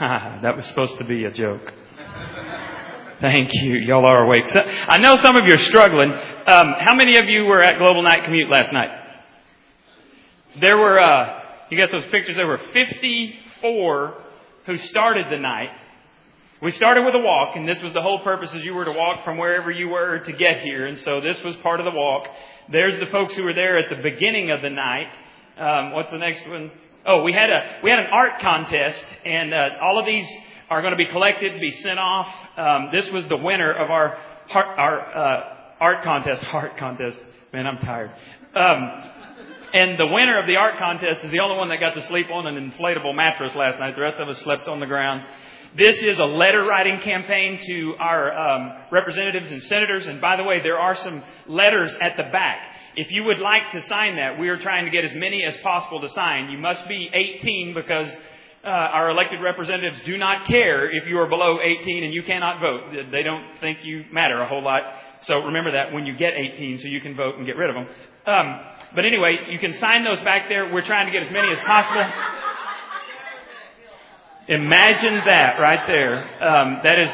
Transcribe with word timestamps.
that 0.42 0.56
was 0.56 0.64
supposed 0.64 0.96
to 0.96 1.04
be 1.04 1.24
a 1.26 1.30
joke. 1.30 1.74
Thank 3.20 3.50
you. 3.52 3.74
Y'all 3.74 4.06
are 4.06 4.24
awake. 4.24 4.48
So, 4.48 4.60
I 4.60 4.96
know 4.96 5.16
some 5.16 5.36
of 5.36 5.44
you 5.46 5.52
are 5.52 5.58
struggling. 5.58 6.10
Um, 6.10 6.74
how 6.78 6.94
many 6.94 7.18
of 7.18 7.26
you 7.26 7.44
were 7.44 7.60
at 7.60 7.76
Global 7.76 8.02
Night 8.02 8.24
Commute 8.24 8.48
last 8.48 8.72
night? 8.72 8.88
There 10.58 10.78
were, 10.78 10.98
uh, 10.98 11.40
you 11.70 11.76
got 11.76 11.90
those 11.92 12.10
pictures? 12.10 12.36
There 12.36 12.46
were 12.46 12.62
54 12.72 14.14
who 14.64 14.78
started 14.78 15.26
the 15.30 15.38
night. 15.38 15.76
We 16.62 16.72
started 16.72 17.04
with 17.04 17.14
a 17.14 17.20
walk, 17.20 17.56
and 17.56 17.68
this 17.68 17.82
was 17.82 17.92
the 17.92 18.00
whole 18.00 18.20
purpose 18.20 18.54
is 18.54 18.64
you 18.64 18.72
were 18.72 18.86
to 18.86 18.92
walk 18.92 19.22
from 19.22 19.36
wherever 19.36 19.70
you 19.70 19.90
were 19.90 20.20
to 20.20 20.32
get 20.32 20.62
here, 20.62 20.86
and 20.86 20.96
so 21.00 21.20
this 21.20 21.42
was 21.42 21.56
part 21.56 21.78
of 21.78 21.84
the 21.84 21.92
walk. 21.94 22.26
There's 22.72 22.98
the 22.98 23.06
folks 23.06 23.34
who 23.34 23.44
were 23.44 23.54
there 23.54 23.76
at 23.76 23.90
the 23.90 24.02
beginning 24.02 24.50
of 24.50 24.62
the 24.62 24.70
night. 24.70 25.12
Um, 25.58 25.92
what's 25.92 26.10
the 26.10 26.18
next 26.18 26.48
one? 26.48 26.70
Oh, 27.06 27.22
we 27.22 27.32
had 27.32 27.48
a 27.48 27.80
we 27.82 27.90
had 27.90 27.98
an 27.98 28.06
art 28.12 28.40
contest, 28.40 29.06
and 29.24 29.54
uh, 29.54 29.70
all 29.82 29.98
of 29.98 30.04
these 30.04 30.28
are 30.68 30.82
going 30.82 30.92
to 30.92 30.98
be 30.98 31.06
collected, 31.06 31.58
be 31.60 31.70
sent 31.70 31.98
off. 31.98 32.28
Um, 32.58 32.90
this 32.92 33.10
was 33.10 33.26
the 33.28 33.38
winner 33.38 33.72
of 33.72 33.90
our 33.90 34.18
our 34.52 35.16
uh, 35.16 35.54
art 35.80 36.04
contest. 36.04 36.44
Art 36.52 36.76
contest. 36.76 37.18
Man, 37.52 37.66
I'm 37.66 37.78
tired. 37.78 38.10
Um, 38.54 39.10
and 39.72 39.98
the 39.98 40.06
winner 40.06 40.38
of 40.38 40.46
the 40.46 40.56
art 40.56 40.78
contest 40.78 41.20
is 41.22 41.30
the 41.30 41.38
only 41.38 41.56
one 41.56 41.68
that 41.68 41.80
got 41.80 41.94
to 41.94 42.02
sleep 42.02 42.26
on 42.30 42.46
an 42.46 42.70
inflatable 42.70 43.14
mattress 43.14 43.54
last 43.54 43.78
night. 43.78 43.94
The 43.94 44.02
rest 44.02 44.18
of 44.18 44.28
us 44.28 44.38
slept 44.38 44.68
on 44.68 44.80
the 44.80 44.86
ground. 44.86 45.24
This 45.76 46.02
is 46.02 46.18
a 46.18 46.24
letter 46.24 46.64
writing 46.64 46.98
campaign 47.00 47.58
to 47.66 47.94
our 47.98 48.36
um, 48.36 48.72
representatives 48.90 49.50
and 49.52 49.62
senators. 49.62 50.08
And 50.08 50.20
by 50.20 50.36
the 50.36 50.42
way, 50.42 50.60
there 50.62 50.78
are 50.78 50.96
some 50.96 51.22
letters 51.46 51.94
at 52.00 52.16
the 52.16 52.24
back. 52.24 52.58
If 52.96 53.10
you 53.12 53.24
would 53.24 53.38
like 53.38 53.70
to 53.72 53.82
sign 53.82 54.16
that, 54.16 54.38
we 54.38 54.48
are 54.48 54.58
trying 54.58 54.84
to 54.84 54.90
get 54.90 55.04
as 55.04 55.14
many 55.14 55.44
as 55.44 55.56
possible 55.58 56.00
to 56.00 56.08
sign. 56.08 56.50
You 56.50 56.58
must 56.58 56.86
be 56.88 57.08
18 57.12 57.74
because 57.74 58.14
uh, 58.64 58.68
our 58.68 59.10
elected 59.10 59.40
representatives 59.40 60.00
do 60.02 60.18
not 60.18 60.46
care 60.46 60.90
if 60.90 61.06
you 61.08 61.18
are 61.18 61.26
below 61.26 61.60
18 61.60 62.04
and 62.04 62.12
you 62.12 62.22
cannot 62.22 62.60
vote. 62.60 63.10
They 63.10 63.22
don't 63.22 63.44
think 63.60 63.84
you 63.84 64.04
matter 64.12 64.40
a 64.40 64.46
whole 64.48 64.62
lot. 64.62 64.82
So 65.22 65.44
remember 65.44 65.72
that 65.72 65.92
when 65.92 66.06
you 66.06 66.16
get 66.16 66.34
18 66.34 66.78
so 66.78 66.88
you 66.88 67.00
can 67.00 67.14
vote 67.14 67.36
and 67.36 67.46
get 67.46 67.56
rid 67.56 67.70
of 67.70 67.76
them. 67.76 67.86
Um, 68.26 68.60
but 68.94 69.04
anyway, 69.04 69.38
you 69.50 69.58
can 69.58 69.72
sign 69.74 70.04
those 70.04 70.20
back 70.20 70.48
there. 70.48 70.72
We're 70.72 70.84
trying 70.84 71.06
to 71.06 71.12
get 71.12 71.22
as 71.22 71.30
many 71.30 71.50
as 71.52 71.60
possible. 71.60 72.04
Imagine 74.48 75.22
that 75.26 75.60
right 75.60 75.86
there. 75.86 76.18
Um, 76.42 76.80
that 76.82 76.98
is, 76.98 77.10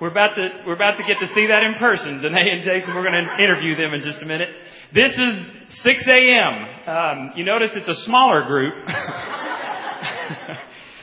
we're 0.00 0.10
about 0.10 0.34
to 0.34 0.48
we're 0.66 0.74
about 0.74 0.96
to 0.96 1.04
get 1.04 1.20
to 1.20 1.28
see 1.28 1.46
that 1.46 1.62
in 1.62 1.74
person. 1.74 2.22
Danae 2.22 2.50
and 2.50 2.62
Jason, 2.62 2.94
we're 2.94 3.08
going 3.08 3.24
to 3.24 3.38
interview 3.38 3.76
them 3.76 3.94
in 3.94 4.02
just 4.02 4.20
a 4.22 4.26
minute. 4.26 4.48
This 4.94 5.16
is 5.16 5.46
6 5.80 6.06
a.m. 6.06 6.66
Um, 6.86 7.32
you 7.34 7.44
notice 7.44 7.74
it's 7.74 7.88
a 7.88 7.94
smaller 7.94 8.44
group. 8.44 8.74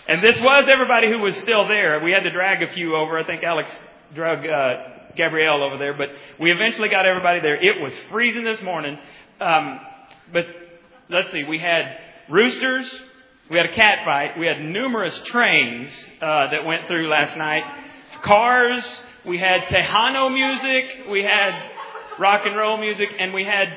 and 0.07 0.21
this 0.21 0.39
was 0.39 0.65
everybody 0.71 1.09
who 1.09 1.17
was 1.17 1.35
still 1.37 1.67
there. 1.67 1.99
We 2.03 2.11
had 2.11 2.21
to 2.21 2.29
drag 2.29 2.61
a 2.61 2.71
few 2.71 2.95
over. 2.95 3.17
I 3.17 3.23
think 3.25 3.43
Alex 3.43 3.75
drug 4.13 4.45
uh, 4.45 4.73
Gabrielle 5.15 5.63
over 5.63 5.79
there, 5.79 5.95
but 5.95 6.09
we 6.39 6.51
eventually 6.51 6.89
got 6.89 7.07
everybody 7.07 7.39
there. 7.39 7.55
It 7.55 7.81
was 7.81 7.91
freezing 8.11 8.43
this 8.43 8.61
morning. 8.61 8.95
Um, 9.41 9.79
but 10.31 10.45
let's 11.09 11.31
see, 11.31 11.43
we 11.45 11.57
had 11.57 11.97
roosters, 12.29 12.93
we 13.49 13.57
had 13.57 13.65
a 13.65 13.73
cat 13.73 14.05
fight, 14.05 14.37
we 14.37 14.45
had 14.45 14.61
numerous 14.61 15.19
trains 15.25 15.89
uh, 16.21 16.51
that 16.51 16.63
went 16.63 16.85
through 16.85 17.09
last 17.09 17.35
night, 17.37 17.63
cars, 18.23 18.85
we 19.25 19.39
had 19.39 19.61
Tejano 19.61 20.31
music, 20.31 21.09
we 21.09 21.23
had 21.23 21.78
rock 22.19 22.41
and 22.45 22.55
roll 22.55 22.77
music, 22.77 23.09
and 23.17 23.33
we 23.33 23.45
had 23.45 23.69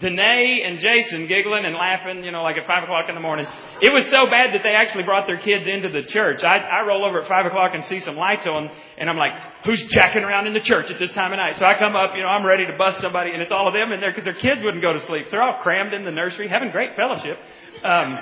Danae 0.00 0.62
and 0.64 0.78
Jason 0.78 1.26
giggling 1.26 1.64
and 1.64 1.74
laughing, 1.74 2.24
you 2.24 2.32
know, 2.32 2.42
like 2.42 2.56
at 2.56 2.66
five 2.66 2.82
o'clock 2.82 3.06
in 3.08 3.14
the 3.14 3.20
morning. 3.20 3.46
It 3.82 3.92
was 3.92 4.06
so 4.06 4.26
bad 4.26 4.54
that 4.54 4.62
they 4.62 4.70
actually 4.70 5.04
brought 5.04 5.26
their 5.26 5.38
kids 5.38 5.66
into 5.66 5.90
the 5.90 6.02
church. 6.08 6.42
I, 6.42 6.56
I 6.56 6.86
roll 6.86 7.04
over 7.04 7.20
at 7.20 7.28
five 7.28 7.44
o'clock 7.46 7.72
and 7.74 7.84
see 7.84 8.00
some 8.00 8.16
lights 8.16 8.46
on, 8.46 8.70
and 8.98 9.10
I'm 9.10 9.16
like, 9.16 9.32
who's 9.64 9.82
jacking 9.84 10.22
around 10.22 10.46
in 10.46 10.54
the 10.54 10.60
church 10.60 10.90
at 10.90 10.98
this 10.98 11.12
time 11.12 11.32
of 11.32 11.36
night? 11.36 11.56
So 11.58 11.66
I 11.66 11.78
come 11.78 11.94
up, 11.94 12.12
you 12.14 12.22
know, 12.22 12.28
I'm 12.28 12.46
ready 12.46 12.66
to 12.66 12.76
bust 12.78 13.00
somebody, 13.00 13.30
and 13.32 13.42
it's 13.42 13.52
all 13.52 13.68
of 13.68 13.74
them 13.74 13.92
in 13.92 14.00
there 14.00 14.10
because 14.10 14.24
their 14.24 14.34
kids 14.34 14.62
wouldn't 14.64 14.82
go 14.82 14.92
to 14.92 15.00
sleep. 15.00 15.26
So 15.26 15.32
they're 15.32 15.42
all 15.42 15.62
crammed 15.62 15.92
in 15.92 16.04
the 16.04 16.12
nursery, 16.12 16.48
having 16.48 16.70
great 16.70 16.96
fellowship. 16.96 17.36
Um, 17.84 18.18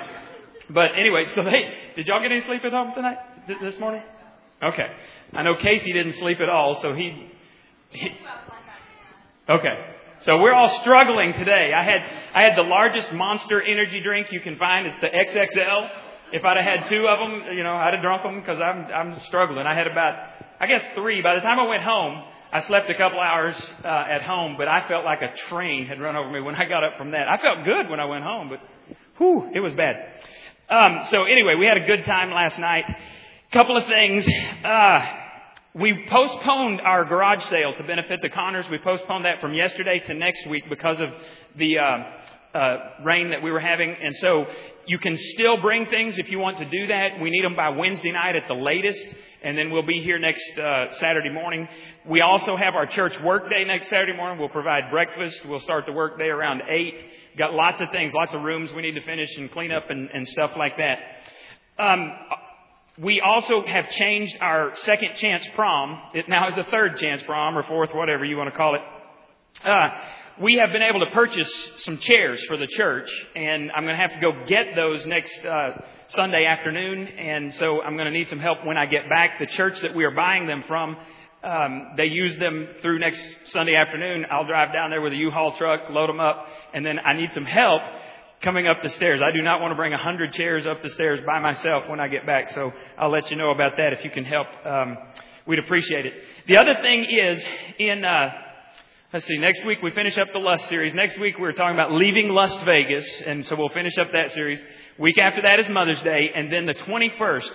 but 0.69 0.91
anyway, 0.99 1.25
so 1.33 1.43
they, 1.43 1.73
did 1.95 2.07
y'all 2.07 2.21
get 2.21 2.31
any 2.31 2.41
sleep 2.41 2.63
at 2.65 2.73
home 2.73 2.93
tonight, 2.93 3.17
this 3.61 3.79
morning? 3.79 4.03
Okay. 4.61 4.87
I 5.33 5.43
know 5.43 5.55
Casey 5.55 5.93
didn't 5.93 6.13
sleep 6.13 6.39
at 6.41 6.49
all, 6.49 6.75
so 6.81 6.93
he, 6.93 7.31
he 7.89 8.11
okay. 9.49 9.85
So 10.21 10.37
we're 10.37 10.53
all 10.53 10.67
struggling 10.81 11.33
today. 11.33 11.71
I 11.73 11.83
had, 11.83 12.01
I 12.33 12.41
had 12.43 12.57
the 12.57 12.67
largest 12.67 13.13
monster 13.13 13.61
energy 13.61 14.01
drink 14.01 14.31
you 14.31 14.41
can 14.41 14.57
find. 14.57 14.85
It's 14.85 14.99
the 14.99 15.07
XXL. 15.07 15.89
If 16.33 16.43
I'd 16.43 16.57
have 16.57 16.65
had 16.65 16.89
two 16.89 17.07
of 17.07 17.19
them, 17.19 17.55
you 17.55 17.63
know, 17.63 17.73
I'd 17.73 17.93
have 17.93 18.03
drunk 18.03 18.23
them 18.23 18.41
because 18.41 18.61
I'm, 18.61 18.85
I'm 18.93 19.19
struggling. 19.21 19.65
I 19.65 19.73
had 19.73 19.87
about, 19.87 20.15
I 20.59 20.67
guess 20.67 20.83
three. 20.93 21.21
By 21.21 21.35
the 21.35 21.41
time 21.41 21.57
I 21.57 21.67
went 21.67 21.83
home, 21.83 22.21
I 22.51 22.61
slept 22.61 22.89
a 22.89 22.95
couple 22.95 23.19
hours 23.19 23.55
uh, 23.85 23.87
at 23.87 24.21
home, 24.23 24.55
but 24.57 24.67
I 24.67 24.87
felt 24.87 25.05
like 25.05 25.21
a 25.21 25.35
train 25.49 25.85
had 25.85 26.01
run 26.01 26.15
over 26.15 26.29
me 26.29 26.41
when 26.41 26.55
I 26.55 26.65
got 26.65 26.83
up 26.83 26.97
from 26.97 27.11
that. 27.11 27.29
I 27.29 27.37
felt 27.37 27.63
good 27.63 27.89
when 27.89 27.99
I 27.99 28.05
went 28.05 28.25
home, 28.25 28.49
but 28.49 28.59
whew, 29.17 29.49
it 29.53 29.61
was 29.61 29.73
bad. 29.73 29.95
Um, 30.69 31.05
so 31.09 31.23
anyway, 31.23 31.55
we 31.55 31.65
had 31.65 31.77
a 31.77 31.85
good 31.85 32.05
time 32.05 32.31
last 32.31 32.59
night. 32.59 32.85
Couple 33.51 33.77
of 33.77 33.85
things. 33.87 34.27
Uh, 34.63 35.18
we 35.75 36.05
postponed 36.09 36.81
our 36.81 37.05
garage 37.05 37.43
sale 37.45 37.73
to 37.77 37.83
benefit 37.83 38.21
the 38.23 38.29
Connors. 38.29 38.67
We 38.69 38.79
postponed 38.79 39.25
that 39.25 39.39
from 39.39 39.53
yesterday 39.53 39.99
to 39.99 40.13
next 40.15 40.47
week 40.47 40.63
because 40.67 40.99
of 40.99 41.09
the 41.57 41.77
uh, 41.77 42.57
uh, 42.57 42.77
rain 43.05 43.29
that 43.29 43.43
we 43.43 43.51
were 43.51 43.59
having. 43.59 43.95
And 44.01 44.15
so 44.15 44.47
you 44.87 44.97
can 44.97 45.15
still 45.15 45.57
bring 45.57 45.85
things 45.85 46.17
if 46.17 46.31
you 46.31 46.39
want 46.39 46.57
to 46.57 46.65
do 46.65 46.87
that. 46.87 47.21
We 47.21 47.29
need 47.29 47.43
them 47.43 47.55
by 47.55 47.69
Wednesday 47.69 48.11
night 48.11 48.35
at 48.35 48.47
the 48.47 48.55
latest. 48.55 49.13
And 49.43 49.55
then 49.55 49.69
we'll 49.69 49.85
be 49.85 50.01
here 50.01 50.17
next 50.17 50.57
uh, 50.57 50.91
Saturday 50.93 51.29
morning. 51.29 51.67
We 52.07 52.21
also 52.21 52.57
have 52.57 52.73
our 52.73 52.87
church 52.87 53.13
work 53.21 53.49
day 53.51 53.63
next 53.63 53.89
Saturday 53.89 54.17
morning. 54.17 54.39
We'll 54.39 54.49
provide 54.49 54.89
breakfast. 54.89 55.45
We'll 55.45 55.59
start 55.59 55.85
the 55.85 55.93
work 55.93 56.17
day 56.17 56.29
around 56.29 56.63
8. 56.67 56.95
Got 57.37 57.53
lots 57.53 57.79
of 57.79 57.91
things, 57.91 58.11
lots 58.11 58.33
of 58.33 58.41
rooms 58.41 58.73
we 58.73 58.81
need 58.81 58.95
to 58.95 59.01
finish 59.01 59.29
and 59.37 59.51
clean 59.51 59.71
up 59.71 59.91
and, 59.91 60.09
and 60.11 60.27
stuff 60.27 60.51
like 60.57 60.77
that. 60.77 60.97
Um, 61.77 62.11
we 63.01 63.21
also 63.25 63.63
have 63.65 63.89
changed 63.91 64.37
our 64.41 64.75
second 64.75 65.15
chance 65.15 65.47
prom. 65.55 66.01
It 66.13 66.27
now 66.27 66.49
is 66.49 66.57
a 66.57 66.65
third 66.65 66.97
chance 66.97 67.21
prom 67.23 67.57
or 67.57 67.63
fourth, 67.63 67.93
whatever 67.93 68.25
you 68.25 68.35
want 68.35 68.51
to 68.51 68.57
call 68.57 68.75
it. 68.75 68.81
Uh, 69.63 69.89
we 70.41 70.55
have 70.55 70.71
been 70.73 70.81
able 70.81 70.99
to 71.01 71.11
purchase 71.11 71.51
some 71.77 71.97
chairs 71.99 72.43
for 72.45 72.57
the 72.57 72.67
church, 72.67 73.09
and 73.35 73.71
I'm 73.71 73.83
going 73.83 73.95
to 73.95 74.01
have 74.01 74.13
to 74.13 74.19
go 74.19 74.45
get 74.47 74.67
those 74.75 75.05
next 75.05 75.45
uh, 75.45 75.81
Sunday 76.09 76.45
afternoon. 76.45 77.07
And 77.07 77.53
so 77.53 77.81
I'm 77.81 77.95
going 77.95 78.05
to 78.05 78.17
need 78.17 78.27
some 78.27 78.39
help 78.39 78.65
when 78.65 78.77
I 78.77 78.85
get 78.85 79.07
back. 79.09 79.39
The 79.39 79.47
church 79.47 79.79
that 79.81 79.95
we 79.95 80.03
are 80.03 80.11
buying 80.11 80.47
them 80.47 80.63
from, 80.67 80.97
um, 81.41 81.91
they 81.95 82.05
use 82.05 82.37
them 82.37 82.67
through 82.81 82.99
next 82.99 83.21
Sunday 83.45 83.75
afternoon. 83.75 84.25
I'll 84.29 84.47
drive 84.47 84.73
down 84.73 84.89
there 84.89 85.01
with 85.01 85.13
a 85.13 85.17
U-Haul 85.17 85.57
truck, 85.57 85.89
load 85.89 86.09
them 86.09 86.19
up, 86.19 86.47
and 86.73 86.85
then 86.85 86.99
I 86.99 87.13
need 87.13 87.31
some 87.31 87.45
help 87.45 87.81
coming 88.41 88.67
up 88.67 88.77
the 88.83 88.89
stairs. 88.89 89.21
I 89.21 89.35
do 89.35 89.41
not 89.41 89.61
want 89.61 89.71
to 89.71 89.75
bring 89.75 89.93
a 89.93 89.97
hundred 89.97 90.33
chairs 90.33 90.65
up 90.65 90.81
the 90.81 90.89
stairs 90.89 91.19
by 91.25 91.39
myself 91.39 91.89
when 91.89 91.99
I 91.99 92.07
get 92.07 92.25
back, 92.25 92.49
so 92.49 92.71
I'll 92.97 93.11
let 93.11 93.29
you 93.29 93.37
know 93.37 93.51
about 93.51 93.77
that 93.77 93.93
if 93.93 94.03
you 94.03 94.11
can 94.11 94.23
help. 94.23 94.47
Um, 94.65 94.97
we'd 95.45 95.59
appreciate 95.59 96.05
it. 96.05 96.13
The 96.47 96.57
other 96.57 96.75
thing 96.81 97.05
is 97.05 97.43
in. 97.77 98.05
Uh, 98.05 98.29
Let's 99.11 99.25
see, 99.25 99.39
next 99.39 99.65
week 99.65 99.81
we 99.81 99.89
finish 99.89 100.19
up 100.19 100.27
the 100.33 100.37
Lust 100.37 100.69
series. 100.69 100.93
Next 100.93 101.17
week 101.17 101.39
we're 101.39 101.53
talking 101.53 101.73
about 101.73 101.91
leaving 101.91 102.29
Lust 102.29 102.63
Vegas, 102.63 103.21
and 103.25 103.43
so 103.43 103.55
we'll 103.55 103.69
finish 103.69 103.97
up 103.97 104.11
that 104.11 104.31
series. 104.33 104.61
Week 104.99 105.17
after 105.17 105.41
that 105.41 105.59
is 105.59 105.67
Mother's 105.67 106.03
Day, 106.03 106.29
and 106.35 106.53
then 106.53 106.67
the 106.67 106.75
21st, 106.75 107.49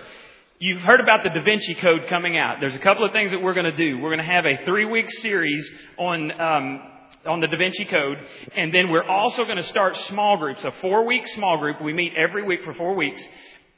you've 0.59 0.81
heard 0.81 0.99
about 0.99 1.23
the 1.23 1.29
Da 1.29 1.41
Vinci 1.45 1.75
Code 1.75 2.07
coming 2.09 2.37
out. 2.37 2.57
There's 2.59 2.75
a 2.75 2.79
couple 2.79 3.05
of 3.05 3.13
things 3.13 3.31
that 3.31 3.41
we're 3.41 3.53
going 3.53 3.71
to 3.71 3.77
do. 3.77 3.99
We're 3.99 4.13
going 4.13 4.27
to 4.27 4.33
have 4.33 4.45
a 4.45 4.65
three 4.65 4.83
week 4.83 5.09
series 5.21 5.71
on 5.97 6.41
um, 6.41 6.81
on 7.25 7.39
the 7.39 7.47
Da 7.47 7.57
Vinci 7.57 7.85
Code. 7.85 8.17
And 8.55 8.73
then 8.73 8.89
we're 8.89 9.07
also 9.07 9.43
going 9.43 9.57
to 9.57 9.63
start 9.63 9.95
small 9.95 10.37
groups, 10.37 10.63
a 10.63 10.71
four 10.81 11.05
week 11.05 11.27
small 11.27 11.57
group. 11.57 11.81
We 11.81 11.93
meet 11.93 12.13
every 12.15 12.43
week 12.43 12.63
for 12.63 12.73
four 12.73 12.95
weeks. 12.95 13.21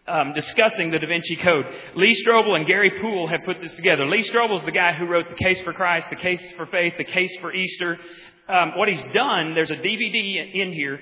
Um, 0.09 0.31
discussing 0.33 0.89
the 0.89 0.99
Da 0.99 1.07
Vinci 1.07 1.35
Code. 1.35 1.65
Lee 1.95 2.15
Strobel 2.25 2.55
and 2.55 2.65
Gary 2.65 2.93
Poole 3.01 3.27
have 3.27 3.41
put 3.43 3.59
this 3.59 3.73
together. 3.73 4.05
Lee 4.05 4.23
Strobel 4.23 4.57
is 4.57 4.63
the 4.63 4.71
guy 4.71 4.93
who 4.93 5.05
wrote 5.05 5.27
The 5.27 5.35
Case 5.35 5.59
for 5.61 5.73
Christ, 5.73 6.09
The 6.09 6.15
Case 6.15 6.41
for 6.55 6.65
Faith, 6.65 6.93
The 6.97 7.03
Case 7.03 7.35
for 7.41 7.53
Easter. 7.53 7.99
Um, 8.47 8.77
what 8.77 8.87
he's 8.87 9.03
done, 9.13 9.53
there's 9.53 9.69
a 9.69 9.75
DVD 9.75 10.55
in 10.55 10.71
here, 10.71 10.97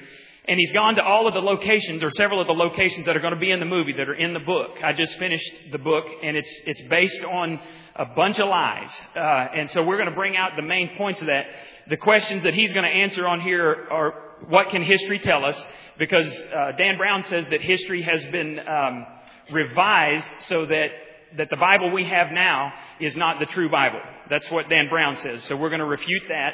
and 0.47 0.59
he's 0.59 0.71
gone 0.71 0.95
to 0.95 1.03
all 1.03 1.27
of 1.27 1.35
the 1.35 1.39
locations 1.39 2.01
or 2.01 2.09
several 2.09 2.41
of 2.41 2.47
the 2.47 2.53
locations 2.53 3.05
that 3.05 3.15
are 3.15 3.19
going 3.19 3.35
to 3.35 3.39
be 3.39 3.51
in 3.51 3.59
the 3.59 3.67
movie 3.67 3.93
that 3.93 4.09
are 4.09 4.15
in 4.15 4.33
the 4.33 4.39
book. 4.39 4.71
I 4.83 4.93
just 4.93 5.19
finished 5.19 5.51
the 5.71 5.77
book, 5.77 6.05
and 6.23 6.35
it's 6.35 6.61
it's 6.65 6.81
based 6.89 7.23
on 7.25 7.59
a 7.95 8.05
bunch 8.05 8.39
of 8.39 8.47
lies, 8.49 8.91
uh, 9.15 9.19
and 9.19 9.69
so 9.69 9.83
we're 9.83 9.97
going 9.97 10.09
to 10.09 10.15
bring 10.15 10.35
out 10.35 10.51
the 10.55 10.61
main 10.61 10.95
points 10.97 11.21
of 11.21 11.27
that 11.27 11.45
the 11.87 11.97
questions 11.97 12.43
that 12.43 12.53
he's 12.53 12.73
going 12.73 12.83
to 12.83 12.89
answer 12.89 13.27
on 13.27 13.41
here 13.41 13.87
are 13.91 14.13
what 14.47 14.69
can 14.69 14.83
history 14.83 15.19
tell 15.19 15.45
us? 15.45 15.63
Because 15.97 16.27
uh, 16.53 16.71
Dan 16.77 16.97
Brown 16.97 17.23
says 17.23 17.47
that 17.49 17.61
history 17.61 18.01
has 18.01 18.23
been 18.25 18.59
um, 18.59 19.05
revised 19.51 20.27
so 20.39 20.65
that 20.65 20.89
that 21.37 21.49
the 21.49 21.57
Bible 21.57 21.91
we 21.91 22.05
have 22.05 22.31
now 22.31 22.71
is 22.99 23.17
not 23.17 23.39
the 23.39 23.45
true 23.45 23.69
Bible. 23.69 23.99
That's 24.29 24.49
what 24.49 24.69
Dan 24.69 24.87
Brown 24.89 25.17
says. 25.17 25.43
So 25.45 25.55
we're 25.55 25.69
going 25.69 25.79
to 25.79 25.85
refute 25.85 26.23
that. 26.29 26.53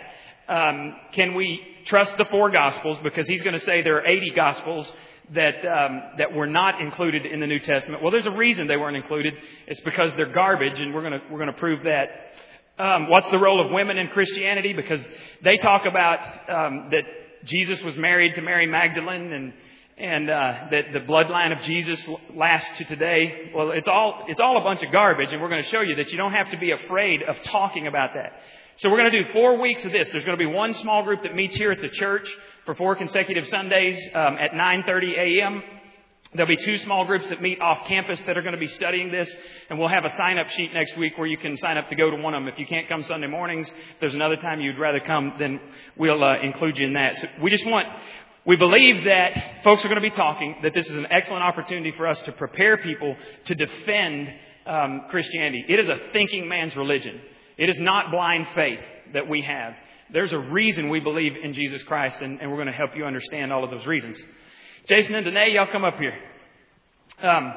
Um, 0.51 0.95
can 1.13 1.35
we 1.35 1.61
trust 1.85 2.17
the 2.17 2.25
four 2.25 2.49
Gospels? 2.49 2.97
Because 3.03 3.27
he's 3.27 3.44
going 3.44 3.53
to 3.53 3.59
say 3.59 3.83
there 3.83 3.97
are 3.97 4.05
80 4.05 4.31
Gospels 4.35 4.91
that 5.33 5.65
um, 5.65 6.01
that 6.18 6.33
were 6.33 6.47
not 6.47 6.81
included 6.81 7.25
in 7.25 7.39
the 7.39 7.47
New 7.47 7.59
Testament. 7.59 8.01
Well, 8.01 8.12
there's 8.12 8.25
a 8.25 8.31
reason 8.31 8.68
they 8.68 8.77
weren't 8.77 8.97
included. 8.97 9.33
It's 9.68 9.79
because 9.79 10.15
they're 10.15 10.33
garbage, 10.33 10.79
and 10.79 10.94
we're 10.94 11.01
going 11.01 11.21
we're 11.31 11.45
to 11.45 11.53
prove 11.53 11.83
that. 11.83 12.09
Um, 12.77 13.09
what's 13.09 13.29
the 13.29 13.38
role 13.38 13.63
of 13.63 13.71
women 13.71 13.97
in 13.97 14.07
Christianity? 14.07 14.73
Because 14.73 15.01
they 15.44 15.57
talk 15.57 15.83
about 15.85 16.19
um, 16.50 16.89
that 16.91 17.03
Jesus 17.45 17.81
was 17.83 17.95
married 17.95 18.35
to 18.35 18.41
Mary 18.41 18.68
Magdalene 18.68 19.31
and 19.31 19.53
and 19.97 20.29
uh, 20.29 20.53
that 20.71 20.94
the 20.94 21.00
bloodline 21.00 21.56
of 21.56 21.63
Jesus 21.63 22.07
lasts 22.33 22.77
to 22.79 22.85
today. 22.85 23.51
Well, 23.53 23.71
it's 23.71 23.88
all 23.88 24.25
it's 24.27 24.39
all 24.39 24.57
a 24.57 24.63
bunch 24.63 24.83
of 24.83 24.91
garbage, 24.91 25.29
and 25.31 25.41
we're 25.41 25.50
going 25.50 25.63
to 25.63 25.69
show 25.69 25.81
you 25.81 25.95
that 25.95 26.12
you 26.12 26.18
don't 26.18 26.33
have 26.33 26.51
to 26.51 26.57
be 26.57 26.71
afraid 26.71 27.21
of 27.23 27.41
talking 27.44 27.88
about 27.88 28.15
that. 28.15 28.33
So 28.77 28.89
we're 28.89 28.97
going 28.97 29.12
to 29.12 29.23
do 29.23 29.31
four 29.31 29.62
weeks 29.62 29.85
of 29.85 29.91
this. 29.91 30.09
There's 30.09 30.25
going 30.25 30.38
to 30.38 30.44
be 30.44 30.51
one 30.51 30.73
small 30.73 31.03
group 31.03 31.23
that 31.23 31.35
meets 31.35 31.56
here 31.56 31.71
at 31.71 31.81
the 31.81 31.89
church 31.89 32.27
for 32.65 32.75
four 32.75 32.95
consecutive 32.95 33.47
Sundays 33.47 33.99
um, 34.13 34.37
at 34.39 34.51
9:30 34.51 35.17
a.m. 35.17 35.63
There'll 36.33 36.47
be 36.47 36.63
two 36.63 36.77
small 36.77 37.03
groups 37.03 37.27
that 37.27 37.41
meet 37.41 37.59
off 37.59 37.85
campus 37.87 38.21
that 38.21 38.37
are 38.37 38.41
going 38.41 38.53
to 38.53 38.59
be 38.59 38.67
studying 38.67 39.11
this, 39.11 39.29
and 39.69 39.77
we'll 39.77 39.89
have 39.89 40.05
a 40.05 40.11
sign-up 40.11 40.47
sheet 40.47 40.73
next 40.73 40.95
week 40.95 41.17
where 41.17 41.27
you 41.27 41.37
can 41.37 41.57
sign 41.57 41.77
up 41.77 41.89
to 41.89 41.95
go 41.95 42.09
to 42.09 42.15
one 42.15 42.33
of 42.33 42.41
them. 42.41 42.47
If 42.47 42.57
you 42.57 42.65
can't 42.65 42.87
come 42.87 43.03
Sunday 43.03 43.27
mornings, 43.27 43.67
if 43.67 43.99
there's 43.99 44.13
another 44.13 44.37
time 44.37 44.61
you'd 44.61 44.79
rather 44.79 45.01
come, 45.01 45.33
then 45.37 45.59
we'll 45.97 46.23
uh, 46.23 46.39
include 46.41 46.77
you 46.77 46.87
in 46.87 46.93
that. 46.93 47.17
So 47.17 47.27
we 47.41 47.49
just 47.49 47.65
want, 47.65 47.85
we 48.45 48.55
believe 48.55 49.03
that 49.03 49.61
folks 49.65 49.83
are 49.83 49.89
going 49.89 50.01
to 50.01 50.09
be 50.09 50.15
talking, 50.15 50.55
that 50.63 50.73
this 50.73 50.89
is 50.89 50.95
an 50.95 51.07
excellent 51.09 51.43
opportunity 51.43 51.91
for 51.97 52.07
us 52.07 52.21
to 52.21 52.31
prepare 52.31 52.77
people 52.77 53.17
to 53.45 53.55
defend 53.55 54.33
um, 54.65 55.01
Christianity. 55.09 55.65
It 55.67 55.79
is 55.79 55.89
a 55.89 55.97
thinking 56.13 56.47
man's 56.47 56.77
religion. 56.77 57.19
It 57.57 57.67
is 57.67 57.77
not 57.77 58.09
blind 58.09 58.47
faith 58.55 58.79
that 59.13 59.27
we 59.27 59.41
have. 59.41 59.73
There's 60.13 60.33
a 60.33 60.39
reason 60.39 60.89
we 60.89 60.99
believe 60.99 61.33
in 61.41 61.53
Jesus 61.53 61.83
Christ, 61.83 62.21
and, 62.21 62.41
and 62.41 62.51
we're 62.51 62.57
going 62.57 62.67
to 62.67 62.73
help 62.73 62.91
you 62.95 63.05
understand 63.05 63.53
all 63.53 63.63
of 63.63 63.71
those 63.71 63.85
reasons. 63.85 64.21
Jason 64.87 65.15
and 65.15 65.25
Danae, 65.25 65.51
y'all 65.53 65.71
come 65.71 65.85
up 65.85 65.97
here. 65.97 66.13
Um, 67.21 67.53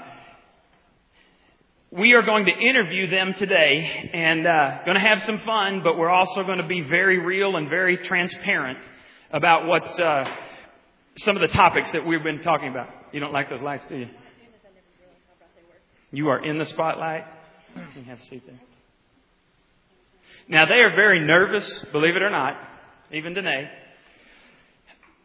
we 1.91 2.13
are 2.13 2.23
going 2.23 2.45
to 2.47 2.53
interview 2.53 3.09
them 3.11 3.35
today 3.35 4.11
and 4.13 4.47
uh, 4.47 4.85
going 4.85 4.97
to 4.97 5.01
have 5.01 5.23
some 5.23 5.41
fun, 5.41 5.83
but 5.83 5.97
we're 5.97 6.11
also 6.11 6.43
going 6.43 6.59
to 6.59 6.67
be 6.67 6.81
very 6.83 7.19
real 7.19 7.57
and 7.57 7.69
very 7.69 7.97
transparent 7.97 8.79
about 9.33 9.67
what's 9.67 9.99
uh, 9.99 10.25
some 11.19 11.37
of 11.37 11.43
the 11.43 11.55
topics 11.55 11.91
that 11.93 12.07
we've 12.07 12.23
been 12.23 12.43
talking 12.43 12.69
about. 12.69 12.89
You 13.13 13.21
don't 13.21 13.33
like 13.33 13.49
those 13.49 13.63
lights, 13.63 13.85
do 13.89 13.97
you? 13.97 14.09
You 16.13 16.29
are 16.29 16.45
in 16.45 16.59
the 16.59 16.67
spotlight. 16.67 17.25
You 17.97 18.05
have 18.05 18.21
a 18.21 18.25
seat 18.27 18.43
there. 18.47 18.61
Now 20.49 20.67
they 20.67 20.75
are 20.75 20.95
very 20.95 21.21
nervous, 21.21 21.85
believe 21.93 22.17
it 22.17 22.23
or 22.23 22.31
not, 22.31 22.57
even 23.13 23.35
Danae. 23.35 23.71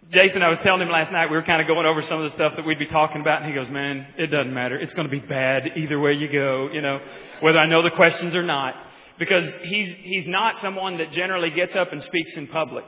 Jason, 0.10 0.42
I 0.42 0.50
was 0.50 0.57
telling 0.60 0.81
him 0.81 0.89
last 0.89 1.12
night, 1.12 1.30
we 1.30 1.36
were 1.36 1.44
kind 1.44 1.62
of 1.62 1.68
going 1.68 1.86
over 1.86 2.01
some 2.01 2.19
of 2.19 2.24
the 2.24 2.36
stuff 2.36 2.56
that 2.56 2.66
we'd 2.66 2.80
be 2.80 2.88
talking 2.88 3.21
about, 3.21 3.44
and 3.44 3.51
he 3.51 3.56
goes, 3.56 3.69
man, 3.69 4.07
it 4.18 4.27
doesn't 4.27 4.54
matter. 4.54 4.75
It's 4.80 4.94
going 4.94 5.07
to 5.07 5.12
be 5.12 5.19
bad 5.19 5.77
either 5.77 6.00
way 6.00 6.13
you 6.13 6.31
go, 6.31 6.69
you 6.74 6.81
know, 6.81 7.00
whether 7.42 7.60
I 7.60 7.68
know 7.68 7.83
the 7.83 7.92
questions 7.92 8.33
or 8.33 8.42
not. 8.42 8.74
Because 9.19 9.51
he's, 9.63 9.94
he's 10.01 10.27
not 10.27 10.57
someone 10.60 10.98
that 10.98 11.12
generally 11.12 11.51
gets 11.51 11.75
up 11.75 11.92
and 11.92 12.01
speaks 12.01 12.38
in 12.38 12.48
public. 12.48 12.86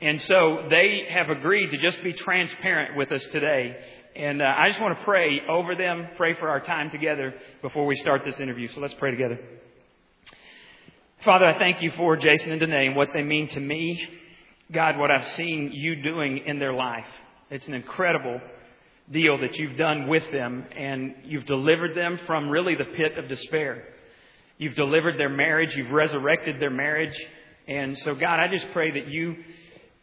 And 0.00 0.20
so 0.22 0.66
they 0.70 1.06
have 1.10 1.28
agreed 1.28 1.70
to 1.72 1.78
just 1.78 2.02
be 2.02 2.12
transparent 2.12 2.96
with 2.96 3.10
us 3.10 3.26
today. 3.26 3.76
And 4.14 4.40
uh, 4.40 4.44
I 4.56 4.68
just 4.68 4.80
want 4.80 4.96
to 4.96 5.04
pray 5.04 5.40
over 5.48 5.74
them, 5.74 6.06
pray 6.16 6.34
for 6.34 6.48
our 6.48 6.60
time 6.60 6.90
together 6.90 7.34
before 7.60 7.84
we 7.84 7.96
start 7.96 8.22
this 8.24 8.38
interview. 8.38 8.68
So 8.68 8.80
let's 8.80 8.94
pray 8.94 9.10
together. 9.10 9.38
Father, 11.24 11.46
I 11.46 11.58
thank 11.58 11.80
you 11.80 11.90
for 11.92 12.18
Jason 12.18 12.52
and 12.52 12.60
Danae 12.60 12.88
and 12.88 12.96
what 12.96 13.08
they 13.14 13.22
mean 13.22 13.48
to 13.48 13.60
me. 13.60 14.06
God, 14.70 14.98
what 14.98 15.10
I've 15.10 15.26
seen 15.28 15.70
you 15.72 15.96
doing 15.96 16.42
in 16.44 16.58
their 16.58 16.74
life. 16.74 17.06
It's 17.50 17.66
an 17.66 17.72
incredible 17.72 18.42
deal 19.10 19.38
that 19.38 19.56
you've 19.56 19.78
done 19.78 20.06
with 20.06 20.30
them, 20.30 20.66
and 20.76 21.14
you've 21.24 21.46
delivered 21.46 21.96
them 21.96 22.20
from 22.26 22.50
really 22.50 22.74
the 22.74 22.84
pit 22.84 23.16
of 23.16 23.26
despair. 23.26 23.84
You've 24.58 24.74
delivered 24.74 25.18
their 25.18 25.30
marriage, 25.30 25.74
you've 25.74 25.92
resurrected 25.92 26.60
their 26.60 26.68
marriage. 26.68 27.18
And 27.66 27.96
so, 27.96 28.14
God, 28.14 28.38
I 28.38 28.48
just 28.48 28.70
pray 28.74 28.90
that 28.90 29.08
you 29.08 29.36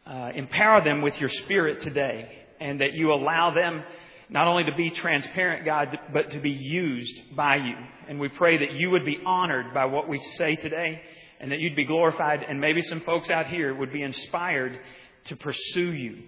uh, 0.08 0.32
empower 0.34 0.84
them 0.84 1.04
with 1.04 1.20
your 1.20 1.30
spirit 1.30 1.82
today, 1.82 2.32
and 2.60 2.82
that 2.82 2.94
you 2.94 3.14
allow 3.14 3.54
them 3.54 3.84
not 4.32 4.48
only 4.48 4.64
to 4.64 4.76
be 4.76 4.90
transparent, 4.90 5.66
God, 5.66 6.00
but 6.14 6.32
to 6.32 6.40
be 6.40 6.52
used 6.52 7.36
by 7.36 7.58
you. 7.58 7.76
And 8.08 8.18
we 8.18 8.30
pray 8.30 8.58
that 8.58 8.72
you 8.72 8.90
would 8.92 9.06
be 9.06 9.20
honored 9.26 9.74
by 9.74 9.86
what 9.86 10.08
we 10.08 10.20
say 10.38 10.56
today 10.56 11.02
and 11.42 11.52
that 11.52 11.60
you'd 11.60 11.76
be 11.76 11.86
glorified. 11.86 12.40
And 12.48 12.62
maybe 12.62 12.82
some 12.82 13.02
folks 13.02 13.30
out 13.30 13.48
here 13.48 13.76
would 13.76 13.92
be 13.92 14.02
inspired 14.02 14.80
to 15.26 15.36
pursue 15.36 15.94
you 15.94 16.24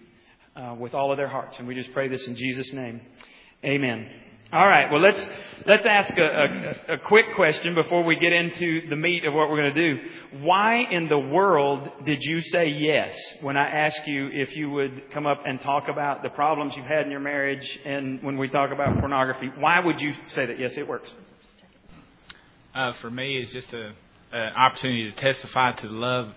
uh, 0.55 0.75
with 0.77 0.93
all 0.93 1.11
of 1.11 1.17
their 1.17 1.29
hearts. 1.29 1.57
And 1.59 1.67
we 1.67 1.75
just 1.75 1.93
pray 1.93 2.09
this 2.09 2.27
in 2.27 2.35
Jesus' 2.35 2.73
name. 2.73 2.99
Amen. 3.63 4.32
All 4.53 4.67
right. 4.67 4.91
Well, 4.91 5.01
let's 5.01 5.27
let's 5.65 5.83
ask 5.83 6.15
a, 6.15 6.21
a, 6.21 6.93
a, 6.93 6.97
quick 6.99 7.25
question 7.33 7.73
before 7.73 8.03
we 8.03 8.15
get 8.17 8.31
into 8.31 8.87
the 8.87 8.95
meat 8.95 9.25
of 9.25 9.33
what 9.33 9.49
we're 9.49 9.57
going 9.57 9.73
to 9.73 9.95
do. 9.95 10.01
Why 10.41 10.83
in 10.91 11.09
the 11.09 11.17
world 11.17 11.89
did 12.05 12.19
you 12.21 12.39
say 12.39 12.67
yes 12.67 13.19
when 13.41 13.57
I 13.57 13.67
asked 13.67 14.05
you 14.05 14.29
if 14.31 14.55
you 14.55 14.69
would 14.69 15.09
come 15.09 15.25
up 15.25 15.41
and 15.43 15.59
talk 15.61 15.87
about 15.87 16.21
the 16.21 16.29
problems 16.29 16.75
you've 16.77 16.85
had 16.85 17.03
in 17.03 17.09
your 17.09 17.19
marriage 17.19 17.67
and 17.83 18.21
when 18.21 18.37
we 18.37 18.47
talk 18.47 18.71
about 18.71 18.99
pornography? 18.99 19.49
Why 19.57 19.79
would 19.79 19.99
you 19.99 20.13
say 20.27 20.45
that? 20.45 20.59
Yes, 20.59 20.77
it 20.77 20.87
works. 20.87 21.11
Uh, 22.75 22.93
for 23.01 23.09
me, 23.09 23.37
it's 23.37 23.51
just 23.51 23.73
a, 23.73 23.93
an 24.33 24.53
opportunity 24.53 25.11
to 25.11 25.17
testify 25.17 25.71
to 25.71 25.87
the 25.87 25.93
love, 25.93 26.31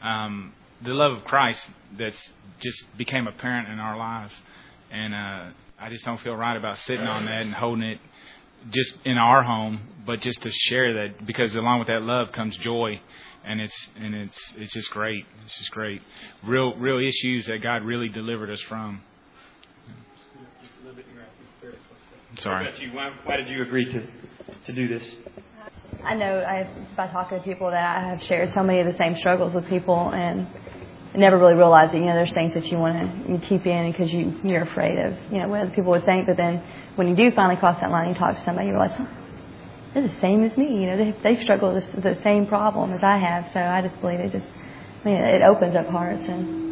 um, 0.00 0.54
the 0.82 0.94
love 0.94 1.12
of 1.12 1.24
Christ 1.24 1.62
that's 1.98 2.30
just 2.60 2.82
became 2.96 3.26
apparent 3.26 3.68
in 3.68 3.78
our 3.78 3.98
lives, 3.98 4.32
and. 4.90 5.14
Uh, 5.14 5.50
I 5.80 5.88
just 5.88 6.04
don't 6.04 6.20
feel 6.20 6.34
right 6.34 6.56
about 6.56 6.78
sitting 6.80 7.06
on 7.06 7.24
that 7.24 7.42
and 7.42 7.54
holding 7.54 7.82
it 7.82 7.98
just 8.70 8.94
in 9.04 9.16
our 9.16 9.42
home, 9.42 9.80
but 10.04 10.20
just 10.20 10.42
to 10.42 10.50
share 10.50 10.92
that 10.94 11.26
because 11.26 11.54
along 11.54 11.78
with 11.78 11.88
that 11.88 12.02
love 12.02 12.32
comes 12.32 12.56
joy, 12.58 13.00
and 13.44 13.60
it's 13.60 13.88
and 13.96 14.14
it's 14.14 14.38
it's 14.56 14.74
just 14.74 14.90
great. 14.90 15.24
It's 15.46 15.56
just 15.56 15.70
great. 15.70 16.02
Real 16.44 16.76
real 16.76 16.98
issues 16.98 17.46
that 17.46 17.62
God 17.62 17.82
really 17.82 18.08
delivered 18.08 18.50
us 18.50 18.60
from. 18.62 19.00
Sorry. 22.38 22.90
Why, 22.92 23.10
why 23.24 23.36
did 23.36 23.48
you 23.48 23.62
agree 23.62 23.86
to 23.86 24.06
to 24.66 24.72
do 24.72 24.86
this? 24.86 25.16
I 26.04 26.14
know 26.14 26.40
I, 26.40 26.68
by 26.96 27.08
talking 27.08 27.38
to 27.38 27.44
people 27.44 27.70
that 27.70 27.98
I 27.98 28.08
have 28.08 28.22
shared 28.22 28.52
so 28.52 28.62
many 28.62 28.80
of 28.80 28.86
the 28.86 28.96
same 28.96 29.16
struggles 29.18 29.54
with 29.54 29.66
people, 29.68 30.10
and 30.10 30.46
never 31.14 31.38
really 31.38 31.54
realized 31.54 31.92
that 31.92 31.98
you 31.98 32.04
know 32.04 32.14
there's 32.14 32.32
things 32.32 32.54
that 32.54 32.66
you 32.66 32.78
want 32.78 33.26
to 33.26 33.48
keep 33.48 33.66
in 33.66 33.90
because 33.90 34.12
you 34.12 34.38
you're 34.44 34.62
afraid 34.62 34.98
of 34.98 35.14
you 35.32 35.38
know 35.38 35.48
what 35.48 35.60
other 35.62 35.70
people 35.70 35.90
would 35.92 36.04
think. 36.04 36.26
But 36.26 36.36
then 36.36 36.62
when 36.96 37.08
you 37.08 37.16
do 37.16 37.30
finally 37.32 37.56
cross 37.56 37.80
that 37.80 37.90
line 37.90 38.08
and 38.08 38.16
talk 38.16 38.36
to 38.36 38.44
somebody, 38.44 38.68
you 38.68 38.72
realize, 38.72 38.96
huh, 38.96 39.06
they're 39.94 40.06
the 40.06 40.20
same 40.20 40.44
as 40.44 40.56
me. 40.56 40.66
You 40.66 40.86
know, 40.86 40.96
they 40.96 41.34
they 41.34 41.42
struggle 41.42 41.74
with 41.74 42.02
the 42.02 42.18
same 42.22 42.46
problem 42.46 42.92
as 42.92 43.02
I 43.02 43.18
have. 43.18 43.52
So 43.52 43.60
I 43.60 43.82
just 43.82 44.00
believe 44.00 44.20
it 44.20 44.32
just 44.32 44.46
I 45.04 45.08
mean 45.08 45.16
it 45.16 45.42
opens 45.42 45.74
up 45.74 45.86
hearts 45.86 46.22
and. 46.26 46.70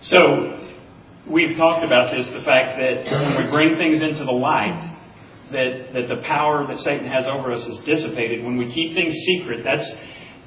So 0.00 0.68
we've 1.28 1.56
talked 1.56 1.84
about 1.84 2.14
this, 2.16 2.26
the 2.26 2.40
fact 2.40 2.78
that 2.78 3.20
when 3.20 3.44
we 3.44 3.50
bring 3.50 3.76
things 3.76 4.02
into 4.02 4.24
the 4.24 4.32
light, 4.32 4.98
that, 5.52 5.92
that 5.92 6.08
the 6.08 6.22
power 6.24 6.66
that 6.66 6.78
Satan 6.80 7.06
has 7.06 7.26
over 7.26 7.52
us 7.52 7.64
is 7.66 7.78
dissipated. 7.84 8.44
When 8.44 8.56
we 8.56 8.72
keep 8.72 8.94
things 8.94 9.14
secret, 9.14 9.62
that's 9.64 9.88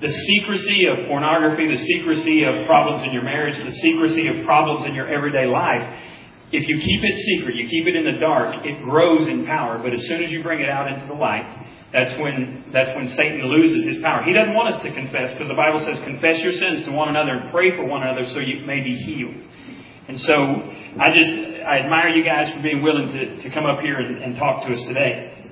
the 0.02 0.12
secrecy 0.12 0.88
of 0.88 1.08
pornography, 1.08 1.72
the 1.72 1.78
secrecy 1.78 2.44
of 2.44 2.66
problems 2.66 3.08
in 3.08 3.14
your 3.14 3.24
marriage, 3.24 3.58
the 3.64 3.72
secrecy 3.72 4.28
of 4.28 4.46
problems 4.46 4.86
in 4.86 4.94
your 4.94 5.08
everyday 5.08 5.46
life, 5.46 6.02
if 6.52 6.68
you 6.68 6.80
keep 6.80 7.02
it 7.04 7.18
secret, 7.18 7.56
you 7.56 7.68
keep 7.68 7.88
it 7.88 7.96
in 7.96 8.06
the 8.06 8.20
dark, 8.20 8.66
it 8.66 8.84
grows 8.84 9.28
in 9.28 9.46
power. 9.46 9.80
But 9.80 9.94
as 9.94 10.06
soon 10.08 10.22
as 10.22 10.32
you 10.32 10.44
bring 10.44 10.62
it 10.62 10.70
out 10.70 10.92
into 10.92 11.08
the 11.08 11.14
light, 11.14 11.68
that's 11.92 12.14
when, 12.20 12.66
that's 12.72 12.96
when 12.96 13.08
Satan 13.10 13.42
loses 13.46 13.86
his 13.86 13.98
power. 14.04 14.24
He 14.24 14.34
doesn't 14.34 14.54
want 14.54 14.76
us 14.76 14.82
to 14.84 14.94
confess 14.94 15.32
because 15.32 15.48
the 15.48 15.56
Bible 15.56 15.80
says, 15.80 15.98
confess 16.00 16.42
your 16.42 16.52
sins 16.52 16.84
to 16.84 16.92
one 16.92 17.10
another 17.10 17.32
and 17.32 17.52
pray 17.52 17.76
for 17.76 17.86
one 17.86 18.04
another 18.04 18.26
so 18.26 18.40
you 18.40 18.66
may 18.66 18.82
be 18.82 18.96
healed. 18.96 19.36
And 20.08 20.22
so 20.22 20.34
I 21.00 21.12
just, 21.12 21.32
I 21.32 21.80
admire 21.80 22.10
you 22.10 22.24
guys 22.24 22.50
for 22.50 22.62
being 22.62 22.84
willing 22.84 23.12
to, 23.12 23.38
to 23.42 23.50
come 23.50 23.66
up 23.66 23.80
here 23.80 23.98
and, 23.98 24.24
and 24.24 24.36
talk 24.36 24.68
to 24.68 24.74
us 24.74 24.82
today. 24.84 25.52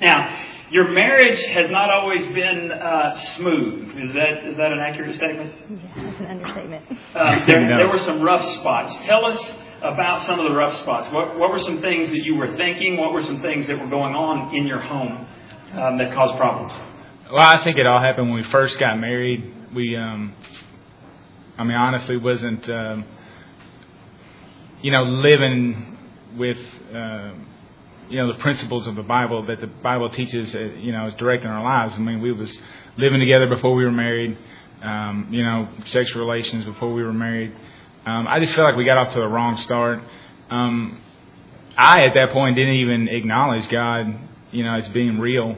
Now, 0.00 0.53
your 0.70 0.90
marriage 0.90 1.40
has 1.46 1.70
not 1.70 1.90
always 1.90 2.26
been 2.28 2.72
uh, 2.72 3.14
smooth. 3.36 3.96
Is 3.98 4.12
that 4.12 4.46
is 4.48 4.56
that 4.56 4.72
an 4.72 4.78
accurate 4.78 5.14
statement? 5.14 5.52
Yeah, 5.70 5.76
that's 5.94 6.20
an 6.20 6.26
understatement. 6.26 6.84
Uh, 7.14 7.44
there, 7.46 7.68
there 7.68 7.88
were 7.88 7.98
some 7.98 8.22
rough 8.22 8.44
spots. 8.60 8.96
Tell 9.04 9.24
us 9.26 9.56
about 9.82 10.22
some 10.22 10.40
of 10.40 10.46
the 10.46 10.54
rough 10.54 10.76
spots. 10.78 11.12
What, 11.12 11.38
what 11.38 11.50
were 11.50 11.58
some 11.58 11.80
things 11.82 12.08
that 12.10 12.22
you 12.24 12.36
were 12.36 12.56
thinking? 12.56 12.96
What 12.96 13.12
were 13.12 13.22
some 13.22 13.42
things 13.42 13.66
that 13.66 13.78
were 13.78 13.88
going 13.88 14.14
on 14.14 14.54
in 14.56 14.66
your 14.66 14.80
home 14.80 15.26
um, 15.74 15.98
that 15.98 16.14
caused 16.14 16.36
problems? 16.36 16.72
Well, 17.30 17.42
I 17.42 17.62
think 17.62 17.78
it 17.78 17.86
all 17.86 18.00
happened 18.00 18.28
when 18.30 18.36
we 18.36 18.44
first 18.44 18.78
got 18.78 18.98
married. 18.98 19.52
We, 19.74 19.96
um, 19.96 20.34
I 21.58 21.64
mean, 21.64 21.76
honestly, 21.76 22.16
wasn't, 22.16 22.68
um, 22.70 23.04
you 24.80 24.90
know, 24.90 25.02
living 25.02 25.98
with. 26.36 26.58
Uh, 26.94 27.32
you 28.08 28.18
know 28.18 28.28
the 28.28 28.38
principles 28.38 28.86
of 28.86 28.96
the 28.96 29.02
Bible 29.02 29.46
that 29.46 29.60
the 29.60 29.66
Bible 29.66 30.10
teaches, 30.10 30.54
uh, 30.54 30.58
you 30.58 30.92
know, 30.92 31.08
is 31.08 31.14
directing 31.14 31.48
our 31.48 31.62
lives. 31.62 31.94
I 31.94 31.98
mean, 31.98 32.20
we 32.20 32.32
was 32.32 32.56
living 32.96 33.20
together 33.20 33.46
before 33.48 33.74
we 33.74 33.84
were 33.84 33.92
married, 33.92 34.36
um, 34.82 35.28
you 35.30 35.44
know, 35.44 35.68
sexual 35.86 36.20
relations 36.20 36.64
before 36.64 36.92
we 36.92 37.02
were 37.02 37.12
married. 37.12 37.54
Um, 38.06 38.26
I 38.28 38.38
just 38.38 38.54
felt 38.54 38.66
like 38.66 38.76
we 38.76 38.84
got 38.84 38.98
off 38.98 39.14
to 39.14 39.20
the 39.20 39.26
wrong 39.26 39.56
start, 39.58 40.00
um, 40.50 41.00
I 41.76 42.04
at 42.04 42.14
that 42.14 42.30
point 42.32 42.56
didn't 42.56 42.76
even 42.76 43.08
acknowledge 43.08 43.68
God, 43.68 44.14
you 44.52 44.62
know, 44.62 44.74
as 44.74 44.88
being 44.90 45.18
real. 45.18 45.56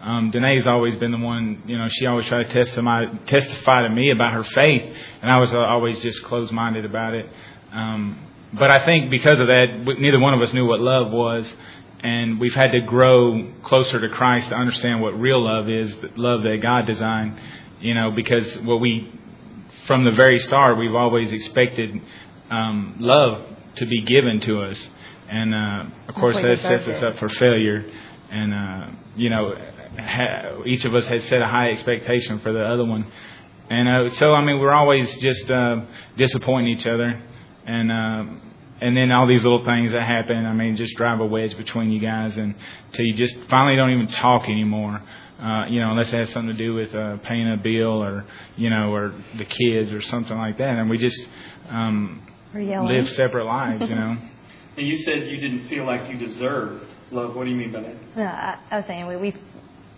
Um, 0.00 0.30
Danae's 0.30 0.66
always 0.66 0.94
been 0.96 1.10
the 1.10 1.18
one, 1.18 1.64
you 1.66 1.76
know, 1.76 1.88
she 1.90 2.06
always 2.06 2.26
tried 2.28 2.44
to 2.44 2.52
testify, 2.52 3.06
testify 3.26 3.82
to 3.82 3.88
me 3.88 4.12
about 4.12 4.32
her 4.32 4.44
faith, 4.44 4.82
and 5.20 5.30
I 5.30 5.38
was 5.38 5.52
uh, 5.52 5.58
always 5.58 6.00
just 6.00 6.22
closed 6.22 6.52
minded 6.52 6.84
about 6.84 7.14
it. 7.14 7.28
Um, 7.72 8.26
but 8.52 8.70
I 8.70 8.84
think 8.86 9.10
because 9.10 9.40
of 9.40 9.48
that, 9.48 9.66
neither 9.98 10.20
one 10.20 10.34
of 10.34 10.40
us 10.40 10.52
knew 10.52 10.66
what 10.66 10.80
love 10.80 11.10
was, 11.10 11.52
and 12.00 12.38
we've 12.38 12.54
had 12.54 12.70
to 12.72 12.80
grow 12.80 13.52
closer 13.64 14.00
to 14.00 14.08
Christ 14.08 14.50
to 14.50 14.54
understand 14.54 15.00
what 15.00 15.18
real 15.18 15.44
love 15.44 15.68
is, 15.68 15.96
the 15.96 16.10
love 16.16 16.42
that 16.42 16.58
God 16.62 16.86
designed, 16.86 17.38
you 17.80 17.94
know, 17.94 18.10
because 18.10 18.56
what 18.58 18.80
we, 18.80 19.12
from 19.86 20.04
the 20.04 20.12
very 20.12 20.38
start, 20.38 20.78
we've 20.78 20.94
always 20.94 21.32
expected 21.32 22.00
um, 22.50 22.96
love 23.00 23.44
to 23.76 23.86
be 23.86 24.02
given 24.02 24.40
to 24.40 24.62
us. 24.62 24.88
And 25.28 25.54
uh, 25.54 25.84
of 26.08 26.14
course, 26.14 26.36
that 26.36 26.58
sets 26.58 26.86
us 26.86 27.02
up 27.02 27.18
for 27.18 27.28
failure. 27.28 27.84
And 28.30 28.54
uh, 28.54 28.96
you 29.16 29.30
know, 29.30 29.54
ha- 29.98 30.62
each 30.64 30.84
of 30.84 30.94
us 30.94 31.06
has 31.06 31.24
set 31.24 31.42
a 31.42 31.46
high 31.46 31.70
expectation 31.70 32.38
for 32.40 32.52
the 32.52 32.62
other 32.62 32.84
one. 32.84 33.10
And 33.70 33.88
uh, 33.88 34.14
so, 34.14 34.32
I 34.32 34.42
mean, 34.42 34.58
we're 34.58 34.72
always 34.72 35.14
just 35.18 35.50
uh, 35.50 35.82
disappointing 36.16 36.78
each 36.78 36.86
other. 36.86 37.22
And 37.66 37.92
uh, 37.92 38.24
and 38.80 38.96
then 38.96 39.10
all 39.12 39.26
these 39.26 39.42
little 39.42 39.64
things 39.64 39.92
that 39.92 40.02
happen, 40.02 40.46
I 40.46 40.52
mean, 40.52 40.76
just 40.76 40.94
drive 40.96 41.20
a 41.20 41.26
wedge 41.26 41.56
between 41.56 41.90
you 41.90 42.00
guys, 42.00 42.36
and 42.36 42.54
till 42.92 43.04
you 43.04 43.14
just 43.14 43.36
finally 43.48 43.76
don't 43.76 43.90
even 43.90 44.08
talk 44.08 44.44
anymore. 44.44 45.02
Uh, 45.40 45.66
you 45.66 45.80
know, 45.80 45.92
unless 45.92 46.12
it 46.12 46.18
has 46.18 46.30
something 46.30 46.56
to 46.56 46.62
do 46.64 46.74
with 46.74 46.92
uh, 46.94 47.16
paying 47.18 47.48
a 47.52 47.56
bill 47.56 48.02
or 48.02 48.24
you 48.56 48.70
know, 48.70 48.92
or 48.92 49.14
the 49.36 49.44
kids 49.44 49.92
or 49.92 50.00
something 50.00 50.36
like 50.36 50.58
that, 50.58 50.70
and 50.78 50.90
we 50.90 50.98
just 50.98 51.20
um, 51.70 52.20
live 52.54 53.08
separate 53.10 53.44
lives. 53.44 53.88
You 53.88 53.94
know. 53.96 54.16
And 54.76 54.86
you 54.86 54.96
said 54.98 55.26
you 55.26 55.40
didn't 55.40 55.68
feel 55.68 55.84
like 55.84 56.08
you 56.08 56.16
deserved 56.18 56.86
love. 57.10 57.34
What 57.34 57.42
do 57.42 57.50
you 57.50 57.56
mean 57.56 57.72
by 57.72 57.80
that? 57.80 57.96
No, 58.16 58.22
I, 58.22 58.58
I 58.70 58.76
was 58.76 58.86
saying 58.86 59.08
we, 59.08 59.16
we 59.16 59.34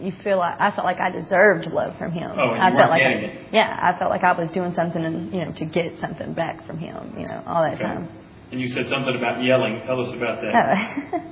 you 0.00 0.10
feel 0.24 0.38
like 0.38 0.58
I 0.58 0.70
felt 0.70 0.86
like 0.86 0.98
I 0.98 1.10
deserved 1.10 1.66
love 1.66 1.98
from 1.98 2.12
him. 2.12 2.30
Oh, 2.34 2.52
and 2.52 2.62
I 2.62 2.70
you 2.70 2.76
felt 2.76 2.88
weren't 2.88 2.90
like 2.90 3.02
getting 3.02 3.18
I, 3.18 3.42
it. 3.42 3.48
yeah, 3.52 3.78
I 3.82 3.98
felt 3.98 4.10
like 4.10 4.24
I 4.24 4.32
was 4.32 4.48
doing 4.52 4.72
something 4.74 5.04
and 5.04 5.34
you 5.34 5.44
know 5.44 5.52
to 5.52 5.64
get 5.66 6.00
something 6.00 6.32
back 6.32 6.66
from 6.66 6.78
him. 6.78 7.14
You 7.18 7.26
know, 7.26 7.42
all 7.46 7.62
that 7.62 7.74
Okay. 7.74 7.82
time. 7.84 8.08
And 8.52 8.60
you 8.60 8.68
said 8.68 8.88
something 8.88 9.14
about 9.16 9.42
yelling. 9.44 9.80
Tell 9.86 10.00
us 10.00 10.12
about 10.12 10.40
that. 10.40 11.12
Oh. 11.14 11.22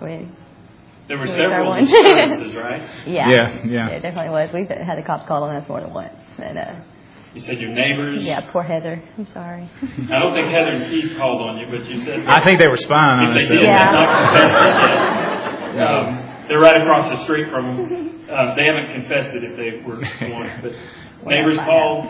we, 0.04 0.28
There 1.08 1.18
were 1.18 1.26
several 1.26 1.72
instances, 1.74 2.54
right? 2.56 2.82
yeah, 3.06 3.28
Yeah, 3.30 3.64
yeah. 3.66 3.88
it 3.90 4.00
definitely 4.02 4.30
was. 4.30 4.50
We've 4.52 4.68
had 4.68 4.98
the 4.98 5.02
cops 5.06 5.26
called 5.28 5.48
on 5.48 5.56
us 5.56 5.68
more 5.68 5.80
than 5.80 5.92
once. 5.94 6.14
And, 6.38 6.58
uh, 6.58 6.74
You 7.34 7.40
said 7.40 7.60
your 7.60 7.70
neighbors. 7.72 8.22
yeah, 8.22 8.50
poor 8.50 8.62
Heather. 8.64 9.00
I'm 9.16 9.26
sorry. 9.32 9.70
I 10.10 10.18
don't 10.18 10.34
think 10.34 10.48
Heather 10.52 10.72
and 10.82 10.90
Keith 10.90 11.16
called 11.16 11.40
on 11.42 11.58
you, 11.58 11.66
but 11.70 11.86
you 11.88 11.98
said 12.04 12.26
I 12.26 12.42
think 12.44 12.58
they 12.58 12.68
were 12.68 12.76
spying 12.76 13.26
on 13.26 13.36
us. 13.36 13.42
they 13.48 13.54
did, 13.54 13.62
Yeah. 13.62 13.92
they've 13.92 14.00
not 14.00 14.24
confessed 14.32 14.54
it 14.54 14.68
yet. 14.68 15.46
Um, 15.70 16.46
they're 16.48 16.58
right 16.58 16.82
across 16.82 17.08
the 17.08 17.22
street 17.22 17.46
from. 17.48 18.26
Uh, 18.28 18.54
they 18.56 18.64
haven't 18.64 18.92
confessed 18.92 19.30
it 19.32 19.44
if 19.44 19.56
they 19.56 19.86
were 19.88 20.00
once, 20.34 20.52
but 20.60 20.72
neighbors 21.30 21.56
find 21.58 21.68
called. 21.68 22.06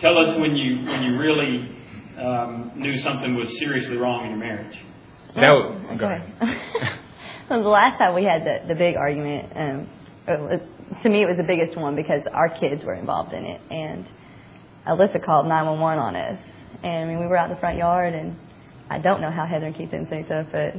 Tell 0.00 0.18
us 0.18 0.36
when 0.36 0.56
you 0.56 0.84
when 0.84 1.04
you 1.04 1.16
really 1.16 1.77
um, 2.18 2.72
knew 2.74 2.96
something 2.98 3.34
was 3.34 3.58
seriously 3.58 3.96
wrong 3.96 4.24
in 4.24 4.30
your 4.30 4.38
marriage. 4.38 4.78
That 5.34 5.50
was, 5.50 5.80
Oh, 5.90 5.96
go 5.96 6.06
ahead. 6.06 6.32
well, 7.50 7.62
the 7.62 7.68
last 7.68 7.98
time 7.98 8.14
we 8.14 8.24
had 8.24 8.44
the, 8.44 8.68
the 8.68 8.74
big 8.74 8.96
argument, 8.96 9.52
um, 9.54 9.88
was, 10.26 10.60
to 11.02 11.08
me 11.08 11.22
it 11.22 11.28
was 11.28 11.36
the 11.36 11.44
biggest 11.44 11.76
one 11.76 11.96
because 11.96 12.22
our 12.32 12.48
kids 12.48 12.84
were 12.84 12.94
involved 12.94 13.32
in 13.32 13.44
it, 13.44 13.60
and 13.70 14.06
Alyssa 14.86 15.24
called 15.24 15.46
911 15.46 15.98
on 15.98 16.16
us. 16.16 16.40
And 16.82 17.04
I 17.04 17.12
mean, 17.12 17.20
we 17.20 17.26
were 17.26 17.36
out 17.36 17.50
in 17.50 17.54
the 17.54 17.60
front 17.60 17.78
yard, 17.78 18.14
and 18.14 18.36
I 18.90 18.98
don't 18.98 19.20
know 19.20 19.30
how 19.30 19.46
Heather 19.46 19.66
and 19.66 19.76
Keith 19.76 19.90
didn't 19.90 20.08
say 20.08 20.24
stuff, 20.24 20.46
but 20.50 20.74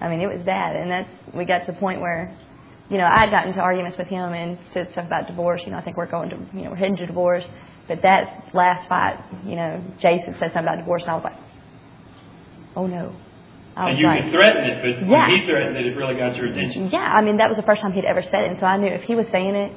I 0.00 0.08
mean, 0.08 0.20
it 0.20 0.28
was 0.28 0.42
bad. 0.44 0.76
And 0.76 0.90
that's 0.90 1.10
we 1.34 1.44
got 1.44 1.66
to 1.66 1.72
the 1.72 1.78
point 1.78 2.00
where, 2.00 2.36
you 2.88 2.96
know, 2.96 3.04
I 3.04 3.20
had 3.20 3.30
gotten 3.30 3.48
into 3.48 3.60
arguments 3.60 3.98
with 3.98 4.08
him 4.08 4.32
and 4.32 4.58
said 4.72 4.90
stuff 4.92 5.06
about 5.06 5.26
divorce. 5.26 5.62
You 5.64 5.72
know, 5.72 5.78
I 5.78 5.82
think 5.82 5.96
we're 5.96 6.10
going 6.10 6.30
to, 6.30 6.36
you 6.54 6.64
know, 6.64 6.70
we're 6.70 6.76
heading 6.76 6.96
to 6.96 7.06
divorce. 7.06 7.46
But 7.90 8.02
that 8.02 8.54
last 8.54 8.88
fight, 8.88 9.18
you 9.44 9.56
know, 9.56 9.82
Jason 9.98 10.36
said 10.38 10.54
something 10.54 10.62
about 10.62 10.78
divorce, 10.78 11.02
and 11.02 11.10
I 11.10 11.14
was 11.16 11.24
like, 11.24 11.38
oh 12.76 12.86
no. 12.86 13.10
I 13.74 13.84
was 13.86 13.90
And 13.90 13.98
you 13.98 14.06
like, 14.06 14.22
could 14.22 14.32
threaten 14.32 14.62
it, 14.62 14.76
but 14.78 15.08
Yeah. 15.10 15.26
when 15.26 15.30
he 15.40 15.46
threatened 15.50 15.76
it, 15.76 15.86
it 15.90 15.96
really 15.96 16.14
got 16.14 16.36
your 16.36 16.46
attention. 16.46 16.88
yeah, 16.92 16.98
I 17.10 17.20
mean 17.20 17.38
that 17.38 17.48
was 17.48 17.56
the 17.56 17.66
first 17.66 17.82
time 17.82 17.90
he'd 17.92 18.04
ever 18.04 18.22
said 18.22 18.44
it, 18.46 18.50
and 18.54 18.60
so 18.60 18.66
I 18.66 18.76
knew 18.76 18.86
if 18.86 19.02
he 19.02 19.16
was 19.16 19.26
saying 19.32 19.56
it, 19.56 19.72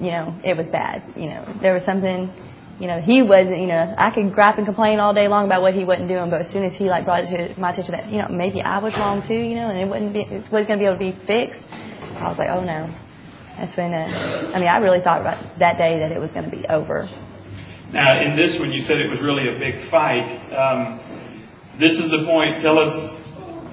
you 0.00 0.12
know, 0.16 0.32
it 0.42 0.56
was 0.56 0.64
bad. 0.72 1.02
You 1.14 1.26
know, 1.28 1.58
there 1.60 1.74
was 1.74 1.84
something, 1.84 2.32
you 2.80 2.86
know, 2.86 3.00
he 3.02 3.20
wasn't. 3.20 3.58
You 3.60 3.66
know, 3.66 3.94
I 3.98 4.08
could 4.14 4.32
gripe 4.32 4.56
and 4.56 4.64
complain 4.64 4.98
all 4.98 5.12
day 5.12 5.28
long 5.28 5.44
about 5.44 5.60
what 5.60 5.74
he 5.74 5.84
wasn't 5.84 6.08
doing, 6.08 6.30
but 6.30 6.40
as 6.40 6.50
soon 6.52 6.64
as 6.64 6.72
he 6.80 6.88
like 6.88 7.04
brought 7.04 7.24
it 7.24 7.28
to 7.54 7.60
my 7.60 7.72
attention 7.72 7.92
that 7.92 8.08
you 8.10 8.16
know 8.16 8.28
maybe 8.30 8.62
I 8.62 8.78
was 8.78 8.94
wrong 8.96 9.20
too, 9.28 9.34
you 9.34 9.56
know, 9.56 9.68
and 9.68 9.76
it 9.78 9.88
wouldn't 9.88 10.12
be, 10.14 10.20
it 10.24 10.48
wasn't 10.50 10.68
going 10.72 10.78
to 10.80 10.84
be 10.84 10.88
able 10.88 10.96
to 11.00 11.04
be 11.12 11.16
fixed, 11.26 11.60
I 11.68 12.28
was 12.32 12.38
like, 12.38 12.48
oh 12.48 12.64
no. 12.64 12.88
That's 13.58 13.76
when. 13.76 13.92
Uh, 13.92 14.52
I 14.54 14.58
mean, 14.58 14.68
I 14.68 14.78
really 14.78 15.00
thought 15.04 15.20
about 15.20 15.58
that 15.58 15.76
day 15.76 15.98
that 16.00 16.10
it 16.10 16.18
was 16.18 16.30
going 16.32 16.48
to 16.48 16.50
be 16.50 16.64
over. 16.68 17.04
Now, 17.92 18.22
in 18.22 18.36
this 18.36 18.56
one, 18.58 18.72
you 18.72 18.80
said 18.82 18.98
it 18.98 19.10
was 19.10 19.20
really 19.20 19.54
a 19.54 19.58
big 19.58 19.90
fight. 19.90 20.52
Um, 20.56 21.00
this 21.78 21.92
is 21.92 22.08
the 22.10 22.24
point. 22.26 22.62
Tell 22.62 22.78
us, 22.78 23.18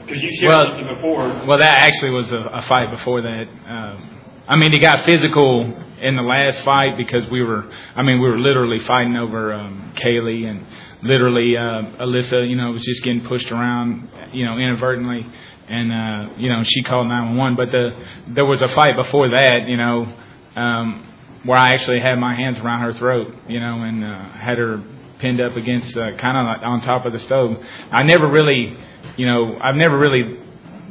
because 0.05 0.21
you 0.21 0.35
shared 0.35 0.49
Well- 0.49 0.65
something 0.67 0.95
before. 0.95 1.45
Well, 1.47 1.57
that 1.57 1.77
actually 1.77 2.11
was 2.11 2.31
a, 2.31 2.39
a 2.39 2.61
fight 2.63 2.91
before 2.91 3.21
that. 3.21 3.47
Um, 3.67 4.09
I 4.47 4.57
mean, 4.57 4.73
it 4.73 4.79
got 4.81 5.05
physical 5.05 5.73
in 6.01 6.15
the 6.15 6.21
last 6.21 6.61
fight 6.63 6.97
because 6.97 7.29
we 7.29 7.43
were. 7.43 7.71
I 7.95 8.01
mean, 8.03 8.19
we 8.19 8.29
were 8.29 8.39
literally 8.39 8.79
fighting 8.79 9.15
over 9.15 9.53
um, 9.53 9.93
Kaylee 9.95 10.45
and 10.45 10.65
literally 11.01 11.55
uh, 11.55 12.03
Alyssa. 12.03 12.49
You 12.49 12.57
know, 12.57 12.71
was 12.71 12.83
just 12.83 13.03
getting 13.03 13.25
pushed 13.25 13.51
around. 13.51 14.09
You 14.33 14.45
know, 14.45 14.57
inadvertently, 14.57 15.25
and 15.69 15.91
uh, 15.93 16.33
you 16.37 16.49
know 16.49 16.61
she 16.63 16.83
called 16.83 17.07
911. 17.07 17.55
But 17.55 17.71
the 17.71 18.33
there 18.33 18.45
was 18.45 18.61
a 18.61 18.67
fight 18.67 18.97
before 18.97 19.29
that. 19.29 19.67
You 19.67 19.77
know. 19.77 20.13
Um, 20.55 21.05
where 21.45 21.57
I 21.57 21.73
actually 21.73 21.99
had 22.01 22.15
my 22.15 22.35
hands 22.35 22.59
around 22.59 22.81
her 22.81 22.93
throat, 22.93 23.33
you 23.47 23.59
know, 23.59 23.83
and 23.83 24.03
uh, 24.03 24.29
had 24.33 24.57
her 24.57 24.83
pinned 25.19 25.41
up 25.41 25.55
against 25.55 25.95
uh, 25.97 26.15
kind 26.17 26.37
of 26.37 26.45
like 26.45 26.65
on 26.65 26.81
top 26.81 27.05
of 27.05 27.13
the 27.13 27.19
stove. 27.19 27.57
I 27.91 28.03
never 28.03 28.29
really, 28.29 28.77
you 29.17 29.25
know, 29.25 29.57
I've 29.61 29.75
never 29.75 29.97
really 29.97 30.37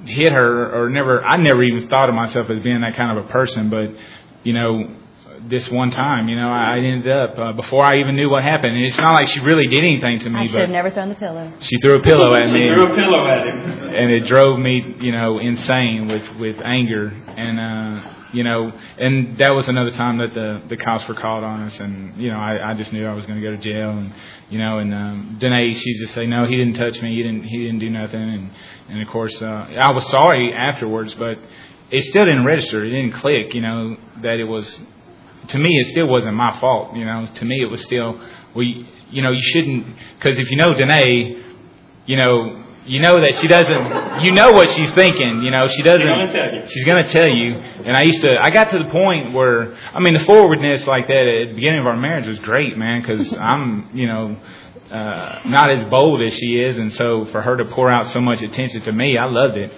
hit 0.06 0.32
her 0.32 0.84
or 0.84 0.88
never 0.90 1.22
I 1.22 1.36
never 1.36 1.62
even 1.62 1.88
thought 1.88 2.08
of 2.08 2.14
myself 2.14 2.48
as 2.50 2.62
being 2.62 2.80
that 2.80 2.96
kind 2.96 3.18
of 3.18 3.26
a 3.26 3.28
person 3.28 3.68
but 3.68 3.88
you 4.42 4.54
know 4.54 4.96
this 5.50 5.68
one 5.70 5.90
time 5.90 6.28
you 6.28 6.36
know 6.36 6.48
I 6.48 6.78
ended 6.78 7.12
up 7.12 7.38
uh, 7.38 7.52
before 7.52 7.84
I 7.84 8.00
even 8.00 8.16
knew 8.16 8.30
what 8.30 8.42
happened 8.42 8.74
and 8.74 8.86
it's 8.86 8.96
not 8.96 9.12
like 9.12 9.26
she 9.28 9.40
really 9.40 9.66
did 9.68 9.80
anything 9.80 10.18
to 10.20 10.28
I 10.30 10.40
me 10.40 10.46
should 10.48 10.60
have 10.60 10.68
but 10.68 10.72
never 10.72 10.90
thrown 10.90 11.10
the 11.10 11.14
pillow. 11.14 11.52
she 11.60 11.76
threw 11.80 11.96
a 11.96 12.02
pillow 12.02 12.32
at 12.34 12.46
me. 12.50 12.52
She 12.60 12.74
threw 12.74 12.90
a 12.90 12.96
pillow 12.96 13.26
at 13.28 13.46
him. 13.46 13.60
and 13.94 14.10
it 14.12 14.24
drove 14.26 14.58
me 14.58 14.96
you 15.00 15.12
know 15.12 15.38
insane 15.40 16.06
with 16.08 16.24
with 16.40 16.56
anger 16.64 17.08
and 17.08 17.60
uh 17.60 18.14
you 18.32 18.44
know 18.44 18.70
and 18.98 19.38
that 19.38 19.54
was 19.54 19.68
another 19.68 19.90
time 19.92 20.18
that 20.18 20.34
the 20.34 20.62
the 20.68 20.76
cops 20.76 21.06
were 21.08 21.14
called 21.14 21.44
on 21.44 21.62
us 21.62 21.78
and 21.80 22.20
you 22.20 22.30
know 22.30 22.38
I 22.38 22.70
I 22.70 22.74
just 22.74 22.92
knew 22.92 23.06
I 23.06 23.14
was 23.14 23.24
going 23.26 23.40
to 23.40 23.46
go 23.46 23.54
to 23.54 23.58
jail 23.58 23.90
and 23.90 24.12
you 24.50 24.58
know 24.58 24.78
and 24.78 24.92
um 24.92 25.36
Danae 25.40 25.72
she 25.72 25.94
just 25.98 26.14
say 26.14 26.26
no 26.26 26.46
he 26.46 26.56
didn't 26.56 26.74
touch 26.74 27.00
me. 27.00 27.14
He 27.14 27.22
didn't 27.22 27.44
he 27.44 27.58
didn't 27.64 27.78
do 27.78 27.90
nothing. 27.90 28.20
And 28.20 28.50
and 28.88 29.02
of 29.02 29.08
course 29.08 29.40
uh 29.40 29.46
I 29.46 29.92
was 29.92 30.08
sorry 30.10 30.52
afterwards 30.52 31.14
but 31.14 31.38
it 31.90 32.04
still 32.04 32.24
didn't 32.24 32.44
register. 32.44 32.84
It 32.84 32.90
didn't 32.90 33.12
click 33.20 33.54
you 33.54 33.62
know 33.62 33.96
that 34.22 34.38
it 34.38 34.44
was 34.44 34.78
to 35.48 35.58
me 35.58 35.70
it 35.80 35.86
still 35.88 36.08
wasn't 36.08 36.34
my 36.34 36.58
fault 36.60 36.96
you 36.96 37.04
know. 37.04 37.28
To 37.34 37.44
me 37.44 37.62
it 37.62 37.70
was 37.70 37.82
still 37.82 38.20
we 38.54 38.88
you 39.10 39.22
know 39.22 39.30
you 39.30 39.42
shouldn't 39.42 39.86
because 40.18 40.38
if 40.38 40.50
you 40.50 40.56
know 40.56 40.74
Danae 40.74 41.44
you 42.06 42.16
know 42.16 42.64
you 42.88 43.00
know 43.00 43.20
that 43.20 43.36
she 43.36 43.46
doesn't 43.46 44.24
you 44.24 44.32
know 44.32 44.52
what 44.52 44.70
she's 44.70 44.90
thinking 44.92 45.42
you 45.42 45.50
know 45.50 45.68
she 45.68 45.82
doesn't 45.82 46.06
gonna 46.06 46.32
tell 46.32 46.54
you. 46.54 46.66
she's 46.66 46.84
to 46.84 47.04
tell 47.04 47.28
you. 47.30 47.54
And 47.54 47.96
I 47.96 48.02
used 48.02 48.22
to 48.22 48.30
I 48.40 48.50
got 48.50 48.70
to 48.70 48.78
the 48.78 48.90
point 48.90 49.32
where 49.32 49.76
I 49.94 50.00
mean 50.00 50.14
the 50.14 50.24
forwardness 50.24 50.86
like 50.86 51.06
that 51.06 51.42
at 51.42 51.48
the 51.50 51.54
beginning 51.54 51.80
of 51.80 51.86
our 51.86 51.96
marriage 51.96 52.26
was 52.26 52.38
great 52.40 52.76
man 52.76 53.02
cuz 53.04 53.32
I'm 53.40 53.90
you 53.94 54.06
know 54.06 54.36
uh 54.90 55.40
not 55.44 55.70
as 55.70 55.86
bold 55.88 56.22
as 56.22 56.34
she 56.34 56.60
is. 56.60 56.78
And 56.78 56.92
so 56.92 57.26
for 57.26 57.42
her 57.42 57.56
to 57.58 57.66
pour 57.66 57.90
out 57.90 58.06
so 58.06 58.20
much 58.20 58.42
attention 58.42 58.82
to 58.82 58.92
me 58.92 59.18
I 59.18 59.26
loved 59.26 59.56
it. 59.56 59.72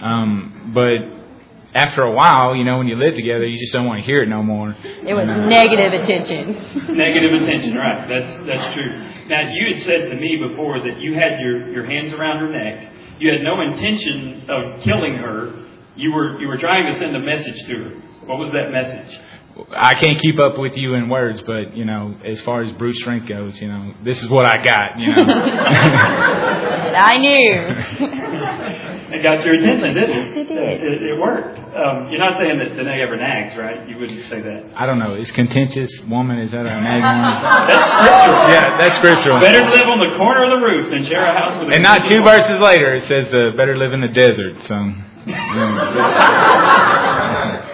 Um 0.00 0.72
but 0.74 1.13
after 1.74 2.02
a 2.02 2.12
while, 2.12 2.54
you 2.54 2.62
know, 2.64 2.78
when 2.78 2.86
you 2.86 2.96
live 2.96 3.14
together, 3.14 3.44
you 3.46 3.58
just 3.58 3.72
don't 3.72 3.86
want 3.86 4.00
to 4.00 4.06
hear 4.06 4.22
it 4.22 4.28
no 4.28 4.42
more. 4.42 4.70
It 4.84 5.12
was 5.12 5.22
And, 5.22 5.30
uh, 5.30 5.46
negative 5.46 5.92
attention. 5.92 6.96
Negative 6.96 7.42
attention, 7.42 7.74
right? 7.74 8.06
That's 8.08 8.32
that's 8.46 8.74
true. 8.74 8.92
Now, 9.28 9.50
you 9.50 9.74
had 9.74 9.82
said 9.82 10.10
to 10.10 10.14
me 10.16 10.36
before 10.48 10.78
that 10.80 11.00
you 11.00 11.14
had 11.14 11.40
your 11.40 11.72
your 11.72 11.84
hands 11.86 12.12
around 12.12 12.38
her 12.38 12.50
neck. 12.50 12.92
You 13.18 13.32
had 13.32 13.42
no 13.42 13.60
intention 13.60 14.48
of 14.48 14.82
killing 14.82 15.16
her. 15.16 15.64
You 15.96 16.12
were 16.12 16.40
you 16.40 16.46
were 16.48 16.58
trying 16.58 16.90
to 16.92 16.98
send 16.98 17.16
a 17.16 17.20
message 17.20 17.60
to 17.66 17.74
her. 17.76 17.90
What 18.26 18.38
was 18.38 18.50
that 18.52 18.70
message? 18.70 19.20
I 19.70 19.94
can't 19.94 20.18
keep 20.18 20.40
up 20.40 20.58
with 20.58 20.76
you 20.76 20.94
in 20.94 21.08
words, 21.08 21.40
but 21.42 21.76
you 21.76 21.84
know, 21.84 22.16
as 22.24 22.40
far 22.40 22.62
as 22.62 22.72
brute 22.72 22.96
strength 22.96 23.28
goes, 23.28 23.60
you 23.60 23.68
know, 23.68 23.94
this 24.02 24.20
is 24.22 24.28
what 24.28 24.46
I 24.46 24.62
got. 24.64 24.98
You 24.98 25.14
know, 25.14 25.24
I 26.96 27.18
knew. 27.18 28.30
And 29.24 29.38
got 29.38 29.46
your 29.46 29.54
attention, 29.54 29.94
didn't 29.94 30.10
it? 30.10 30.26
Yes, 30.28 30.36
it 30.36 30.48
did. 30.48 30.82
It, 30.84 31.02
it 31.02 31.18
worked. 31.20 31.56
Um, 31.56 32.10
you're 32.10 32.18
not 32.20 32.36
saying 32.36 32.58
that 32.58 32.76
Danae 32.76 33.00
ever 33.00 33.16
nags, 33.16 33.56
right? 33.56 33.88
You 33.88 33.96
wouldn't 33.98 34.22
say 34.24 34.42
that. 34.42 34.72
I 34.76 34.84
don't 34.84 34.98
know. 34.98 35.14
Is 35.14 35.30
contentious 35.30 35.98
woman? 36.02 36.40
Is 36.40 36.50
that 36.50 36.66
a 36.66 36.80
nag 36.80 37.00
woman? 37.12 37.68
That's 37.70 37.90
scriptural. 37.92 38.48
Yeah, 38.52 38.76
that's 38.76 38.96
scriptural. 38.96 39.40
Better 39.40 39.60
to 39.60 39.70
live 39.70 39.88
on 39.88 39.98
the 39.98 40.16
corner 40.18 40.44
of 40.44 40.50
the 40.50 40.60
roof 40.60 40.90
than 40.90 41.04
share 41.04 41.24
a 41.24 41.32
house 41.32 41.58
with 41.58 41.70
a 41.70 41.74
And 41.74 41.82
not 41.82 42.04
two 42.04 42.22
verses 42.22 42.60
later, 42.60 42.92
it 42.94 43.04
says 43.04 43.32
uh, 43.32 43.56
better 43.56 43.76
live 43.76 43.92
in 43.92 44.02
the 44.02 44.08
desert. 44.12 44.60
So. 44.62 44.92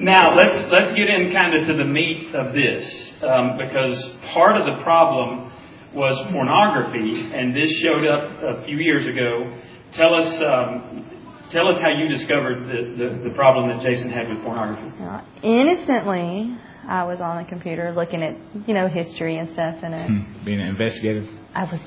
Now 0.00 0.36
let's 0.36 0.54
let's 0.70 0.92
get 0.92 1.08
in 1.08 1.32
kind 1.32 1.56
of 1.56 1.66
to 1.66 1.74
the 1.74 1.84
meat 1.84 2.32
of 2.32 2.54
this 2.54 3.12
um, 3.20 3.58
because 3.58 4.00
part 4.32 4.56
of 4.56 4.64
the 4.64 4.80
problem 4.84 5.50
was 5.92 6.16
pornography, 6.30 7.32
and 7.34 7.52
this 7.52 7.68
showed 7.78 8.06
up 8.06 8.60
a 8.60 8.64
few 8.64 8.76
years 8.76 9.08
ago. 9.08 9.52
Tell 9.92 10.14
us 10.14 10.40
um, 10.42 11.04
tell 11.50 11.68
us 11.68 11.78
how 11.80 11.88
you 11.90 12.08
discovered 12.08 12.66
the, 12.68 13.04
the, 13.04 13.28
the 13.30 13.34
problem 13.34 13.68
that 13.68 13.80
Jason 13.82 14.10
had 14.10 14.28
with 14.28 14.42
pornography. 14.42 14.92
Uh, 15.02 15.22
innocently, 15.42 16.56
I 16.86 17.04
was 17.04 17.20
on 17.20 17.42
the 17.42 17.48
computer 17.48 17.92
looking 17.94 18.22
at 18.22 18.36
you 18.66 18.74
know 18.74 18.88
history 18.88 19.38
and 19.38 19.52
stuff, 19.52 19.76
and 19.82 19.94
uh, 19.94 20.06
Hmm, 20.06 20.44
being 20.44 20.60
an 20.60 20.68
investigative. 20.68 21.28
I 21.54 21.64
was 21.64 21.80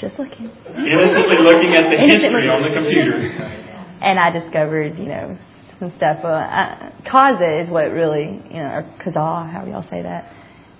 just 0.00 0.18
looking, 0.18 0.50
Innocently 0.66 1.36
looking 1.42 1.74
at 1.76 1.90
the 1.90 2.02
Innocently. 2.02 2.42
history 2.42 2.48
on 2.48 2.62
the 2.62 2.74
computer. 2.74 3.18
and 4.00 4.18
I 4.18 4.30
discovered 4.30 4.96
you 4.98 5.06
know 5.06 5.36
some 5.80 5.92
stuff. 5.96 6.18
Uh, 6.24 6.28
I, 6.28 6.92
Kaza 7.04 7.64
is 7.64 7.70
what 7.70 7.90
really 7.90 8.40
you 8.50 8.60
know, 8.62 8.68
or 8.70 8.94
Kazaa, 9.04 9.50
how 9.52 9.64
y'all 9.66 9.82
say 9.90 10.02
that. 10.02 10.32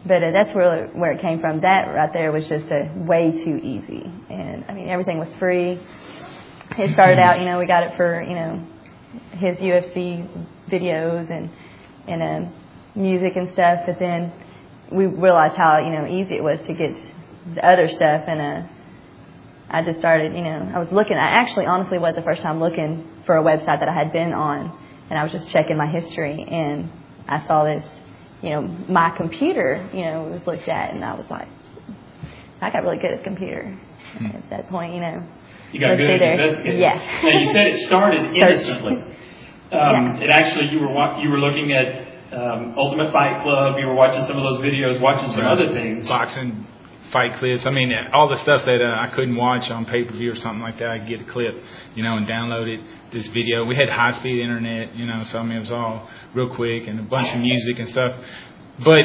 But 0.07 0.23
uh, 0.23 0.31
that's 0.31 0.55
where 0.55 0.87
where 0.89 1.13
it 1.13 1.21
came 1.21 1.41
from. 1.41 1.61
That 1.63 1.89
right 1.89 2.13
there 2.13 2.31
was 2.31 2.49
just 2.49 2.71
uh, 2.71 2.85
way 2.95 3.33
too 3.33 3.57
easy, 3.57 4.09
and 4.31 4.65
I 4.69 4.73
mean 4.75 4.89
everything 4.89 5.19
was 5.19 5.33
free. 5.35 5.81
It 6.79 6.95
started 6.95 7.19
out, 7.19 7.41
you 7.41 7.45
know, 7.45 7.59
we 7.59 7.67
got 7.67 7.83
it 7.83 7.97
for 7.97 8.23
you 8.23 8.37
know 8.37 8.65
his 9.33 9.57
UFC 9.59 10.29
videos 10.71 11.29
and 11.29 11.51
and 12.07 12.23
uh, 12.23 12.51
music 12.95 13.33
and 13.35 13.53
stuff. 13.53 13.81
But 13.85 13.99
then 13.99 14.33
we 14.93 15.07
realized 15.07 15.57
how 15.57 15.79
you 15.79 15.91
know 15.91 16.07
easy 16.07 16.37
it 16.37 16.43
was 16.43 16.61
to 16.69 16.75
get 16.75 16.95
the 17.57 17.67
other 17.67 17.89
stuff, 17.89 18.23
and 18.29 18.41
uh, 18.41 18.69
I 19.71 19.83
just 19.83 19.99
started, 19.99 20.35
you 20.35 20.43
know, 20.43 20.71
I 20.73 20.79
was 20.79 20.89
looking. 20.93 21.17
I 21.17 21.43
actually, 21.43 21.67
honestly, 21.67 21.99
was 21.99 22.15
the 22.15 22.23
first 22.23 22.43
time 22.43 22.61
looking 22.61 23.07
for 23.27 23.37
a 23.37 23.43
website 23.43 23.81
that 23.81 23.89
I 23.89 23.95
had 23.95 24.13
been 24.13 24.33
on, 24.33 24.71
and 25.11 25.19
I 25.19 25.25
was 25.25 25.33
just 25.33 25.51
checking 25.51 25.77
my 25.77 25.91
history, 25.91 26.47
and 26.49 26.91
I 27.27 27.45
saw 27.49 27.65
this, 27.65 27.85
you 28.41 28.51
know, 28.51 28.63
my 28.63 29.11
computer, 29.17 29.91
you 29.93 30.05
know, 30.05 30.31
was 30.31 30.47
looked 30.47 30.69
at, 30.69 30.95
and 30.95 31.05
I 31.05 31.15
was 31.15 31.27
like, 31.29 31.49
I 32.61 32.71
got 32.71 32.85
really 32.85 32.99
good 32.99 33.13
at 33.13 33.25
computer 33.25 33.77
at 34.33 34.49
that 34.51 34.69
point, 34.71 34.95
you 34.95 35.01
know. 35.01 35.27
You 35.73 35.81
got 35.81 35.89
Let's 35.91 36.01
good 36.01 36.19
see 36.19 36.25
at 36.25 36.41
investigating. 36.41 36.81
Yeah. 36.81 37.21
Now 37.23 37.39
you 37.41 37.47
said 37.47 37.67
it 37.69 37.81
started 37.87 38.21
Search. 38.29 38.37
innocently. 38.37 38.93
Um, 38.97 39.13
Yeah. 39.73 40.21
It 40.25 40.31
actually 40.31 40.67
you 40.73 40.81
were 40.81 40.93
wa- 40.93 41.21
you 41.23 41.29
were 41.31 41.39
looking 41.39 41.73
at 41.73 42.09
um, 42.33 42.75
Ultimate 42.77 43.13
Fight 43.13 43.43
Club. 43.43 43.79
You 43.79 43.87
were 43.87 43.95
watching 43.95 44.25
some 44.25 44.37
of 44.37 44.43
those 44.45 44.61
videos, 44.61 45.01
watching 45.01 45.29
some 45.31 45.41
Right. 45.43 45.53
other 45.53 45.73
things. 45.75 46.09
boxing 46.09 46.67
fight 47.11 47.39
clips. 47.39 47.65
I 47.65 47.71
mean, 47.71 47.91
all 48.13 48.29
the 48.29 48.37
stuff 48.37 48.65
that 48.67 48.83
uh, 48.83 49.01
I 49.01 49.09
couldn't 49.15 49.35
watch 49.37 49.71
on 49.71 49.87
pay 49.87 50.05
per 50.05 50.13
view 50.13 50.33
or 50.33 50.35
something 50.35 50.61
like 50.61 50.79
that. 50.79 50.89
I 50.91 50.99
could 50.99 51.09
get 51.09 51.21
a 51.23 51.25
clip, 51.25 51.55
you 51.95 52.03
know, 52.03 52.17
and 52.19 52.27
download 52.27 52.67
it. 52.69 52.81
This 53.13 53.27
video. 53.29 53.65
We 53.65 53.77
had 53.77 53.89
high 53.89 54.13
speed 54.13 54.43
internet, 54.43 54.95
you 54.95 55.07
know, 55.07 55.23
so 55.25 55.39
I 55.39 55.43
mean 55.43 55.57
it 55.57 55.61
was 55.61 55.71
all 55.73 56.09
real 56.35 56.55
quick 56.55 56.87
and 56.87 57.01
a 57.01 57.03
bunch 57.03 57.33
of 57.35 57.41
music 57.41 57.79
and 57.79 57.89
stuff. 57.89 58.13
But 58.85 59.05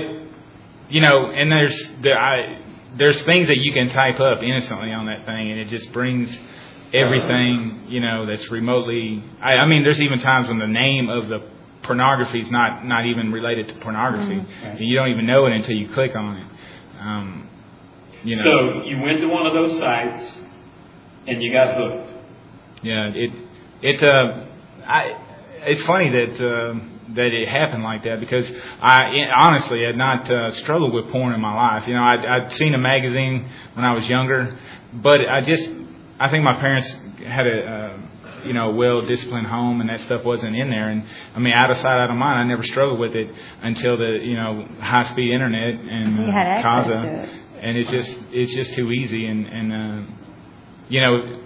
you 0.89 0.99
know, 1.01 1.31
and 1.31 1.49
there's 1.51 1.91
the 2.01 2.11
I 2.13 2.59
there's 2.97 3.21
things 3.23 3.47
that 3.47 3.57
you 3.57 3.73
can 3.73 3.89
type 3.89 4.19
up 4.19 4.41
innocently 4.43 4.91
on 4.91 5.05
that 5.07 5.25
thing, 5.25 5.51
and 5.51 5.59
it 5.59 5.67
just 5.67 5.91
brings 5.91 6.37
everything 6.93 7.85
you 7.89 7.99
know 7.99 8.25
that's 8.25 8.49
remotely. 8.51 9.23
I, 9.41 9.53
I 9.53 9.65
mean, 9.67 9.83
there's 9.83 9.99
even 10.01 10.19
times 10.19 10.47
when 10.47 10.59
the 10.59 10.67
name 10.67 11.09
of 11.09 11.27
the 11.29 11.39
pornography 11.83 12.39
is 12.39 12.49
not 12.51 12.85
not 12.85 13.05
even 13.05 13.31
related 13.31 13.67
to 13.69 13.73
pornography, 13.75 14.39
and 14.63 14.79
you 14.79 14.95
don't 14.95 15.09
even 15.09 15.25
know 15.25 15.45
it 15.47 15.53
until 15.53 15.75
you 15.75 15.89
click 15.89 16.15
on 16.15 16.37
it. 16.37 16.47
Um, 16.99 17.49
you 18.23 18.37
know, 18.37 18.43
So 18.43 18.83
you 18.83 19.01
went 19.01 19.19
to 19.19 19.27
one 19.27 19.45
of 19.45 19.53
those 19.53 19.77
sites 19.79 20.39
and 21.27 21.41
you 21.43 21.51
got 21.51 21.75
hooked. 21.75 22.13
yeah, 22.83 23.11
it 23.13 23.31
it 23.81 24.03
uh, 24.03 24.45
I 24.85 25.19
it's 25.65 25.83
funny 25.83 26.09
that 26.09 26.45
uh, 26.47 26.73
that 27.09 27.33
it 27.33 27.47
happened 27.47 27.83
like 27.83 28.03
that 28.03 28.19
because 28.19 28.49
I 28.81 29.09
honestly 29.37 29.83
had 29.85 29.97
not 29.97 30.29
uh, 30.29 30.51
struggled 30.51 30.93
with 30.93 31.11
porn 31.11 31.33
in 31.33 31.41
my 31.41 31.53
life. 31.53 31.87
You 31.87 31.93
know, 31.93 32.03
I'd, 32.03 32.25
I'd 32.25 32.53
seen 32.53 32.73
a 32.73 32.77
magazine 32.77 33.49
when 33.73 33.85
I 33.85 33.93
was 33.93 34.07
younger, 34.07 34.57
but 34.93 35.19
I 35.21 35.41
just 35.41 35.69
I 36.19 36.29
think 36.29 36.43
my 36.43 36.59
parents 36.59 36.91
had 37.25 37.47
a 37.47 37.65
uh, 37.65 37.97
you 38.45 38.53
know 38.53 38.71
well 38.71 39.05
disciplined 39.05 39.47
home 39.47 39.81
and 39.81 39.89
that 39.89 40.01
stuff 40.01 40.23
wasn't 40.23 40.55
in 40.55 40.69
there. 40.69 40.89
And 40.89 41.03
I 41.35 41.39
mean, 41.39 41.53
out 41.53 41.71
of 41.71 41.77
sight, 41.77 42.03
out 42.03 42.09
of 42.09 42.15
mind. 42.15 42.39
I 42.39 42.43
never 42.43 42.63
struggled 42.63 42.99
with 42.99 43.15
it 43.15 43.29
until 43.61 43.97
the 43.97 44.19
you 44.21 44.35
know 44.35 44.67
high 44.79 45.03
speed 45.03 45.33
internet 45.33 45.73
and 45.73 46.19
uh, 46.19 46.33
Kaza, 46.63 47.23
it. 47.23 47.29
and 47.61 47.77
it's 47.77 47.89
just 47.89 48.17
it's 48.31 48.53
just 48.53 48.73
too 48.73 48.91
easy 48.91 49.25
and 49.25 49.45
and 49.45 49.73
uh, 49.73 50.11
you 50.89 51.01
know 51.01 51.39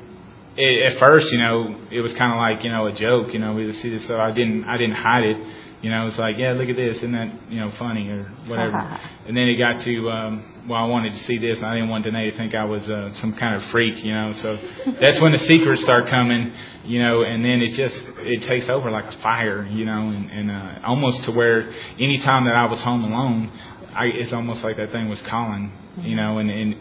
it, 0.57 0.93
at 0.93 0.99
first, 0.99 1.31
you 1.31 1.37
know, 1.37 1.79
it 1.91 2.01
was 2.01 2.13
kind 2.13 2.33
of 2.33 2.37
like 2.37 2.63
you 2.63 2.71
know 2.71 2.87
a 2.87 2.91
joke. 2.91 3.33
You 3.33 3.39
know, 3.39 3.53
we 3.53 3.65
just 3.67 3.81
see 3.81 3.89
this, 3.89 4.05
so 4.05 4.17
I 4.17 4.31
didn't 4.31 4.63
I 4.65 4.77
didn't 4.77 4.95
hide 4.95 5.23
it. 5.23 5.37
You 5.81 5.91
know, 5.91 6.07
it's 6.07 6.17
like, 6.17 6.37
yeah, 6.39 6.53
look 6.53 6.69
at 6.69 6.75
this, 6.75 6.97
isn't 6.97 7.11
that 7.11 7.51
you 7.51 7.59
know 7.59 7.69
funny 7.77 8.09
or 8.09 8.23
whatever. 8.47 8.77
and 9.27 9.37
then 9.37 9.43
it 9.47 9.57
got 9.57 9.81
to, 9.83 10.09
um, 10.09 10.63
well, 10.67 10.83
I 10.83 10.85
wanted 10.87 11.13
to 11.13 11.19
see 11.25 11.37
this, 11.37 11.57
and 11.57 11.67
I 11.67 11.75
didn't 11.75 11.89
want 11.89 12.03
Danae 12.03 12.31
to 12.31 12.35
think 12.35 12.55
I 12.55 12.65
was 12.65 12.89
uh, 12.89 13.13
some 13.13 13.33
kind 13.35 13.55
of 13.55 13.63
freak. 13.65 14.03
You 14.03 14.13
know, 14.13 14.31
so 14.31 14.57
that's 14.99 15.19
when 15.21 15.33
the 15.33 15.39
secrets 15.39 15.81
start 15.83 16.07
coming. 16.07 16.51
You 16.83 17.03
know, 17.03 17.21
and 17.21 17.45
then 17.45 17.61
it 17.61 17.73
just 17.73 18.01
it 18.19 18.43
takes 18.43 18.67
over 18.69 18.89
like 18.89 19.13
a 19.13 19.17
fire. 19.19 19.65
You 19.67 19.85
know, 19.85 20.09
and, 20.09 20.31
and 20.31 20.51
uh, 20.51 20.87
almost 20.87 21.23
to 21.25 21.31
where 21.31 21.71
anytime 21.99 22.45
that 22.45 22.55
I 22.55 22.65
was 22.65 22.81
home 22.81 23.03
alone, 23.03 23.51
I, 23.93 24.05
it's 24.05 24.33
almost 24.33 24.63
like 24.63 24.77
that 24.77 24.91
thing 24.91 25.07
was 25.09 25.21
calling. 25.21 25.71
You 26.01 26.15
know, 26.15 26.39
and 26.39 26.49
and 26.49 26.75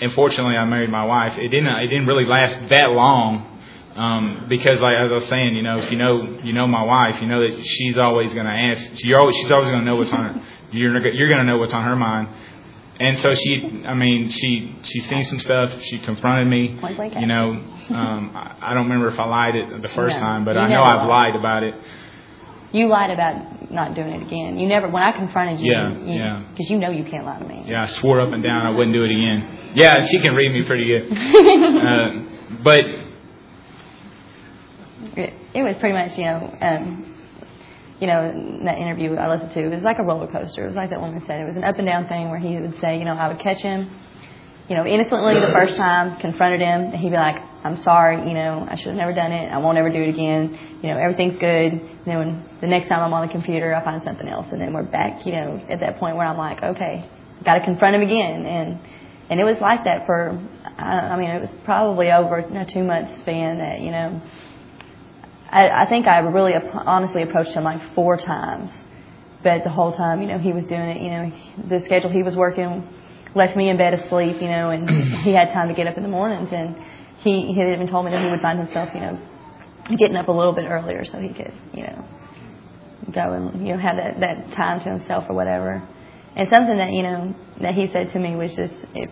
unfortunately 0.00 0.56
I 0.56 0.64
married 0.64 0.90
my 0.90 1.04
wife. 1.04 1.38
It 1.38 1.48
didn't 1.48 1.66
it 1.66 1.88
didn't 1.88 2.06
really 2.06 2.26
last 2.26 2.68
that 2.70 2.90
long. 2.90 3.46
Um, 3.96 4.46
because 4.48 4.80
like 4.80 4.94
as 4.96 5.10
I 5.10 5.14
was 5.14 5.26
saying, 5.26 5.56
you 5.56 5.62
know, 5.62 5.78
if 5.78 5.90
you 5.90 5.98
know 5.98 6.38
you 6.44 6.52
know 6.52 6.66
my 6.66 6.82
wife, 6.82 7.20
you 7.20 7.26
know 7.26 7.40
that 7.40 7.64
she's 7.64 7.98
always 7.98 8.32
going 8.32 8.46
to 8.46 8.52
ask. 8.52 9.04
You're 9.04 9.18
always 9.18 9.34
she's 9.36 9.50
always 9.50 9.68
going 9.68 9.80
to 9.80 9.84
know 9.84 9.96
what's 9.96 10.10
on 10.12 10.34
her. 10.34 10.46
You're 10.72 10.96
you're 11.12 11.28
going 11.28 11.44
to 11.44 11.50
know 11.50 11.58
what's 11.58 11.72
on 11.72 11.84
her 11.84 11.96
mind. 11.96 12.28
And 13.00 13.18
so 13.18 13.34
she, 13.34 13.82
I 13.88 13.94
mean, 13.94 14.30
she 14.30 14.76
she's 14.84 15.08
seen 15.08 15.24
some 15.24 15.40
stuff. 15.40 15.72
She 15.82 15.98
confronted 15.98 16.46
me. 16.46 16.78
You 17.18 17.26
know, 17.26 17.50
um, 17.88 18.32
I, 18.36 18.70
I 18.70 18.74
don't 18.74 18.84
remember 18.84 19.08
if 19.08 19.18
I 19.18 19.24
lied 19.24 19.56
it 19.56 19.82
the 19.82 19.88
first 19.88 20.14
No, 20.14 20.20
time, 20.20 20.44
but 20.44 20.56
I 20.56 20.68
know 20.68 20.82
I've 20.82 21.08
lied 21.08 21.34
about 21.34 21.62
it. 21.64 21.74
You 22.72 22.86
lied 22.88 23.10
about 23.10 23.70
not 23.72 23.94
doing 23.94 24.12
it 24.12 24.22
again. 24.22 24.58
You 24.58 24.66
never, 24.68 24.88
when 24.88 25.02
I 25.02 25.12
confronted 25.12 25.60
you, 25.60 25.72
Yeah, 25.72 25.98
yeah. 26.04 26.44
because 26.50 26.70
you 26.70 26.78
know 26.78 26.90
you 26.90 27.04
can't 27.04 27.24
lie 27.24 27.38
to 27.38 27.44
me. 27.46 27.64
Yeah, 27.66 27.82
I 27.82 27.86
swore 27.86 28.20
up 28.20 28.32
and 28.32 28.42
down 28.42 28.66
I 28.66 28.70
wouldn't 28.70 28.94
do 28.94 29.02
it 29.02 29.10
again. 29.10 29.72
Yeah, 29.74 30.04
she 30.06 30.20
can 30.20 30.34
read 30.34 30.52
me 30.52 30.64
pretty 30.64 30.86
good. 30.86 31.10
Uh, 31.80 32.62
but 32.62 32.80
It, 35.16 35.34
it 35.54 35.62
was 35.62 35.76
pretty 35.78 35.94
much, 35.94 36.16
you 36.18 36.24
know, 36.24 36.56
um, 36.60 37.06
you 38.00 38.06
know, 38.06 38.60
that 38.64 38.78
interview 38.78 39.14
I 39.16 39.28
listened 39.28 39.52
to, 39.54 39.60
it 39.66 39.74
was 39.74 39.82
like 39.84 39.98
a 39.98 40.02
roller 40.02 40.26
coaster. 40.26 40.64
It 40.64 40.68
was 40.68 40.76
like 40.76 40.90
that 40.90 41.00
woman 41.00 41.22
said. 41.26 41.40
It 41.40 41.44
was 41.46 41.56
an 41.56 41.64
up 41.64 41.76
and 41.78 41.86
down 41.86 42.08
thing 42.08 42.30
where 42.30 42.38
he 42.38 42.56
would 42.58 42.78
say, 42.80 42.98
you 42.98 43.04
know, 43.04 43.14
I 43.14 43.28
would 43.28 43.40
catch 43.40 43.60
him, 43.60 43.90
you 44.68 44.76
know, 44.76 44.86
innocently 44.86 45.34
the 45.34 45.52
first 45.56 45.76
time, 45.76 46.18
confronted 46.20 46.60
him, 46.60 46.80
and 46.92 46.96
he'd 46.96 47.10
be 47.10 47.16
like, 47.16 47.36
I'm 47.62 47.82
sorry, 47.82 48.28
you 48.28 48.34
know, 48.34 48.66
I 48.68 48.76
should 48.76 48.88
have 48.88 48.96
never 48.96 49.12
done 49.12 49.32
it. 49.32 49.48
I 49.50 49.58
won't 49.58 49.76
ever 49.76 49.90
do 49.90 50.00
it 50.02 50.08
again. 50.08 50.78
You 50.82 50.90
know, 50.90 50.98
everything's 50.98 51.38
good. 51.38 51.72
And 51.72 52.06
then 52.06 52.18
when 52.18 52.48
the 52.60 52.66
next 52.66 52.88
time 52.88 53.02
I'm 53.02 53.12
on 53.12 53.26
the 53.26 53.32
computer, 53.32 53.74
I 53.74 53.84
find 53.84 54.02
something 54.02 54.26
else, 54.26 54.46
and 54.50 54.60
then 54.60 54.72
we're 54.72 54.82
back, 54.82 55.26
you 55.26 55.32
know, 55.32 55.60
at 55.68 55.80
that 55.80 55.98
point 55.98 56.16
where 56.16 56.26
I'm 56.26 56.38
like, 56.38 56.62
okay, 56.62 57.08
got 57.44 57.54
to 57.54 57.64
confront 57.64 57.96
him 57.96 58.02
again, 58.02 58.46
and 58.46 58.80
and 59.30 59.38
it 59.38 59.44
was 59.44 59.58
like 59.60 59.84
that 59.84 60.06
for, 60.06 60.42
I, 60.76 61.14
I 61.14 61.16
mean, 61.16 61.30
it 61.30 61.40
was 61.40 61.50
probably 61.64 62.10
over 62.10 62.38
a 62.38 62.66
two 62.66 62.82
month 62.82 63.20
span 63.20 63.58
that, 63.58 63.80
you 63.80 63.92
know, 63.92 64.20
I, 65.48 65.84
I 65.84 65.86
think 65.88 66.08
I 66.08 66.18
really 66.18 66.52
honestly 66.54 67.22
approached 67.22 67.50
him 67.50 67.62
like 67.62 67.94
four 67.94 68.16
times, 68.16 68.70
but 69.42 69.62
the 69.62 69.70
whole 69.70 69.96
time, 69.96 70.20
you 70.20 70.26
know, 70.26 70.38
he 70.38 70.52
was 70.52 70.64
doing 70.64 70.88
it. 70.88 71.00
You 71.00 71.10
know, 71.10 71.32
the 71.68 71.84
schedule 71.84 72.10
he 72.10 72.22
was 72.22 72.36
working 72.36 72.86
left 73.34 73.56
me 73.56 73.68
in 73.68 73.76
bed 73.76 73.94
asleep. 73.94 74.36
You 74.40 74.48
know, 74.48 74.70
and 74.70 74.88
he 75.24 75.32
had 75.32 75.52
time 75.52 75.68
to 75.68 75.74
get 75.74 75.86
up 75.86 75.96
in 75.96 76.02
the 76.02 76.08
mornings, 76.08 76.48
and 76.52 76.76
he 77.20 77.52
he 77.52 77.58
had 77.58 77.68
even 77.72 77.86
told 77.86 78.04
me 78.06 78.10
that 78.12 78.22
he 78.22 78.30
would 78.30 78.40
find 78.40 78.58
himself, 78.58 78.88
you 78.94 79.00
know, 79.00 79.18
getting 79.98 80.16
up 80.16 80.28
a 80.28 80.32
little 80.32 80.52
bit 80.52 80.64
earlier 80.66 81.04
so 81.04 81.18
he 81.18 81.28
could, 81.28 81.52
you 81.74 81.82
know, 81.82 82.04
go 83.12 83.32
and 83.32 83.66
you 83.66 83.74
know 83.74 83.80
have 83.80 83.96
that 83.96 84.20
that 84.20 84.52
time 84.56 84.80
to 84.80 84.90
himself 84.90 85.24
or 85.28 85.34
whatever. 85.34 85.86
And 86.36 86.48
something 86.50 86.76
that 86.76 86.92
you 86.92 87.02
know 87.02 87.34
that 87.60 87.74
he 87.74 87.88
said 87.92 88.12
to 88.12 88.18
me 88.18 88.36
was 88.36 88.54
just 88.54 88.74
it. 88.94 89.10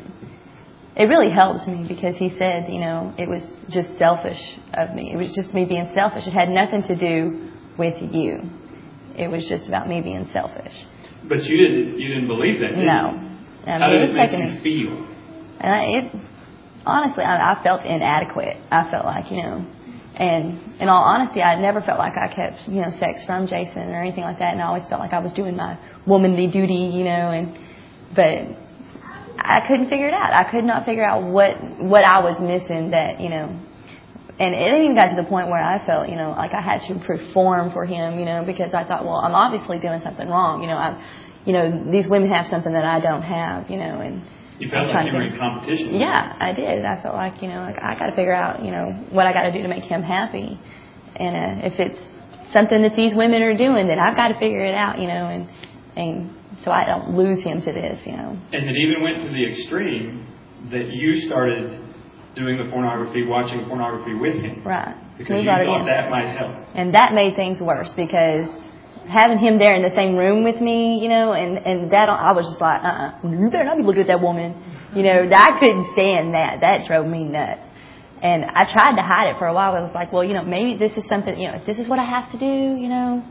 It 0.96 1.04
really 1.08 1.30
helped 1.30 1.68
me 1.68 1.84
because 1.86 2.16
he 2.16 2.34
said, 2.38 2.72
you 2.72 2.80
know, 2.80 3.14
it 3.16 3.28
was 3.28 3.42
just 3.70 3.88
selfish 3.98 4.40
of 4.74 4.94
me. 4.96 5.12
It 5.12 5.16
was 5.16 5.32
just 5.32 5.54
me 5.54 5.64
being 5.64 5.92
selfish. 5.94 6.26
It 6.26 6.32
had 6.32 6.48
nothing 6.48 6.82
to 6.84 6.96
do 6.96 7.50
with 7.78 7.94
you. 8.12 8.50
It 9.16 9.30
was 9.30 9.46
just 9.46 9.68
about 9.68 9.88
me 9.88 10.00
being 10.00 10.28
selfish. 10.32 10.74
But 11.28 11.44
you 11.44 11.56
didn't 11.56 12.00
you 12.00 12.08
didn't 12.08 12.26
believe 12.26 12.60
that, 12.60 12.74
did 12.76 12.84
No, 12.86 13.12
you? 13.12 13.72
I 13.72 13.78
How 13.78 13.88
did 13.88 14.02
it 14.02 14.10
it 14.10 14.12
make 14.14 14.32
you 14.32 14.38
me. 14.38 14.60
feel? 14.62 15.06
And 15.60 15.74
I, 15.74 15.84
it 15.84 16.12
honestly, 16.88 17.24
I, 17.24 17.53
I 17.53 17.62
felt 17.62 17.85
inadequate. 17.85 18.57
I 18.70 18.90
felt 18.90 19.05
like 19.05 19.31
you 19.31 19.42
know, 19.42 19.66
And 20.18 20.81
in 20.81 20.88
all 20.88 21.05
honesty, 21.05 21.40
I 21.42 21.61
never 21.61 21.81
felt 21.81 21.98
like 21.98 22.14
I 22.16 22.27
kept, 22.35 22.66
you 22.68 22.81
know, 22.81 22.90
sex 22.98 23.22
from 23.24 23.46
Jason 23.46 23.90
or 23.90 24.01
anything 24.03 24.24
like 24.24 24.40
that. 24.40 24.53
And 24.53 24.61
I 24.61 24.66
always 24.66 24.83
felt 24.88 25.01
like 25.01 25.12
I 25.12 25.20
was 25.20 25.33
doing 25.33 25.55
my 25.55 25.79
womanly 26.07 26.48
duty, 26.48 26.90
you 26.92 27.05
know, 27.05 27.31
and, 27.31 27.57
but 28.16 28.59
I 29.38 29.64
couldn't 29.68 29.90
figure 29.90 30.09
it 30.09 30.14
out. 30.14 30.33
I 30.33 30.51
could 30.51 30.64
not 30.64 30.87
figure 30.87 31.05
out 31.05 31.22
what, 31.22 31.55
what 31.79 32.03
I 32.03 32.18
was 32.18 32.40
missing 32.40 32.90
that, 32.90 33.20
you 33.20 33.29
know, 33.29 33.61
and 34.40 34.55
it 34.55 34.83
even 34.83 34.96
got 34.96 35.11
to 35.11 35.16
the 35.16 35.29
point 35.29 35.48
where 35.48 35.62
I 35.62 35.85
felt, 35.87 36.09
you 36.09 36.16
know, 36.16 36.31
like 36.31 36.53
I 36.53 36.62
had 36.62 36.83
to 36.88 36.98
perform 37.07 37.72
for 37.72 37.85
him, 37.85 38.18
you 38.18 38.24
know, 38.24 38.42
because 38.44 38.74
I 38.74 38.83
thought, 38.85 39.05
well, 39.05 39.16
I'm 39.16 39.35
obviously 39.35 39.79
doing 39.79 40.01
something 40.03 40.29
wrong, 40.29 40.62
you 40.62 40.68
know, 40.68 40.77
I, 40.77 40.98
you 41.44 41.53
know, 41.53 41.90
these 41.92 42.09
women 42.09 42.31
have 42.31 42.48
something 42.51 42.72
that 42.72 42.85
I 42.85 42.98
don't 42.98 43.22
have, 43.22 43.70
you 43.70 43.77
know, 43.79 44.01
and 44.01 44.22
you 44.58 44.70
felt 44.70 44.88
like 44.88 45.06
you 45.06 45.12
were 45.12 45.22
in 45.22 45.36
competition. 45.36 45.94
Yeah, 45.94 46.36
I 46.38 46.52
did. 46.52 46.84
I 46.84 47.00
felt 47.02 47.14
like, 47.14 47.40
you 47.42 47.48
know, 47.48 47.60
like 47.60 47.80
I 47.82 47.98
got 47.98 48.06
to 48.06 48.16
figure 48.16 48.34
out, 48.34 48.64
you 48.64 48.70
know, 48.70 49.06
what 49.10 49.26
I 49.26 49.32
got 49.32 49.42
to 49.42 49.52
do 49.52 49.62
to 49.62 49.68
make 49.68 49.84
him 49.84 50.02
happy, 50.02 50.58
and 51.16 51.62
uh, 51.62 51.66
if 51.66 51.78
it's 51.78 51.98
something 52.52 52.82
that 52.82 52.96
these 52.96 53.14
women 53.14 53.42
are 53.42 53.56
doing, 53.56 53.86
then 53.88 53.98
I've 53.98 54.16
got 54.16 54.28
to 54.28 54.38
figure 54.38 54.64
it 54.64 54.74
out, 54.74 54.98
you 54.98 55.06
know, 55.06 55.28
and 55.28 55.48
and 55.96 56.34
so 56.64 56.70
I 56.70 56.84
don't 56.84 57.14
lose 57.16 57.42
him 57.42 57.60
to 57.60 57.72
this, 57.72 58.00
you 58.04 58.12
know. 58.12 58.38
And 58.52 58.68
it 58.68 58.76
even 58.76 59.02
went 59.02 59.22
to 59.22 59.28
the 59.28 59.46
extreme 59.46 60.26
that 60.70 60.88
you 60.88 61.20
started 61.26 61.84
doing 62.34 62.58
the 62.58 62.70
pornography, 62.70 63.24
watching 63.24 63.64
pornography 63.66 64.14
with 64.14 64.34
him. 64.34 64.62
Right. 64.64 64.94
Because 65.18 65.34
we 65.34 65.40
you 65.40 65.46
thought 65.46 65.86
that 65.86 66.10
might 66.10 66.36
help. 66.36 66.66
And 66.74 66.94
that 66.94 67.12
made 67.12 67.36
things 67.36 67.60
worse 67.60 67.90
because 67.92 68.48
having 69.08 69.38
him 69.38 69.58
there 69.58 69.74
in 69.74 69.82
the 69.82 69.94
same 69.96 70.14
room 70.14 70.44
with 70.44 70.60
me, 70.60 71.00
you 71.00 71.08
know, 71.08 71.32
and 71.32 71.58
and 71.58 71.92
that 71.92 72.08
I 72.08 72.32
was 72.32 72.46
just 72.46 72.60
like, 72.60 72.82
uh, 72.82 72.86
uh-uh, 72.86 73.30
you 73.30 73.50
better 73.50 73.64
not 73.64 73.76
be 73.76 73.82
looking 73.82 74.02
at 74.02 74.08
that 74.08 74.20
woman, 74.20 74.54
you 74.94 75.02
know. 75.02 75.28
I 75.34 75.58
couldn't 75.58 75.92
stand 75.92 76.34
that. 76.34 76.60
That 76.60 76.86
drove 76.86 77.06
me 77.06 77.24
nuts. 77.24 77.62
And 78.20 78.44
I 78.44 78.64
tried 78.64 78.96
to 78.96 79.02
hide 79.02 79.30
it 79.30 79.38
for 79.38 79.46
a 79.46 79.54
while. 79.54 79.74
I 79.74 79.80
was 79.80 79.92
like, 79.94 80.12
well, 80.12 80.24
you 80.24 80.34
know, 80.34 80.42
maybe 80.42 80.76
this 80.76 80.96
is 80.98 81.08
something, 81.08 81.38
you 81.38 81.48
know, 81.48 81.58
if 81.58 81.66
this 81.66 81.78
is 81.78 81.86
what 81.86 82.00
I 82.00 82.04
have 82.04 82.32
to 82.32 82.38
do, 82.38 82.44
you 82.80 82.88
know, 82.88 83.24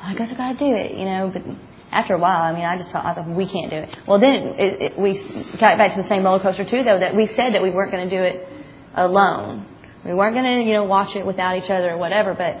I 0.00 0.14
guess 0.14 0.28
I 0.30 0.36
gotta 0.36 0.58
do 0.58 0.74
it, 0.74 0.92
you 0.92 1.06
know. 1.06 1.30
But 1.32 1.42
after 1.90 2.14
a 2.14 2.18
while, 2.18 2.42
I 2.42 2.52
mean, 2.52 2.64
I 2.64 2.76
just 2.76 2.90
thought, 2.90 3.04
I 3.04 3.08
was 3.08 3.26
like, 3.26 3.36
we 3.36 3.48
can't 3.48 3.70
do 3.70 3.76
it. 3.76 3.96
Well, 4.06 4.20
then 4.20 4.54
it, 4.58 4.82
it, 4.82 4.98
we 4.98 5.14
got 5.58 5.78
back 5.78 5.96
to 5.96 6.02
the 6.02 6.08
same 6.08 6.24
roller 6.24 6.40
coaster 6.40 6.64
too, 6.68 6.84
though, 6.84 7.00
that 7.00 7.16
we 7.16 7.28
said 7.28 7.54
that 7.54 7.62
we 7.62 7.70
weren't 7.70 7.92
going 7.92 8.08
to 8.08 8.14
do 8.14 8.22
it 8.22 8.46
alone. 8.94 9.66
We 10.04 10.12
weren't 10.12 10.34
going 10.34 10.44
to, 10.44 10.62
you 10.62 10.74
know, 10.74 10.84
watch 10.84 11.16
it 11.16 11.24
without 11.24 11.56
each 11.56 11.70
other 11.70 11.92
or 11.92 11.96
whatever, 11.96 12.34
but 12.34 12.60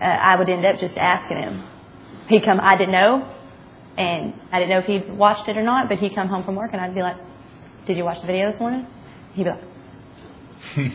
uh, 0.00 0.04
I 0.04 0.36
would 0.36 0.50
end 0.50 0.66
up 0.66 0.80
just 0.80 0.98
asking 0.98 1.38
him. 1.38 1.64
He'd 2.32 2.44
come, 2.44 2.60
I 2.60 2.78
didn't 2.78 2.92
know, 2.92 3.30
and 3.98 4.32
I 4.50 4.58
didn't 4.58 4.70
know 4.70 4.78
if 4.78 4.86
he'd 4.86 5.12
watched 5.12 5.50
it 5.50 5.58
or 5.58 5.62
not, 5.62 5.90
but 5.90 5.98
he'd 5.98 6.14
come 6.14 6.28
home 6.28 6.44
from 6.44 6.56
work 6.56 6.70
and 6.72 6.80
I'd 6.80 6.94
be 6.94 7.02
like, 7.02 7.18
did 7.86 7.98
you 7.98 8.04
watch 8.04 8.22
the 8.22 8.26
video 8.26 8.50
this 8.50 8.58
morning? 8.58 8.86
He'd 9.34 9.44
be 9.44 9.50
like, 9.50 9.60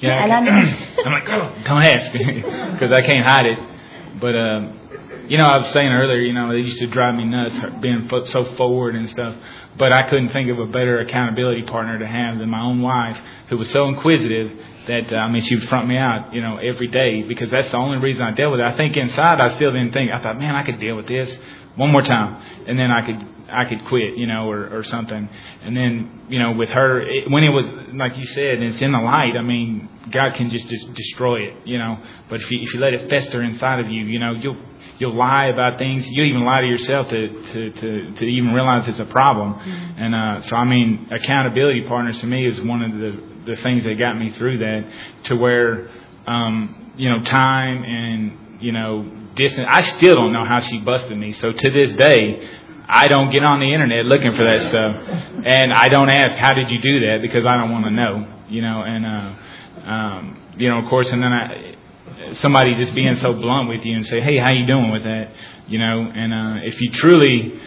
yeah, 0.00 0.22
and 0.22 0.30
I 0.30 0.38
am 0.38 0.44
like, 1.12 1.30
oh, 1.30 1.62
don't 1.64 1.82
ask, 1.82 2.12
because 2.72 2.92
I 2.92 3.00
can't 3.00 3.26
hide 3.26 3.46
it. 3.46 3.58
But 4.20 4.36
um, 4.36 4.80
you 5.28 5.38
know, 5.38 5.44
I 5.44 5.56
was 5.56 5.68
saying 5.68 5.88
earlier, 5.88 6.20
you 6.20 6.34
know, 6.34 6.50
it 6.50 6.58
used 6.58 6.78
to 6.80 6.88
drive 6.88 7.14
me 7.14 7.24
nuts 7.24 7.56
being 7.80 8.10
so 8.26 8.44
forward 8.56 8.96
and 8.96 9.08
stuff. 9.08 9.34
But 9.78 9.92
I 9.92 10.10
couldn't 10.10 10.30
think 10.30 10.50
of 10.50 10.58
a 10.58 10.66
better 10.66 10.98
accountability 11.00 11.62
partner 11.62 11.98
to 12.00 12.06
have 12.06 12.38
than 12.38 12.50
my 12.50 12.60
own 12.60 12.82
wife, 12.82 13.16
who 13.48 13.56
was 13.56 13.70
so 13.70 13.88
inquisitive 13.88 14.52
that 14.86 15.12
uh, 15.12 15.16
I 15.16 15.30
mean, 15.30 15.42
she 15.42 15.56
would 15.56 15.68
front 15.68 15.88
me 15.88 15.96
out, 15.96 16.32
you 16.32 16.40
know, 16.40 16.56
every 16.56 16.88
day 16.88 17.22
because 17.22 17.50
that's 17.50 17.70
the 17.70 17.76
only 17.76 17.98
reason 17.98 18.22
I 18.22 18.32
dealt 18.32 18.52
with 18.52 18.60
it. 18.60 18.66
I 18.66 18.76
think 18.76 18.96
inside, 18.96 19.40
I 19.40 19.54
still 19.56 19.72
didn't 19.72 19.92
think. 19.92 20.10
I 20.10 20.22
thought, 20.22 20.38
man, 20.38 20.54
I 20.54 20.64
could 20.64 20.80
deal 20.80 20.96
with 20.96 21.06
this 21.06 21.34
one 21.76 21.92
more 21.92 22.02
time, 22.02 22.42
and 22.66 22.78
then 22.78 22.90
I 22.90 23.06
could 23.06 23.26
I 23.52 23.64
could 23.64 23.84
quit, 23.86 24.16
you 24.16 24.26
know, 24.26 24.48
or, 24.48 24.78
or 24.78 24.84
something. 24.84 25.28
And 25.62 25.76
then, 25.76 26.22
you 26.28 26.38
know, 26.38 26.52
with 26.52 26.68
her, 26.68 27.00
it, 27.00 27.30
when 27.30 27.44
it 27.44 27.50
was 27.50 27.66
like 27.94 28.16
you 28.16 28.26
said, 28.26 28.62
it's 28.62 28.80
in 28.80 28.92
the 28.92 28.98
light. 28.98 29.32
I 29.36 29.42
mean, 29.42 29.88
God 30.10 30.34
can 30.34 30.50
just, 30.50 30.68
just 30.68 30.92
destroy 30.94 31.48
it, 31.48 31.54
you 31.66 31.78
know. 31.78 31.98
But 32.28 32.40
if 32.40 32.50
you 32.50 32.60
if 32.62 32.74
you 32.74 32.80
let 32.80 32.94
it 32.94 33.10
fester 33.10 33.42
inside 33.42 33.80
of 33.80 33.90
you, 33.90 34.04
you 34.04 34.18
know, 34.18 34.34
you'll 34.40 34.56
you'll 34.98 35.16
lie 35.16 35.46
about 35.46 35.78
things. 35.78 36.08
You 36.08 36.24
even 36.24 36.44
lie 36.44 36.60
to 36.60 36.66
yourself 36.66 37.08
to 37.08 37.28
to 37.52 37.70
to, 37.72 38.14
to 38.14 38.24
even 38.24 38.52
realize 38.52 38.86
it's 38.88 39.00
a 39.00 39.04
problem. 39.04 39.54
Mm-hmm. 39.54 40.02
And 40.02 40.14
uh, 40.14 40.42
so, 40.42 40.56
I 40.56 40.64
mean, 40.64 41.08
accountability 41.10 41.84
partners 41.88 42.20
to 42.20 42.26
me 42.26 42.46
is 42.46 42.60
one 42.60 42.82
of 42.82 42.92
the 42.92 43.29
the 43.54 43.62
things 43.62 43.84
that 43.84 43.98
got 43.98 44.18
me 44.18 44.30
through 44.30 44.58
that. 44.58 44.84
To 45.24 45.36
where, 45.36 45.90
um, 46.26 46.92
you 46.96 47.10
know, 47.10 47.22
time 47.22 47.84
and 47.84 48.62
you 48.62 48.72
know, 48.72 49.10
distance. 49.34 49.66
I 49.68 49.82
still 49.82 50.14
don't 50.14 50.32
know 50.32 50.44
how 50.44 50.60
she 50.60 50.78
busted 50.78 51.16
me. 51.16 51.32
So 51.32 51.52
to 51.52 51.70
this 51.70 51.92
day, 51.92 52.48
I 52.88 53.08
don't 53.08 53.30
get 53.30 53.44
on 53.44 53.60
the 53.60 53.72
internet 53.72 54.04
looking 54.04 54.32
for 54.32 54.44
that 54.44 54.60
stuff, 54.68 54.96
and 55.46 55.72
I 55.72 55.88
don't 55.88 56.10
ask 56.10 56.36
how 56.36 56.54
did 56.54 56.70
you 56.70 56.80
do 56.80 57.00
that 57.06 57.22
because 57.22 57.46
I 57.46 57.56
don't 57.56 57.70
want 57.70 57.84
to 57.86 57.90
know, 57.90 58.26
you 58.48 58.62
know. 58.62 58.82
And 58.82 59.06
uh, 59.06 59.88
um, 59.88 60.54
you 60.56 60.68
know, 60.68 60.82
of 60.82 60.90
course, 60.90 61.08
and 61.08 61.22
then 61.22 61.32
I, 61.32 61.76
somebody 62.34 62.74
just 62.74 62.94
being 62.94 63.16
so 63.16 63.32
blunt 63.32 63.68
with 63.68 63.84
you 63.84 63.96
and 63.96 64.06
say, 64.06 64.20
hey, 64.20 64.38
how 64.38 64.52
you 64.52 64.66
doing 64.66 64.90
with 64.90 65.04
that, 65.04 65.32
you 65.68 65.78
know. 65.78 66.10
And 66.14 66.34
uh, 66.34 66.60
if 66.66 66.80
you 66.80 66.90
truly 66.92 67.60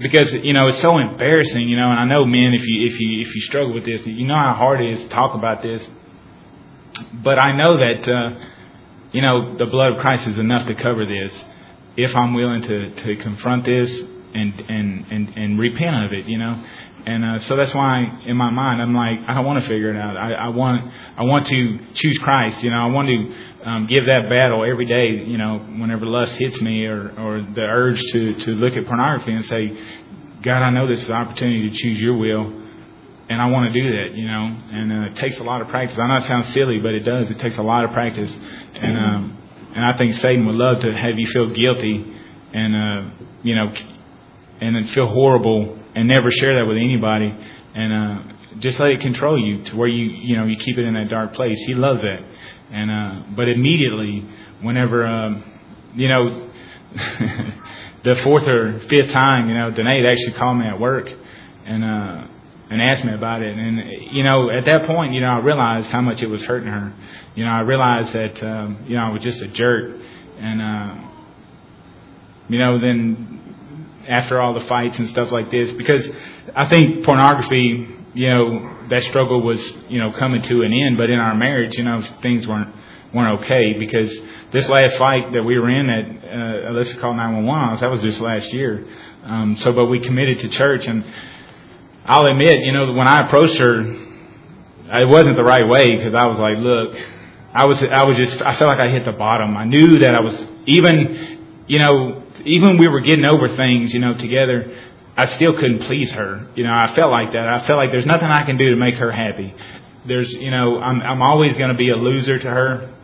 because 0.00 0.32
you 0.32 0.52
know 0.52 0.68
it's 0.68 0.80
so 0.80 0.98
embarrassing, 0.98 1.68
you 1.68 1.76
know, 1.76 1.90
and 1.90 2.00
I 2.00 2.04
know 2.06 2.24
men, 2.24 2.54
if 2.54 2.66
you 2.66 2.86
if 2.86 2.98
you 2.98 3.20
if 3.20 3.34
you 3.34 3.40
struggle 3.42 3.74
with 3.74 3.84
this, 3.84 4.04
you 4.06 4.26
know 4.26 4.34
how 4.34 4.54
hard 4.54 4.80
it 4.80 4.94
is 4.94 5.00
to 5.00 5.08
talk 5.08 5.34
about 5.34 5.62
this. 5.62 5.86
But 7.22 7.38
I 7.38 7.52
know 7.56 7.76
that 7.76 8.08
uh, 8.08 8.44
you 9.12 9.22
know 9.22 9.56
the 9.56 9.66
blood 9.66 9.92
of 9.92 9.98
Christ 9.98 10.26
is 10.26 10.38
enough 10.38 10.66
to 10.68 10.74
cover 10.74 11.04
this 11.04 11.44
if 11.96 12.16
I'm 12.16 12.34
willing 12.34 12.62
to, 12.62 12.94
to 12.94 13.16
confront 13.16 13.64
this 13.64 14.02
and, 14.34 14.60
and, 14.60 15.06
and, 15.10 15.28
and 15.36 15.58
repent 15.58 16.04
of 16.04 16.12
it, 16.12 16.26
you 16.26 16.38
know. 16.38 16.62
And 17.06 17.24
uh, 17.24 17.38
so 17.40 17.56
that's 17.56 17.74
why 17.74 18.22
in 18.26 18.36
my 18.36 18.50
mind 18.50 18.82
I'm 18.82 18.94
like 18.94 19.20
I 19.26 19.34
don't 19.34 19.46
want 19.46 19.62
to 19.62 19.68
figure 19.68 19.88
it 19.94 19.96
out. 19.96 20.16
I, 20.16 20.32
I 20.32 20.48
want 20.48 20.92
I 21.16 21.22
want 21.22 21.46
to 21.46 21.78
choose 21.94 22.18
Christ. 22.18 22.62
You 22.62 22.70
know 22.70 22.76
I 22.76 22.86
want 22.86 23.08
to 23.08 23.68
um, 23.68 23.86
give 23.86 24.04
that 24.06 24.28
battle 24.28 24.64
every 24.70 24.84
day. 24.84 25.24
You 25.26 25.38
know 25.38 25.58
whenever 25.58 26.04
lust 26.04 26.36
hits 26.36 26.60
me 26.60 26.84
or 26.84 27.08
or 27.18 27.46
the 27.54 27.62
urge 27.62 28.02
to 28.12 28.34
to 28.40 28.50
look 28.50 28.74
at 28.74 28.86
pornography 28.86 29.32
and 29.32 29.44
say, 29.46 29.68
God 30.42 30.62
I 30.62 30.70
know 30.70 30.86
this 30.86 31.02
is 31.02 31.08
an 31.08 31.14
opportunity 31.14 31.70
to 31.70 31.76
choose 31.76 31.98
Your 31.98 32.18
will, 32.18 32.52
and 33.30 33.40
I 33.40 33.46
want 33.46 33.72
to 33.72 33.82
do 33.82 33.90
that. 33.96 34.14
You 34.14 34.26
know 34.28 34.60
and 34.70 34.92
uh, 34.92 35.10
it 35.10 35.16
takes 35.16 35.38
a 35.38 35.42
lot 35.42 35.62
of 35.62 35.68
practice. 35.68 35.98
I 35.98 36.06
know 36.06 36.16
it 36.16 36.24
sounds 36.24 36.52
silly, 36.52 36.80
but 36.80 36.92
it 36.92 37.00
does. 37.00 37.30
It 37.30 37.38
takes 37.38 37.56
a 37.56 37.62
lot 37.62 37.86
of 37.86 37.92
practice. 37.92 38.30
And 38.74 38.98
um, 38.98 39.38
and 39.74 39.84
I 39.84 39.96
think 39.96 40.14
Satan 40.16 40.46
would 40.46 40.56
love 40.56 40.80
to 40.80 40.92
have 40.92 41.16
you 41.16 41.26
feel 41.28 41.54
guilty 41.54 42.16
and, 42.52 42.74
uh, 42.74 43.10
you 43.42 43.54
know, 43.54 43.72
and 44.60 44.76
then 44.76 44.86
feel 44.88 45.06
horrible 45.06 45.78
and 45.94 46.08
never 46.08 46.30
share 46.30 46.58
that 46.58 46.66
with 46.66 46.76
anybody. 46.76 47.34
And, 47.74 47.92
uh, 47.92 48.32
just 48.58 48.78
let 48.78 48.90
it 48.90 49.00
control 49.00 49.38
you 49.38 49.64
to 49.64 49.76
where 49.76 49.88
you, 49.88 50.04
you 50.04 50.36
know, 50.36 50.44
you 50.44 50.56
keep 50.56 50.76
it 50.76 50.84
in 50.84 50.94
that 50.94 51.08
dark 51.08 51.34
place. 51.34 51.58
He 51.66 51.74
loves 51.74 52.02
that. 52.02 52.20
And, 52.70 52.90
uh, 52.90 53.26
but 53.34 53.48
immediately, 53.48 54.26
whenever, 54.60 55.06
um, 55.06 55.44
you 55.94 56.08
know, 56.08 56.50
the 58.04 58.16
fourth 58.16 58.46
or 58.48 58.80
fifth 58.88 59.12
time, 59.12 59.48
you 59.48 59.54
know, 59.54 59.70
Danae 59.70 60.06
actually 60.06 60.32
called 60.32 60.58
me 60.58 60.66
at 60.66 60.78
work 60.78 61.08
and, 61.64 61.84
uh, 61.84 62.26
and 62.70 62.80
asked 62.80 63.04
me 63.04 63.12
about 63.12 63.42
it. 63.42 63.58
And 63.58 64.12
you 64.12 64.22
know, 64.22 64.48
at 64.48 64.64
that 64.66 64.86
point, 64.86 65.12
you 65.12 65.20
know, 65.20 65.26
I 65.26 65.38
realized 65.38 65.90
how 65.90 66.00
much 66.00 66.22
it 66.22 66.28
was 66.28 66.40
hurting 66.42 66.68
her. 66.68 66.94
You 67.34 67.44
know, 67.44 67.50
I 67.50 67.60
realized 67.60 68.12
that 68.12 68.42
um, 68.42 68.84
you 68.86 68.96
know 68.96 69.02
I 69.02 69.10
was 69.10 69.22
just 69.22 69.42
a 69.42 69.48
jerk, 69.48 69.96
and 70.38 70.62
uh, 70.62 71.08
you 72.48 72.58
know, 72.58 72.80
then 72.80 73.39
after 74.08 74.40
all 74.40 74.54
the 74.54 74.64
fights 74.66 74.98
and 74.98 75.08
stuff 75.08 75.30
like 75.30 75.50
this, 75.50 75.72
because 75.72 76.08
I 76.54 76.68
think 76.68 77.04
pornography, 77.04 77.88
you 78.14 78.30
know, 78.30 78.76
that 78.88 79.02
struggle 79.02 79.42
was 79.42 79.60
you 79.88 80.00
know 80.00 80.12
coming 80.12 80.42
to 80.42 80.62
an 80.62 80.72
end. 80.72 80.96
But 80.96 81.10
in 81.10 81.18
our 81.18 81.34
marriage, 81.34 81.76
you 81.76 81.84
know, 81.84 82.02
things 82.22 82.46
weren't 82.46 82.74
weren't 83.14 83.42
okay 83.42 83.74
because 83.78 84.20
this 84.52 84.68
last 84.68 84.96
fight 84.96 85.32
that 85.32 85.42
we 85.42 85.58
were 85.58 85.70
in 85.70 85.86
that 85.86 86.28
uh, 86.28 86.72
Alyssa 86.72 87.00
called 87.00 87.16
911 87.16 87.80
that 87.80 87.90
was 87.90 88.00
just 88.00 88.20
last 88.20 88.52
year. 88.52 88.86
Um, 89.24 89.56
so, 89.56 89.72
but 89.72 89.86
we 89.86 90.00
committed 90.00 90.38
to 90.40 90.48
church 90.48 90.86
and 90.86 91.04
I'll 92.04 92.26
admit, 92.26 92.64
you 92.64 92.72
know, 92.72 92.92
when 92.92 93.06
I 93.06 93.26
approached 93.26 93.58
her, 93.58 93.80
it 93.80 95.08
wasn't 95.08 95.36
the 95.36 95.44
right 95.44 95.68
way 95.68 95.96
because 95.96 96.14
I 96.14 96.26
was 96.26 96.38
like, 96.38 96.56
look, 96.58 96.96
I 97.52 97.64
was, 97.66 97.82
I 97.82 98.04
was 98.04 98.16
just, 98.16 98.40
I 98.42 98.54
felt 98.54 98.70
like 98.70 98.80
I 98.80 98.90
hit 98.90 99.04
the 99.04 99.12
bottom. 99.12 99.56
I 99.56 99.64
knew 99.64 99.98
that 100.00 100.14
I 100.14 100.20
was 100.20 100.34
even, 100.66 101.64
you 101.68 101.78
know, 101.78 102.24
even 102.44 102.68
when 102.68 102.78
we 102.78 102.88
were 102.88 103.00
getting 103.00 103.26
over 103.26 103.54
things, 103.56 103.92
you 103.92 104.00
know, 104.00 104.14
together. 104.14 104.86
I 105.16 105.26
still 105.26 105.52
couldn't 105.52 105.80
please 105.80 106.12
her. 106.12 106.46
You 106.54 106.64
know, 106.64 106.72
I 106.72 106.94
felt 106.94 107.10
like 107.10 107.32
that. 107.32 107.46
I 107.46 107.66
felt 107.66 107.76
like 107.76 107.90
there's 107.92 108.06
nothing 108.06 108.28
I 108.28 108.44
can 108.44 108.56
do 108.56 108.70
to 108.70 108.76
make 108.76 108.94
her 108.94 109.10
happy. 109.12 109.54
There's, 110.06 110.32
you 110.32 110.50
know, 110.50 110.78
I'm, 110.78 111.02
I'm 111.02 111.20
always 111.20 111.56
going 111.58 111.68
to 111.68 111.76
be 111.76 111.90
a 111.90 111.96
loser 111.96 112.38
to 112.38 112.48
her. 112.48 112.94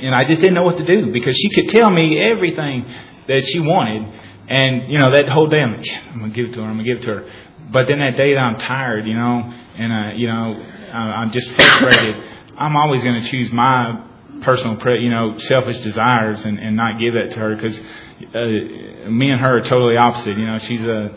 And 0.00 0.14
I 0.14 0.24
just 0.24 0.40
didn't 0.40 0.54
know 0.54 0.62
what 0.62 0.78
to 0.78 0.86
do 0.86 1.12
because 1.12 1.36
she 1.36 1.50
could 1.50 1.68
tell 1.68 1.90
me 1.90 2.18
everything 2.18 2.86
that 3.28 3.44
she 3.44 3.58
wanted. 3.58 4.20
And, 4.48 4.90
you 4.90 4.98
know, 4.98 5.10
that 5.10 5.28
whole 5.28 5.48
day 5.48 5.60
I'm 5.60 5.76
like, 5.76 5.86
I'm 6.12 6.18
going 6.20 6.32
to 6.32 6.36
give 6.36 6.50
it 6.50 6.54
to 6.54 6.62
her. 6.62 6.66
I'm 6.68 6.76
going 6.76 6.86
to 6.86 6.94
give 6.94 7.02
it 7.02 7.06
to 7.06 7.14
her. 7.14 7.32
But 7.70 7.88
then 7.88 7.98
that 7.98 8.16
day 8.16 8.34
that 8.34 8.40
I'm 8.40 8.58
tired, 8.58 9.06
you 9.06 9.14
know, 9.14 9.52
and 9.76 9.92
uh, 9.92 10.16
you 10.16 10.26
know, 10.26 10.54
I'm 10.92 11.30
just 11.30 11.50
frustrated. 11.50 12.16
I'm 12.56 12.76
always 12.76 13.02
going 13.02 13.22
to 13.22 13.30
choose 13.30 13.52
my 13.52 14.06
personal, 14.42 14.76
pre- 14.76 15.02
you 15.02 15.10
know, 15.10 15.38
selfish 15.38 15.78
desires 15.80 16.44
and, 16.44 16.58
and 16.58 16.76
not 16.76 16.98
give 16.98 17.14
that 17.14 17.30
to 17.32 17.38
her 17.38 17.54
because 17.54 17.80
uh, 18.34 19.10
me 19.10 19.30
and 19.30 19.40
her 19.40 19.58
are 19.58 19.62
totally 19.62 19.96
opposite. 19.96 20.36
You 20.36 20.46
know, 20.46 20.58
she's 20.58 20.84
a 20.84 21.14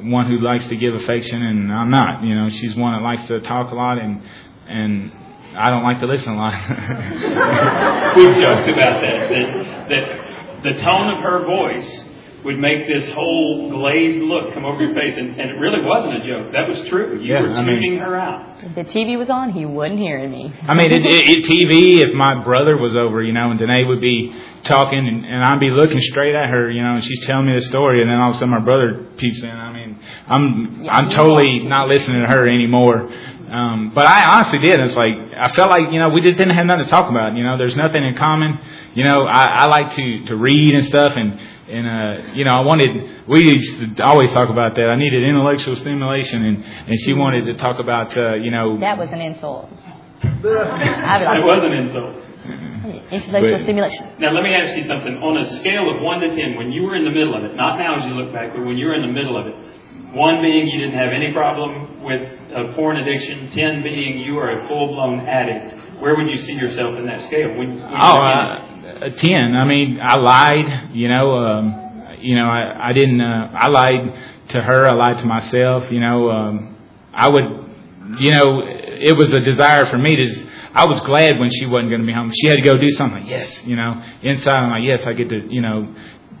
one 0.00 0.26
who 0.26 0.38
likes 0.38 0.66
to 0.68 0.76
give 0.76 0.94
affection, 0.94 1.42
and 1.42 1.72
I'm 1.72 1.90
not. 1.90 2.22
You 2.22 2.34
know, 2.34 2.50
she's 2.50 2.76
one 2.76 2.94
that 2.94 3.02
likes 3.02 3.26
to 3.28 3.40
talk 3.40 3.70
a 3.70 3.74
lot 3.74 3.98
and 3.98 4.22
and 4.66 5.12
I 5.56 5.70
don't 5.70 5.82
like 5.82 6.00
to 6.00 6.06
listen 6.06 6.34
a 6.34 6.36
lot. 6.36 6.52
We've 8.16 8.34
joked 8.36 8.68
about 8.68 9.00
that, 9.02 9.28
that, 9.30 9.88
that 9.88 10.62
the 10.62 10.80
tone 10.80 11.08
of 11.08 11.22
her 11.22 11.44
voice 11.46 12.04
would 12.44 12.58
make 12.58 12.86
this 12.86 13.08
whole 13.10 13.68
glazed 13.70 14.20
look 14.20 14.54
come 14.54 14.64
over 14.64 14.82
your 14.82 14.94
face, 14.94 15.16
and, 15.16 15.40
and 15.40 15.50
it 15.50 15.54
really 15.54 15.82
wasn't 15.84 16.14
a 16.14 16.26
joke. 16.26 16.52
That 16.52 16.68
was 16.68 16.80
true. 16.88 17.20
You 17.20 17.34
Yeah, 17.34 17.42
were 17.42 17.48
I 17.50 17.62
mean- 17.62 17.82
tuning 17.82 17.98
her 17.98 18.16
out. 18.16 18.44
If 18.62 18.74
the 18.74 18.84
TV 18.84 19.16
was 19.18 19.28
on, 19.30 19.50
he 19.52 19.64
wouldn't 19.66 19.98
hear 20.00 20.26
me. 20.28 20.52
I 20.66 20.74
mean, 20.74 20.90
it, 20.92 21.04
it, 21.04 21.30
it, 21.30 21.44
TV. 21.44 22.00
If 22.04 22.14
my 22.14 22.42
brother 22.42 22.76
was 22.76 22.96
over, 22.96 23.22
you 23.22 23.32
know, 23.32 23.50
and 23.50 23.58
Danae 23.58 23.84
would 23.84 24.00
be 24.00 24.34
talking, 24.64 24.98
and, 24.98 25.24
and 25.24 25.44
I'd 25.44 25.60
be 25.60 25.70
looking 25.70 26.00
straight 26.00 26.34
at 26.34 26.48
her, 26.50 26.70
you 26.70 26.82
know, 26.82 26.94
and 26.94 27.04
she's 27.04 27.24
telling 27.26 27.46
me 27.46 27.52
the 27.54 27.62
story, 27.62 28.02
and 28.02 28.10
then 28.10 28.20
all 28.20 28.30
of 28.30 28.34
a 28.36 28.38
sudden 28.38 28.50
my 28.50 28.58
brother 28.60 29.06
peeps 29.16 29.42
in. 29.42 29.50
I 29.50 29.72
mean, 29.72 29.98
I'm 30.26 30.88
I'm 30.88 31.10
totally 31.10 31.60
not 31.66 31.88
listening 31.88 32.20
to 32.22 32.26
her 32.28 32.48
anymore. 32.48 33.08
Um, 33.48 33.92
but 33.94 34.06
I 34.06 34.26
honestly 34.28 34.58
did. 34.58 34.78
It's 34.80 34.94
like 34.96 35.14
I 35.36 35.48
felt 35.54 35.70
like 35.70 35.92
you 35.92 35.98
know 36.00 36.10
we 36.10 36.20
just 36.20 36.36
didn't 36.36 36.54
have 36.56 36.66
nothing 36.66 36.84
to 36.84 36.90
talk 36.90 37.08
about. 37.10 37.36
You 37.36 37.44
know, 37.44 37.56
there's 37.56 37.76
nothing 37.76 38.04
in 38.04 38.16
common. 38.16 38.58
You 38.98 39.04
know, 39.04 39.22
I, 39.40 39.42
I 39.62 39.66
like 39.76 39.94
to 39.94 40.06
to 40.26 40.34
read 40.36 40.74
and 40.74 40.84
stuff, 40.92 41.12
and 41.14 41.28
and 41.76 41.84
uh, 41.86 42.34
you 42.34 42.44
know, 42.44 42.50
I 42.50 42.62
wanted. 42.70 42.90
We 43.28 43.38
used 43.54 43.96
to 43.96 44.02
always 44.04 44.30
talk 44.32 44.48
about 44.50 44.74
that. 44.74 44.88
I 44.90 44.96
needed 44.96 45.22
intellectual 45.22 45.76
stimulation, 45.76 46.44
and 46.44 46.56
and 46.64 46.96
she 47.04 47.12
wanted 47.12 47.42
to 47.46 47.54
talk 47.54 47.78
about 47.78 48.16
uh, 48.16 48.34
you 48.34 48.50
know 48.50 48.78
That 48.80 48.98
was 48.98 49.10
an 49.12 49.20
insult. 49.20 49.70
I 50.22 51.18
would 51.22 51.38
It 51.38 51.46
was 51.52 51.62
an 51.70 51.74
insult. 51.82 52.12
intellectual 53.12 53.58
But- 53.58 53.64
stimulation. 53.66 54.04
Now, 54.18 54.32
let 54.32 54.42
me 54.42 54.52
ask 54.54 54.74
you 54.76 54.82
something. 54.82 55.14
On 55.22 55.36
a 55.38 55.44
scale 55.62 55.86
of 55.94 56.02
1 56.02 56.20
to 56.20 56.28
10, 56.34 56.56
when 56.56 56.72
you 56.72 56.82
were 56.82 56.96
in 56.96 57.04
the 57.04 57.10
middle 57.14 57.34
of 57.38 57.44
it, 57.44 57.54
not 57.54 57.78
now 57.78 57.96
as 58.00 58.04
you 58.06 58.14
look 58.14 58.32
back, 58.32 58.52
but 58.54 58.64
when 58.66 58.76
you 58.76 58.86
were 58.86 58.94
in 58.94 59.02
the 59.02 59.12
middle 59.12 59.36
of 59.38 59.46
it, 59.46 59.54
1 60.14 60.42
being 60.42 60.66
you 60.66 60.78
didn't 60.80 60.98
have 60.98 61.12
any 61.12 61.32
problem 61.32 62.02
with 62.02 62.22
a 62.54 62.72
porn 62.74 62.96
addiction, 62.96 63.48
10 63.50 63.82
being 63.82 64.18
you 64.26 64.38
are 64.38 64.58
a 64.58 64.66
full 64.66 64.88
blown 64.88 65.20
addict, 65.28 66.00
where 66.00 66.16
would 66.16 66.28
you 66.28 66.38
see 66.38 66.54
yourself 66.54 66.96
in 66.98 67.06
that 67.06 67.20
scale? 67.22 67.50
When, 67.58 67.76
when 67.78 68.00
Oh, 68.00 68.14
were 68.16 68.24
uh, 68.24 68.64
a 68.64 68.67
ten. 69.16 69.54
I 69.54 69.64
mean, 69.64 69.98
I 70.02 70.16
lied. 70.16 70.90
You 70.92 71.08
know, 71.08 71.36
um, 71.38 72.16
you 72.20 72.34
know, 72.36 72.46
I, 72.46 72.90
I 72.90 72.92
didn't. 72.92 73.20
Uh, 73.20 73.50
I 73.54 73.68
lied 73.68 74.48
to 74.48 74.60
her. 74.62 74.86
I 74.86 74.94
lied 74.94 75.18
to 75.18 75.26
myself. 75.26 75.90
You 75.90 76.00
know, 76.00 76.30
um, 76.30 76.76
I 77.12 77.28
would. 77.28 77.66
You 78.18 78.30
know, 78.32 78.62
it 78.64 79.16
was 79.16 79.32
a 79.32 79.40
desire 79.40 79.86
for 79.86 79.98
me 79.98 80.16
to. 80.16 80.24
Just, 80.26 80.46
I 80.74 80.84
was 80.86 81.00
glad 81.00 81.38
when 81.38 81.50
she 81.50 81.66
wasn't 81.66 81.90
going 81.90 82.02
to 82.02 82.06
be 82.06 82.12
home. 82.12 82.30
She 82.40 82.46
had 82.48 82.56
to 82.56 82.62
go 82.62 82.78
do 82.78 82.90
something. 82.92 83.22
Like, 83.22 83.30
Yes, 83.30 83.64
you 83.64 83.74
know, 83.76 84.02
inside 84.22 84.56
I'm 84.58 84.70
like, 84.70 84.84
yes, 84.84 85.06
I 85.06 85.12
get 85.12 85.28
to. 85.30 85.46
You 85.48 85.60
know, 85.62 85.94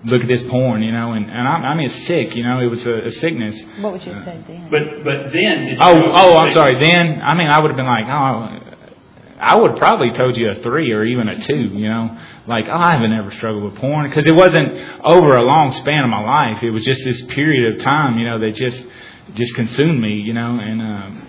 look 0.04 0.22
at 0.22 0.28
this 0.28 0.42
porn. 0.44 0.82
You 0.82 0.92
know, 0.92 1.12
and 1.12 1.24
and 1.26 1.48
I'm, 1.48 1.64
I 1.64 1.74
mean, 1.74 1.86
it's 1.86 2.06
sick. 2.06 2.34
You 2.36 2.42
know, 2.44 2.60
it 2.60 2.66
was 2.66 2.86
a, 2.86 3.06
a 3.06 3.10
sickness. 3.10 3.60
What 3.80 3.92
would 3.94 4.04
you 4.06 4.12
say 4.24 4.42
then? 4.46 4.68
But, 4.70 5.04
but 5.04 5.32
then, 5.32 5.76
Oh, 5.80 6.12
oh, 6.14 6.36
I'm 6.36 6.52
sorry. 6.52 6.74
Then, 6.74 7.20
I 7.22 7.34
mean, 7.36 7.48
I 7.48 7.60
would 7.60 7.70
have 7.70 7.76
been 7.76 7.86
like, 7.86 8.04
oh, 8.06 8.57
I 9.40 9.56
would 9.56 9.76
probably 9.76 10.10
told 10.12 10.36
you 10.36 10.50
a 10.50 10.62
three 10.62 10.92
or 10.92 11.04
even 11.04 11.28
a 11.28 11.40
two. 11.40 11.70
You 11.74 11.88
know, 11.88 12.18
like, 12.46 12.64
oh, 12.68 12.76
I 12.76 12.92
haven't 12.92 13.12
ever 13.12 13.30
struggled 13.30 13.64
with 13.64 13.80
porn 13.80 14.08
because 14.08 14.24
it 14.26 14.34
wasn't 14.34 15.04
over 15.04 15.36
a 15.36 15.42
long 15.42 15.72
span 15.72 16.04
of 16.04 16.10
my 16.10 16.22
life. 16.22 16.62
It 16.62 16.70
was 16.70 16.84
just 16.84 17.04
this 17.04 17.22
period 17.22 17.74
of 17.74 17.84
time, 17.84 18.18
you 18.18 18.26
know, 18.26 18.38
that 18.40 18.54
just 18.54 18.84
just 19.34 19.54
consumed 19.54 20.00
me. 20.00 20.14
You 20.14 20.34
know, 20.34 20.58
and 20.60 20.80
um, 20.82 21.28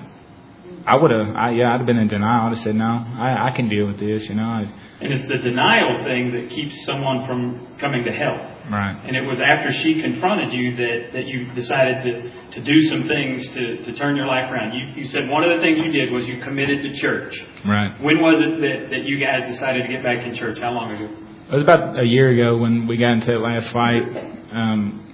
I 0.85 0.95
would 0.95 1.11
have, 1.11 1.35
I, 1.35 1.51
yeah, 1.51 1.73
I'd 1.73 1.81
have 1.81 1.85
been 1.85 1.97
in 1.97 2.07
denial. 2.07 2.47
I'd 2.47 2.55
have 2.55 2.63
said, 2.63 2.75
no, 2.75 2.85
I, 2.85 3.49
I 3.51 3.55
can 3.55 3.69
deal 3.69 3.85
with 3.85 3.99
this. 3.99 4.27
You 4.27 4.35
know, 4.35 4.43
I, 4.43 4.73
And 5.01 5.13
it's 5.13 5.27
the 5.27 5.37
denial 5.37 6.03
thing 6.03 6.33
that 6.33 6.49
keeps 6.49 6.85
someone 6.85 7.27
from 7.27 7.77
coming 7.79 8.05
to 8.05 8.11
help. 8.11 8.41
Right. 8.69 8.99
And 9.05 9.15
it 9.15 9.21
was 9.21 9.39
after 9.39 9.71
she 9.71 10.01
confronted 10.01 10.53
you 10.53 10.75
that, 10.75 11.13
that 11.13 11.25
you 11.25 11.51
decided 11.53 12.03
to, 12.03 12.51
to 12.51 12.61
do 12.61 12.81
some 12.85 13.07
things 13.07 13.47
to, 13.49 13.83
to 13.85 13.93
turn 13.93 14.15
your 14.15 14.27
life 14.27 14.49
around. 14.51 14.73
You, 14.73 15.01
you 15.01 15.07
said 15.07 15.27
one 15.27 15.43
of 15.43 15.55
the 15.55 15.61
things 15.61 15.83
you 15.83 15.91
did 15.91 16.11
was 16.11 16.27
you 16.27 16.41
committed 16.41 16.83
to 16.83 16.97
church. 16.97 17.43
Right. 17.65 17.99
When 18.01 18.21
was 18.21 18.39
it 18.39 18.61
that, 18.61 18.89
that 18.91 19.03
you 19.03 19.19
guys 19.19 19.43
decided 19.43 19.83
to 19.83 19.89
get 19.89 20.03
back 20.03 20.25
in 20.25 20.35
church? 20.35 20.59
How 20.59 20.71
long 20.71 20.91
ago? 20.91 21.13
It 21.51 21.55
was 21.55 21.63
about 21.63 21.99
a 21.99 22.05
year 22.05 22.29
ago 22.29 22.57
when 22.57 22.85
we 22.85 22.97
got 22.97 23.13
into 23.13 23.27
that 23.27 23.39
last 23.39 23.71
fight. 23.71 24.03
Um, 24.51 25.05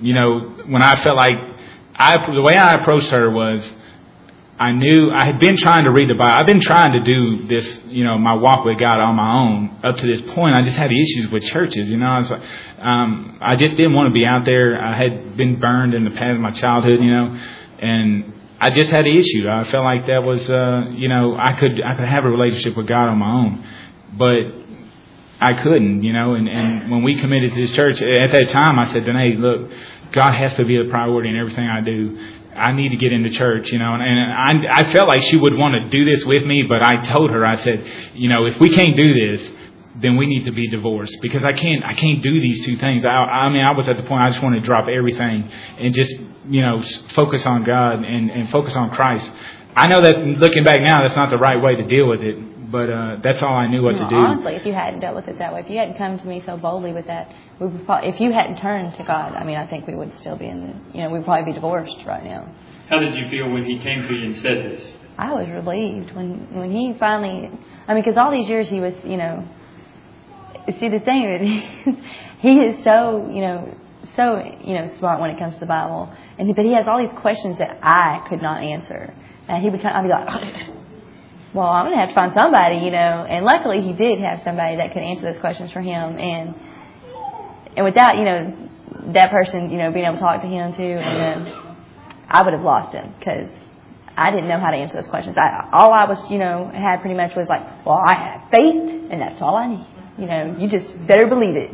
you 0.00 0.14
know, 0.14 0.62
when 0.66 0.82
I 0.82 1.02
felt 1.02 1.16
like 1.16 1.36
I, 1.94 2.32
the 2.32 2.42
way 2.42 2.56
I 2.56 2.74
approached 2.74 3.10
her 3.10 3.30
was, 3.30 3.70
I 4.62 4.70
knew 4.70 5.10
I 5.10 5.26
had 5.26 5.40
been 5.40 5.56
trying 5.56 5.86
to 5.86 5.90
read 5.90 6.08
the 6.08 6.14
Bible. 6.14 6.38
I've 6.38 6.46
been 6.46 6.60
trying 6.60 6.92
to 6.92 7.02
do 7.02 7.48
this, 7.48 7.80
you 7.86 8.04
know, 8.04 8.16
my 8.16 8.34
walk 8.34 8.64
with 8.64 8.78
God 8.78 9.00
on 9.00 9.16
my 9.16 9.32
own 9.42 9.80
up 9.82 9.96
to 9.96 10.06
this 10.06 10.22
point. 10.34 10.54
I 10.54 10.62
just 10.62 10.76
had 10.76 10.92
issues 10.92 11.32
with 11.32 11.42
churches, 11.42 11.88
you 11.88 11.96
know. 11.96 12.06
I 12.06 12.18
was 12.20 12.30
like, 12.30 12.42
um, 12.78 13.38
I 13.40 13.56
just 13.56 13.74
didn't 13.76 13.92
want 13.92 14.10
to 14.10 14.12
be 14.12 14.24
out 14.24 14.44
there. 14.44 14.80
I 14.80 14.96
had 14.96 15.36
been 15.36 15.58
burned 15.58 15.94
in 15.94 16.04
the 16.04 16.10
past 16.10 16.36
of 16.36 16.40
my 16.40 16.52
childhood, 16.52 17.00
you 17.00 17.10
know, 17.10 17.42
and 17.80 18.32
I 18.60 18.70
just 18.70 18.88
had 18.88 19.00
an 19.00 19.16
issue. 19.16 19.48
I 19.50 19.64
felt 19.64 19.82
like 19.82 20.06
that 20.06 20.22
was, 20.22 20.48
uh, 20.48 20.84
you 20.92 21.08
know, 21.08 21.34
I 21.36 21.58
could 21.58 21.82
I 21.82 21.96
could 21.96 22.06
have 22.06 22.24
a 22.24 22.30
relationship 22.30 22.76
with 22.76 22.86
God 22.86 23.08
on 23.08 23.18
my 23.18 23.32
own, 23.32 23.66
but 24.16 24.42
I 25.40 25.60
couldn't, 25.60 26.04
you 26.04 26.12
know, 26.12 26.34
and, 26.34 26.48
and 26.48 26.88
when 26.88 27.02
we 27.02 27.20
committed 27.20 27.50
to 27.52 27.60
this 27.60 27.72
church, 27.72 28.00
at 28.00 28.30
that 28.30 28.48
time 28.50 28.78
I 28.78 28.84
said, 28.84 29.06
Danae, 29.06 29.34
look, 29.38 29.72
God 30.12 30.34
has 30.34 30.54
to 30.54 30.64
be 30.64 30.78
the 30.78 30.88
priority 30.88 31.30
in 31.30 31.36
everything 31.36 31.66
I 31.66 31.80
do. 31.80 32.31
I 32.56 32.72
need 32.72 32.90
to 32.90 32.96
get 32.96 33.12
into 33.12 33.30
church, 33.30 33.72
you 33.72 33.78
know, 33.78 33.94
and, 33.94 34.02
and 34.02 34.68
I, 34.68 34.80
I 34.80 34.92
felt 34.92 35.08
like 35.08 35.22
she 35.22 35.36
would 35.36 35.54
want 35.54 35.74
to 35.74 35.88
do 35.90 36.10
this 36.10 36.24
with 36.24 36.44
me, 36.44 36.64
but 36.68 36.82
I 36.82 37.04
told 37.06 37.30
her, 37.30 37.46
I 37.46 37.56
said, 37.56 38.12
you 38.14 38.28
know, 38.28 38.46
if 38.46 38.60
we 38.60 38.74
can't 38.74 38.96
do 38.96 39.04
this, 39.04 39.50
then 40.00 40.16
we 40.16 40.26
need 40.26 40.44
to 40.44 40.52
be 40.52 40.68
divorced 40.68 41.16
because 41.20 41.42
I 41.44 41.52
can't, 41.52 41.84
I 41.84 41.94
can't 41.94 42.22
do 42.22 42.40
these 42.40 42.64
two 42.64 42.76
things. 42.76 43.04
I, 43.04 43.08
I 43.08 43.48
mean, 43.50 43.62
I 43.64 43.72
was 43.72 43.88
at 43.88 43.96
the 43.96 44.02
point 44.02 44.22
I 44.22 44.30
just 44.30 44.42
want 44.42 44.54
to 44.54 44.60
drop 44.60 44.88
everything 44.88 45.50
and 45.78 45.94
just, 45.94 46.14
you 46.46 46.60
know, 46.60 46.82
focus 47.14 47.44
on 47.46 47.64
God 47.64 48.04
and, 48.04 48.30
and 48.30 48.50
focus 48.50 48.74
on 48.76 48.90
Christ. 48.90 49.30
I 49.74 49.86
know 49.88 50.02
that 50.02 50.18
looking 50.18 50.64
back 50.64 50.80
now, 50.82 51.02
that's 51.02 51.16
not 51.16 51.30
the 51.30 51.38
right 51.38 51.62
way 51.62 51.76
to 51.76 51.86
deal 51.86 52.08
with 52.08 52.20
it, 52.20 52.36
but, 52.72 52.90
uh, 52.90 53.16
that's 53.22 53.42
all 53.42 53.54
I 53.54 53.68
knew 53.68 53.82
what 53.82 53.94
Well, 53.94 54.08
to 54.08 54.10
do. 54.10 54.16
honestly, 54.16 54.54
if 54.56 54.66
you 54.66 54.72
hadn't 54.72 55.00
dealt 55.00 55.14
with 55.14 55.28
it 55.28 55.38
that 55.38 55.52
way, 55.52 55.60
if 55.60 55.70
you 55.70 55.78
hadn't 55.78 55.98
come 55.98 56.18
to 56.18 56.26
me 56.26 56.42
so 56.44 56.56
boldly 56.56 56.92
with 56.92 57.06
that, 57.06 57.30
we 57.60 57.66
would 57.68 57.84
probably, 57.86 58.08
if 58.08 58.18
you 58.20 58.32
hadn't 58.32 58.56
turned 58.56 58.96
to 58.96 59.04
God, 59.04 59.34
I 59.34 59.44
mean, 59.44 59.56
I 59.56 59.66
think 59.66 59.86
we 59.86 59.94
would 59.94 60.14
still 60.14 60.36
be 60.36 60.46
in 60.46 60.66
the, 60.66 60.98
you 60.98 61.04
know, 61.04 61.10
we'd 61.10 61.24
probably 61.24 61.52
be 61.52 61.54
divorced 61.54 61.96
right 62.06 62.24
now. 62.24 62.48
How 62.88 62.98
did 62.98 63.14
you 63.14 63.28
feel 63.30 63.48
when 63.50 63.64
he 63.64 63.78
came 63.82 64.02
to 64.02 64.14
you 64.14 64.24
and 64.26 64.36
said 64.36 64.58
this? 64.64 64.94
I 65.18 65.32
was 65.34 65.46
relieved 65.48 66.14
when 66.16 66.48
when 66.54 66.72
he 66.72 66.94
finally. 66.98 67.50
I 67.86 67.94
mean, 67.94 68.02
because 68.02 68.18
all 68.18 68.30
these 68.30 68.48
years 68.48 68.66
he 68.68 68.80
was, 68.80 68.94
you 69.04 69.16
know. 69.18 69.46
See, 70.80 70.88
the 70.88 71.00
thing 71.00 71.22
is, 71.24 71.96
he 72.40 72.52
is 72.54 72.82
so, 72.84 73.28
you 73.30 73.40
know, 73.42 73.74
so 74.16 74.42
you 74.64 74.74
know 74.74 74.90
smart 74.98 75.20
when 75.20 75.30
it 75.30 75.38
comes 75.38 75.54
to 75.54 75.60
the 75.60 75.66
Bible, 75.66 76.12
and 76.38 76.48
he, 76.48 76.54
but 76.54 76.64
he 76.64 76.72
has 76.72 76.86
all 76.88 76.98
these 76.98 77.16
questions 77.20 77.58
that 77.58 77.78
I 77.82 78.26
could 78.28 78.40
not 78.42 78.62
answer, 78.62 79.14
and 79.48 79.62
he 79.62 79.70
would 79.70 79.80
kind 79.82 80.10
of, 80.10 80.10
I'd 80.10 80.26
be 80.26 80.32
like. 80.32 80.66
Well, 81.54 81.66
I'm 81.66 81.84
gonna 81.86 82.00
have 82.00 82.10
to 82.10 82.14
find 82.14 82.32
somebody, 82.34 82.76
you 82.76 82.90
know. 82.90 83.26
And 83.28 83.44
luckily, 83.44 83.82
he 83.82 83.92
did 83.92 84.20
have 84.20 84.40
somebody 84.42 84.76
that 84.76 84.92
could 84.92 85.02
answer 85.02 85.30
those 85.30 85.40
questions 85.40 85.70
for 85.70 85.80
him. 85.80 86.18
And 86.18 86.54
and 87.76 87.84
without, 87.84 88.16
you 88.16 88.24
know, 88.24 88.56
that 89.12 89.30
person, 89.30 89.70
you 89.70 89.78
know, 89.78 89.90
being 89.92 90.06
able 90.06 90.16
to 90.16 90.20
talk 90.20 90.40
to 90.40 90.48
him 90.48 90.72
too, 90.74 90.82
and 90.82 91.46
then 91.46 91.54
I 92.28 92.42
would 92.42 92.54
have 92.54 92.62
lost 92.62 92.94
him 92.94 93.14
because 93.18 93.50
I 94.16 94.30
didn't 94.30 94.48
know 94.48 94.58
how 94.58 94.70
to 94.70 94.76
answer 94.76 94.94
those 94.94 95.08
questions. 95.08 95.36
I 95.36 95.68
all 95.72 95.92
I 95.92 96.04
was, 96.06 96.30
you 96.30 96.38
know, 96.38 96.70
had 96.72 97.00
pretty 97.00 97.16
much 97.16 97.36
was 97.36 97.48
like, 97.48 97.84
well, 97.84 98.00
I 98.06 98.14
have 98.14 98.50
faith, 98.50 99.10
and 99.10 99.20
that's 99.20 99.40
all 99.42 99.56
I 99.56 99.66
need. 99.68 99.86
You 100.18 100.26
know, 100.26 100.56
you 100.58 100.68
just 100.68 100.88
better 101.06 101.26
believe 101.26 101.56
it. 101.56 101.70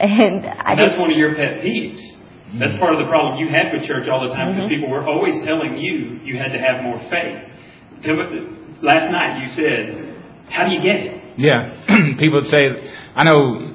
And 0.00 0.44
I 0.46 0.72
And 0.72 0.78
that's 0.78 0.90
just, 0.90 0.98
one 0.98 1.10
of 1.10 1.16
your 1.16 1.34
pet 1.34 1.62
peeves. 1.62 2.02
That's 2.58 2.76
part 2.78 2.94
of 2.94 3.00
the 3.00 3.06
problem 3.06 3.38
you 3.38 3.48
had 3.48 3.72
with 3.72 3.84
church 3.84 4.08
all 4.08 4.28
the 4.28 4.34
time 4.34 4.54
because 4.54 4.68
Mhm. 4.68 4.74
people 4.74 4.88
were 4.88 5.06
always 5.06 5.42
telling 5.44 5.76
you 5.76 6.20
you 6.24 6.38
had 6.38 6.52
to 6.52 6.58
have 6.58 6.82
more 6.82 6.98
faith. 7.10 7.50
Last 8.84 9.10
night 9.10 9.42
you 9.42 9.48
said, 9.48 10.14
"How 10.50 10.66
do 10.66 10.72
you 10.72 10.82
get 10.82 10.96
it?" 10.96 11.22
Yeah, 11.38 12.14
people 12.18 12.42
would 12.42 12.50
say, 12.50 12.92
I 13.16 13.24
know 13.24 13.74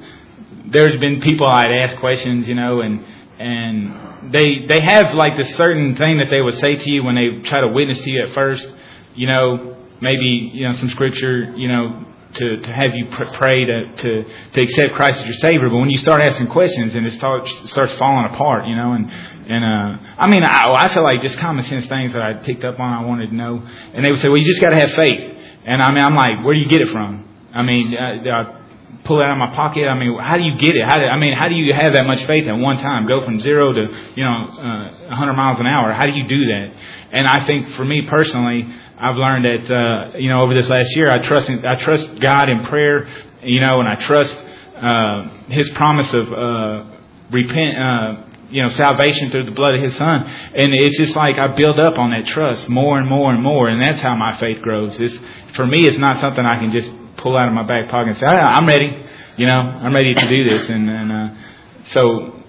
there's 0.66 1.00
been 1.00 1.20
people 1.20 1.48
I'd 1.48 1.72
ask 1.84 1.96
questions, 1.98 2.46
you 2.46 2.54
know, 2.54 2.80
and 2.80 3.04
and 3.38 4.32
they 4.32 4.66
they 4.66 4.80
have 4.80 5.14
like 5.14 5.36
this 5.36 5.54
certain 5.56 5.96
thing 5.96 6.18
that 6.18 6.28
they 6.30 6.40
would 6.40 6.54
say 6.54 6.76
to 6.76 6.90
you 6.90 7.02
when 7.02 7.16
they 7.16 7.42
try 7.42 7.60
to 7.60 7.68
witness 7.68 8.00
to 8.00 8.10
you 8.10 8.24
at 8.24 8.34
first, 8.34 8.72
you 9.16 9.26
know, 9.26 9.76
maybe 10.00 10.50
you 10.54 10.68
know 10.68 10.74
some 10.74 10.88
scripture, 10.90 11.54
you 11.56 11.66
know, 11.66 12.06
to 12.34 12.56
to 12.58 12.72
have 12.72 12.94
you 12.94 13.06
pr- 13.10 13.32
pray 13.34 13.64
to 13.64 13.96
to 13.96 14.24
to 14.52 14.60
accept 14.60 14.94
Christ 14.94 15.20
as 15.20 15.26
your 15.26 15.34
Savior. 15.34 15.68
But 15.68 15.78
when 15.78 15.90
you 15.90 15.98
start 15.98 16.22
asking 16.22 16.48
questions 16.48 16.94
and 16.94 17.06
it 17.06 17.12
starts 17.12 17.50
starts 17.70 17.92
falling 17.94 18.32
apart, 18.32 18.66
you 18.66 18.76
know, 18.76 18.92
and 18.92 19.10
and 19.10 19.64
uh, 19.64 20.02
I 20.18 20.28
mean, 20.28 20.42
I, 20.44 20.72
I 20.72 20.94
feel 20.94 21.02
like 21.02 21.22
just 21.22 21.38
common 21.38 21.64
sense 21.64 21.86
things 21.86 22.12
that 22.12 22.22
I 22.22 22.34
picked 22.34 22.64
up 22.64 22.78
on, 22.78 22.92
I 22.92 23.04
wanted 23.04 23.30
to 23.30 23.34
know, 23.34 23.66
and 23.94 24.04
they 24.04 24.10
would 24.10 24.20
say, 24.20 24.28
well, 24.28 24.38
you 24.38 24.46
just 24.46 24.60
got 24.60 24.70
to 24.70 24.76
have 24.76 24.92
faith. 24.92 25.36
And 25.64 25.82
I 25.82 25.92
mean, 25.92 26.04
I'm 26.04 26.14
like, 26.14 26.44
where 26.44 26.54
do 26.54 26.60
you 26.60 26.68
get 26.68 26.80
it 26.80 26.88
from? 26.88 27.28
I 27.52 27.62
mean, 27.62 27.96
uh, 27.96 28.30
I 28.30 28.59
pull 29.04 29.20
it 29.20 29.24
out 29.24 29.32
of 29.32 29.38
my 29.38 29.54
pocket? 29.54 29.86
I 29.88 29.94
mean, 29.98 30.18
how 30.18 30.36
do 30.36 30.42
you 30.42 30.56
get 30.58 30.76
it? 30.76 30.84
How 30.84 30.96
do, 30.96 31.02
I 31.02 31.18
mean, 31.18 31.36
how 31.36 31.48
do 31.48 31.54
you 31.54 31.72
have 31.72 31.94
that 31.94 32.06
much 32.06 32.24
faith 32.26 32.46
at 32.46 32.52
one 32.52 32.76
time? 32.78 33.06
Go 33.06 33.24
from 33.24 33.40
zero 33.40 33.72
to, 33.72 34.12
you 34.14 34.24
know, 34.24 34.48
uh, 34.58 35.08
100 35.08 35.32
miles 35.34 35.60
an 35.60 35.66
hour. 35.66 35.92
How 35.92 36.06
do 36.06 36.12
you 36.12 36.26
do 36.26 36.46
that? 36.46 36.72
And 37.12 37.26
I 37.26 37.46
think 37.46 37.70
for 37.72 37.84
me 37.84 38.02
personally, 38.08 38.66
I've 38.98 39.16
learned 39.16 39.44
that, 39.44 39.74
uh, 39.74 40.18
you 40.18 40.28
know, 40.28 40.42
over 40.42 40.54
this 40.54 40.68
last 40.68 40.94
year, 40.94 41.10
I 41.10 41.18
trust, 41.18 41.48
in, 41.48 41.64
I 41.64 41.76
trust 41.76 42.20
God 42.20 42.48
in 42.48 42.64
prayer, 42.66 43.08
you 43.42 43.60
know, 43.60 43.80
and 43.80 43.88
I 43.88 43.94
trust, 43.96 44.36
uh, 44.76 45.28
His 45.48 45.70
promise 45.70 46.12
of, 46.12 46.32
uh, 46.32 46.84
repent, 47.30 47.78
uh, 47.78 48.16
you 48.50 48.62
know, 48.62 48.68
salvation 48.68 49.30
through 49.30 49.44
the 49.44 49.52
blood 49.52 49.74
of 49.74 49.82
His 49.82 49.96
Son. 49.96 50.24
And 50.26 50.74
it's 50.74 50.98
just 50.98 51.16
like 51.16 51.38
I 51.38 51.54
build 51.54 51.78
up 51.80 51.98
on 51.98 52.10
that 52.10 52.26
trust 52.26 52.68
more 52.68 52.98
and 52.98 53.08
more 53.08 53.32
and 53.32 53.42
more, 53.42 53.68
and 53.68 53.82
that's 53.82 54.00
how 54.00 54.14
my 54.16 54.36
faith 54.36 54.60
grows. 54.60 54.98
It's, 55.00 55.18
for 55.54 55.66
me, 55.66 55.86
it's 55.86 55.98
not 55.98 56.20
something 56.20 56.44
I 56.44 56.58
can 56.58 56.72
just 56.72 56.90
pull 57.22 57.36
out 57.36 57.48
of 57.48 57.54
my 57.54 57.62
back 57.62 57.90
pocket 57.90 58.10
and 58.10 58.18
say, 58.18 58.26
ah, 58.26 58.56
I'm 58.56 58.66
ready. 58.66 59.06
You 59.36 59.46
know, 59.46 59.60
I'm 59.60 59.94
ready 59.94 60.14
to 60.14 60.28
do 60.28 60.44
this. 60.44 60.68
And, 60.68 60.88
and 60.88 61.12
uh, 61.12 61.34
so, 61.84 62.42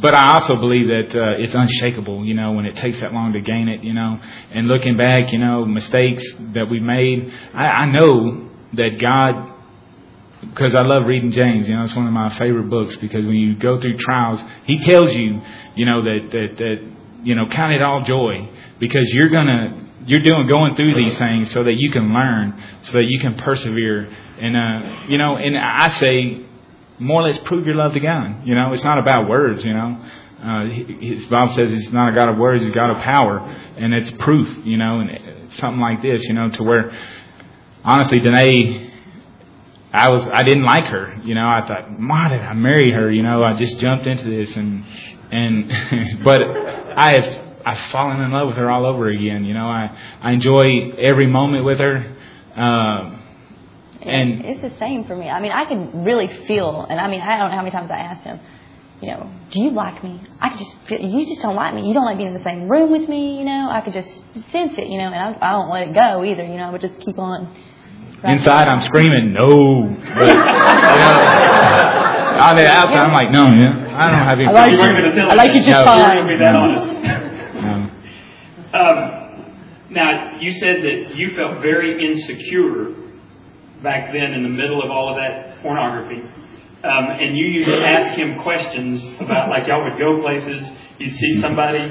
but 0.00 0.14
I 0.14 0.34
also 0.34 0.56
believe 0.56 0.86
that 0.88 1.14
uh, 1.14 1.42
it's 1.42 1.54
unshakable, 1.54 2.24
you 2.24 2.34
know, 2.34 2.52
when 2.52 2.66
it 2.66 2.76
takes 2.76 3.00
that 3.00 3.12
long 3.12 3.32
to 3.32 3.40
gain 3.40 3.68
it, 3.68 3.82
you 3.82 3.92
know. 3.92 4.20
And 4.52 4.68
looking 4.68 4.96
back, 4.96 5.32
you 5.32 5.38
know, 5.38 5.64
mistakes 5.64 6.24
that 6.54 6.70
we 6.70 6.80
made, 6.80 7.32
I, 7.54 7.64
I 7.64 7.86
know 7.90 8.50
that 8.74 8.98
God 9.00 9.52
because 10.40 10.74
I 10.74 10.82
love 10.82 11.06
reading 11.06 11.30
James. 11.30 11.68
You 11.68 11.76
know, 11.76 11.82
it's 11.82 11.94
one 11.94 12.06
of 12.06 12.12
my 12.12 12.28
favorite 12.36 12.68
books 12.68 12.96
because 12.96 13.24
when 13.24 13.36
you 13.36 13.56
go 13.56 13.80
through 13.80 13.96
trials, 13.98 14.40
he 14.64 14.78
tells 14.78 15.14
you, 15.14 15.40
you 15.76 15.86
know, 15.86 16.02
that 16.02 16.28
that 16.30 16.56
that 16.58 16.92
you 17.22 17.34
know, 17.34 17.46
count 17.48 17.74
it 17.74 17.82
all 17.82 18.02
joy 18.04 18.48
because 18.80 19.04
you're 19.12 19.30
gonna 19.30 19.81
you're 20.06 20.22
doing 20.22 20.46
going 20.48 20.74
through 20.74 20.94
these 20.94 21.16
things 21.18 21.50
so 21.50 21.64
that 21.64 21.74
you 21.76 21.90
can 21.90 22.12
learn, 22.12 22.62
so 22.82 22.92
that 22.92 23.04
you 23.04 23.20
can 23.20 23.36
persevere, 23.36 24.04
and 24.40 24.56
uh, 24.56 25.06
you 25.08 25.18
know, 25.18 25.36
and 25.36 25.56
I 25.56 25.88
say, 25.90 26.46
more 26.98 27.22
or 27.22 27.28
less 27.28 27.38
prove 27.38 27.66
your 27.66 27.76
love 27.76 27.94
to 27.94 28.00
God. 28.00 28.46
You 28.46 28.54
know, 28.54 28.72
it's 28.72 28.84
not 28.84 28.98
about 28.98 29.28
words. 29.28 29.64
You 29.64 29.74
know. 29.74 30.08
Uh, 30.42 30.64
his 30.64 31.24
Bible 31.26 31.54
says 31.54 31.70
he's 31.70 31.92
not 31.92 32.08
a 32.08 32.14
God 32.16 32.28
of 32.28 32.36
words, 32.36 32.64
he's 32.64 32.72
a 32.72 32.74
God 32.74 32.90
of 32.90 32.96
power, 33.04 33.38
and 33.38 33.94
it's 33.94 34.10
proof, 34.10 34.66
you 34.66 34.76
know, 34.76 34.98
and 34.98 35.52
something 35.52 35.80
like 35.80 36.02
this, 36.02 36.24
you 36.24 36.34
know, 36.34 36.50
to 36.50 36.64
where, 36.64 36.90
honestly, 37.84 38.18
Danae 38.18 38.92
I 39.92 40.10
was 40.10 40.26
I 40.26 40.42
didn't 40.42 40.64
like 40.64 40.86
her. 40.86 41.20
You 41.22 41.34
know, 41.34 41.46
I 41.46 41.66
thought, 41.66 41.90
why 41.98 42.28
did 42.30 42.40
I 42.40 42.54
marry 42.54 42.90
her? 42.92 43.10
You 43.10 43.22
know, 43.22 43.42
I 43.42 43.58
just 43.58 43.78
jumped 43.78 44.06
into 44.06 44.24
this 44.24 44.56
and 44.56 44.84
and 45.30 46.22
but 46.24 46.40
I 46.42 47.12
have 47.20 47.51
I've 47.64 47.80
fallen 47.90 48.20
in 48.20 48.30
love 48.30 48.48
with 48.48 48.56
her 48.56 48.70
all 48.70 48.86
over 48.86 49.08
again. 49.08 49.44
You 49.44 49.54
know, 49.54 49.66
I 49.66 49.96
I 50.20 50.32
enjoy 50.32 50.92
every 50.98 51.26
moment 51.26 51.64
with 51.64 51.78
her. 51.78 52.16
Um, 52.56 53.18
and 54.02 54.44
it's 54.44 54.62
the 54.62 54.78
same 54.78 55.04
for 55.04 55.16
me. 55.16 55.28
I 55.28 55.40
mean, 55.40 55.52
I 55.52 55.64
can 55.64 56.04
really 56.04 56.28
feel, 56.46 56.86
and 56.88 56.98
I 56.98 57.08
mean, 57.08 57.20
I 57.20 57.38
don't 57.38 57.50
know 57.50 57.56
how 57.56 57.62
many 57.62 57.70
times 57.70 57.90
I 57.90 57.98
asked 57.98 58.24
him, 58.24 58.40
you 59.00 59.08
know, 59.08 59.30
do 59.50 59.62
you 59.62 59.70
like 59.70 60.02
me? 60.02 60.20
I 60.40 60.50
could 60.50 60.58
just 60.58 60.74
feel, 60.88 61.00
you 61.00 61.26
just 61.26 61.40
don't 61.42 61.54
like 61.54 61.74
me. 61.74 61.86
You 61.86 61.94
don't 61.94 62.04
like 62.04 62.16
being 62.16 62.28
in 62.28 62.34
the 62.34 62.44
same 62.44 62.68
room 62.68 62.90
with 62.90 63.08
me, 63.08 63.38
you 63.38 63.44
know. 63.44 63.68
I 63.70 63.80
could 63.80 63.92
just 63.92 64.08
sense 64.50 64.74
it, 64.76 64.88
you 64.88 64.98
know, 64.98 65.06
and 65.06 65.14
I, 65.14 65.38
I 65.40 65.52
don't 65.52 65.70
let 65.70 65.88
it 65.88 65.94
go 65.94 66.24
either, 66.24 66.44
you 66.44 66.56
know. 66.56 66.64
I 66.64 66.70
would 66.70 66.80
just 66.80 66.98
keep 67.00 67.18
on 67.18 67.54
Inside, 68.24 68.68
I'm 68.68 68.80
screaming, 68.82 69.32
no. 69.32 69.50
But, 70.14 70.28
you 70.28 70.34
know, 70.34 71.22
on 72.38 72.54
the 72.54 72.66
outside, 72.66 73.00
I'm 73.00 73.12
like, 73.12 73.32
no, 73.32 73.50
yeah, 73.50 73.98
I 73.98 74.06
don't 74.06 74.18
have 74.22 74.38
any. 74.38 74.46
I 74.46 74.52
like 74.52 74.72
you. 74.72 74.78
I 74.78 75.34
like 75.34 75.54
you 75.54 75.62
just 75.62 75.70
no. 75.70 75.84
fine. 75.84 77.21
Um, 78.72 79.54
now, 79.90 80.38
you 80.40 80.52
said 80.52 80.82
that 80.82 81.14
you 81.14 81.36
felt 81.36 81.60
very 81.60 82.06
insecure 82.06 82.94
back 83.82 84.12
then 84.12 84.32
in 84.32 84.42
the 84.42 84.48
middle 84.48 84.82
of 84.82 84.90
all 84.90 85.10
of 85.10 85.16
that 85.16 85.60
pornography. 85.62 86.22
Um, 86.84 87.10
and 87.10 87.36
you 87.36 87.46
used 87.46 87.68
to 87.68 87.78
ask 87.78 88.18
him 88.18 88.40
questions 88.42 89.04
about, 89.20 89.50
like, 89.50 89.68
y'all 89.68 89.84
would 89.84 89.98
go 89.98 90.20
places, 90.22 90.66
you'd 90.98 91.14
see 91.14 91.40
somebody. 91.40 91.88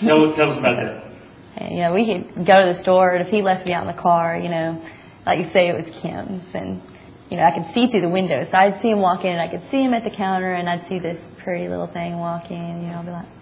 Tell, 0.00 0.32
tell 0.36 0.50
us 0.50 0.58
about 0.58 0.76
that. 0.76 1.70
You 1.70 1.82
know, 1.82 1.94
we 1.94 2.06
could 2.06 2.46
go 2.46 2.66
to 2.66 2.72
the 2.74 2.80
store, 2.80 3.14
and 3.14 3.26
if 3.26 3.32
he 3.32 3.42
left 3.42 3.66
me 3.66 3.72
out 3.72 3.86
in 3.86 3.94
the 3.94 4.00
car, 4.00 4.38
you 4.38 4.48
know, 4.48 4.82
like 5.26 5.38
you 5.44 5.50
say 5.50 5.68
it 5.68 5.74
was 5.74 6.00
Kim's, 6.00 6.44
and 6.54 6.80
you 7.28 7.36
know 7.36 7.42
I 7.42 7.50
could 7.50 7.74
see 7.74 7.90
through 7.90 8.00
the 8.02 8.08
window, 8.08 8.46
so 8.50 8.56
I'd 8.56 8.80
see 8.80 8.88
him 8.88 9.00
walk 9.00 9.24
in, 9.24 9.32
and 9.32 9.40
I 9.40 9.48
could 9.48 9.68
see 9.70 9.82
him 9.82 9.92
at 9.92 10.04
the 10.04 10.16
counter, 10.16 10.52
and 10.52 10.68
I'd 10.68 10.86
see 10.88 10.98
this 10.98 11.20
pretty 11.42 11.68
little 11.68 11.88
thing 11.88 12.18
walk 12.18 12.50
in, 12.50 12.82
you 12.82 12.88
know, 12.88 13.00
I'd 13.00 13.06
be 13.06 13.12
like. 13.12 13.39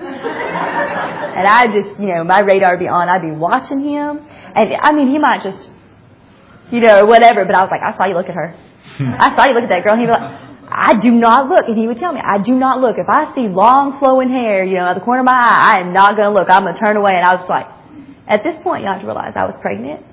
and 1.38 1.46
I 1.46 1.66
just, 1.66 2.00
you 2.00 2.08
know, 2.08 2.24
my 2.24 2.40
radar 2.40 2.72
would 2.72 2.80
be 2.80 2.88
on. 2.88 3.08
I'd 3.08 3.22
be 3.22 3.30
watching 3.30 3.82
him, 3.82 4.20
and 4.54 4.74
I 4.80 4.92
mean, 4.92 5.08
he 5.08 5.18
might 5.18 5.42
just, 5.42 5.70
you 6.70 6.80
know, 6.80 7.06
whatever. 7.06 7.44
But 7.44 7.56
I 7.56 7.62
was 7.62 7.70
like, 7.70 7.82
I 7.82 7.96
saw 7.96 8.06
you 8.06 8.14
look 8.14 8.28
at 8.28 8.34
her. 8.34 8.54
I 9.18 9.36
saw 9.36 9.44
you 9.46 9.54
look 9.54 9.64
at 9.64 9.70
that 9.70 9.84
girl. 9.84 9.94
And 9.94 10.02
he'd 10.02 10.06
be 10.06 10.12
like, 10.12 10.40
I 10.68 10.98
do 11.00 11.10
not 11.10 11.48
look. 11.48 11.68
And 11.68 11.78
he 11.78 11.86
would 11.86 11.96
tell 11.96 12.12
me, 12.12 12.20
I 12.22 12.38
do 12.38 12.52
not 12.52 12.80
look. 12.80 12.96
If 12.98 13.08
I 13.08 13.34
see 13.34 13.48
long 13.48 13.98
flowing 13.98 14.30
hair, 14.30 14.64
you 14.64 14.74
know, 14.74 14.86
at 14.86 14.94
the 14.94 15.00
corner 15.00 15.20
of 15.20 15.26
my 15.26 15.32
eye, 15.32 15.76
I 15.76 15.80
am 15.80 15.92
not 15.92 16.16
going 16.16 16.28
to 16.28 16.34
look. 16.34 16.50
I'm 16.50 16.64
going 16.64 16.74
to 16.74 16.80
turn 16.80 16.96
away. 16.96 17.12
And 17.14 17.24
I 17.24 17.36
was 17.36 17.48
like, 17.48 17.66
at 18.26 18.42
this 18.42 18.56
point, 18.62 18.82
you 18.82 18.88
have 18.88 19.00
to 19.00 19.06
realize 19.06 19.32
I 19.36 19.44
was 19.44 19.54
pregnant 19.60 20.04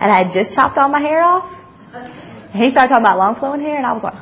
and 0.00 0.12
I 0.12 0.24
had 0.24 0.32
just 0.32 0.52
chopped 0.54 0.78
all 0.78 0.88
my 0.88 1.00
hair 1.00 1.22
off. 1.22 1.50
And 1.92 2.62
he 2.62 2.70
started 2.70 2.88
talking 2.88 3.04
about 3.04 3.18
long 3.18 3.36
flowing 3.36 3.60
hair, 3.60 3.76
and 3.76 3.86
I 3.86 3.92
was 3.92 4.02
like, 4.02 4.14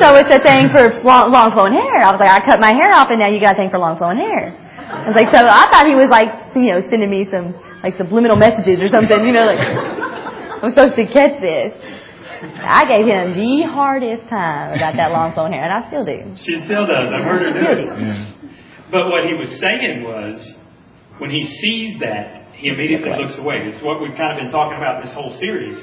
so 0.00 0.14
it's 0.16 0.32
a 0.34 0.40
thing 0.40 0.68
for 0.70 1.02
long, 1.04 1.30
long 1.30 1.52
flowing 1.52 1.72
hair. 1.72 2.02
I 2.02 2.10
was 2.10 2.20
like, 2.20 2.30
I 2.30 2.44
cut 2.44 2.60
my 2.60 2.72
hair 2.72 2.92
off, 2.92 3.08
and 3.10 3.20
now 3.20 3.28
you 3.28 3.40
got 3.40 3.54
a 3.54 3.56
thing 3.56 3.70
for 3.70 3.78
long 3.78 3.98
flowing 3.98 4.18
hair. 4.18 4.56
I 4.56 5.08
was 5.08 5.16
like, 5.16 5.34
so 5.34 5.40
I 5.40 5.68
thought 5.70 5.86
he 5.86 5.94
was 5.94 6.08
like, 6.08 6.54
you 6.54 6.72
know, 6.72 6.80
sending 6.88 7.10
me 7.10 7.26
some 7.30 7.54
like 7.82 7.96
subliminal 7.96 8.36
messages 8.36 8.80
or 8.80 8.88
something, 8.88 9.26
you 9.26 9.32
know, 9.32 9.44
like 9.46 9.60
I'm 10.62 10.70
supposed 10.70 10.96
to 10.96 11.06
catch 11.12 11.40
this. 11.40 11.74
I 12.60 12.84
gave 12.86 13.06
him 13.06 13.34
the 13.34 13.66
hardest 13.68 14.28
time 14.28 14.76
about 14.76 14.96
that 14.96 15.10
long 15.10 15.32
flowing 15.34 15.52
hair, 15.52 15.64
and 15.64 15.72
I 15.72 15.88
still 15.88 16.04
do. 16.04 16.36
She 16.36 16.56
still 16.56 16.86
does. 16.86 17.08
I've 17.12 17.24
heard 17.24 17.42
her 17.42 17.52
do 17.52 17.66
it. 17.66 17.86
Yeah. 17.86 18.32
But 18.90 19.10
what 19.10 19.24
he 19.24 19.34
was 19.34 19.50
saying 19.58 20.04
was, 20.04 20.54
when 21.18 21.30
he 21.30 21.44
sees 21.46 21.98
that, 22.00 22.54
he 22.54 22.68
immediately 22.68 23.10
looks 23.18 23.36
away. 23.38 23.62
It's 23.64 23.82
what 23.82 24.00
we've 24.00 24.16
kind 24.16 24.38
of 24.38 24.44
been 24.44 24.52
talking 24.52 24.76
about 24.76 25.02
this 25.02 25.12
whole 25.12 25.34
series. 25.34 25.78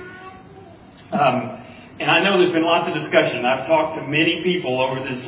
Um, 1.12 1.63
and 2.04 2.12
I 2.12 2.22
know 2.22 2.38
there's 2.38 2.52
been 2.52 2.66
lots 2.66 2.86
of 2.86 2.94
discussion. 2.94 3.46
I've 3.46 3.66
talked 3.66 3.96
to 3.96 4.02
many 4.02 4.42
people 4.44 4.82
over 4.82 5.08
this, 5.08 5.26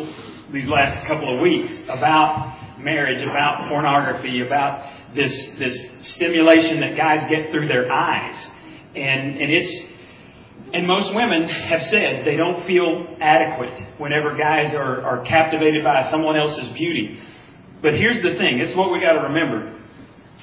these 0.51 0.67
last 0.67 1.07
couple 1.07 1.33
of 1.33 1.39
weeks 1.39 1.71
about 1.87 2.77
marriage, 2.79 3.21
about 3.21 3.69
pornography, 3.69 4.41
about 4.41 5.15
this, 5.15 5.51
this 5.57 5.89
stimulation 6.01 6.81
that 6.81 6.97
guys 6.97 7.21
get 7.29 7.49
through 7.51 7.69
their 7.69 7.89
eyes. 7.89 8.35
And, 8.93 9.37
and 9.37 9.51
it's, 9.53 9.85
and 10.73 10.85
most 10.85 11.15
women 11.15 11.47
have 11.47 11.81
said 11.83 12.25
they 12.25 12.35
don't 12.35 12.67
feel 12.67 13.07
adequate 13.21 13.97
whenever 13.97 14.35
guys 14.35 14.73
are, 14.73 15.01
are 15.01 15.23
captivated 15.23 15.81
by 15.81 16.09
someone 16.11 16.35
else's 16.35 16.67
beauty. 16.73 17.21
But 17.81 17.93
here's 17.93 18.21
the 18.21 18.35
thing, 18.37 18.59
this 18.59 18.71
is 18.71 18.75
what 18.75 18.91
we 18.91 18.99
got 18.99 19.13
to 19.13 19.29
remember 19.29 19.71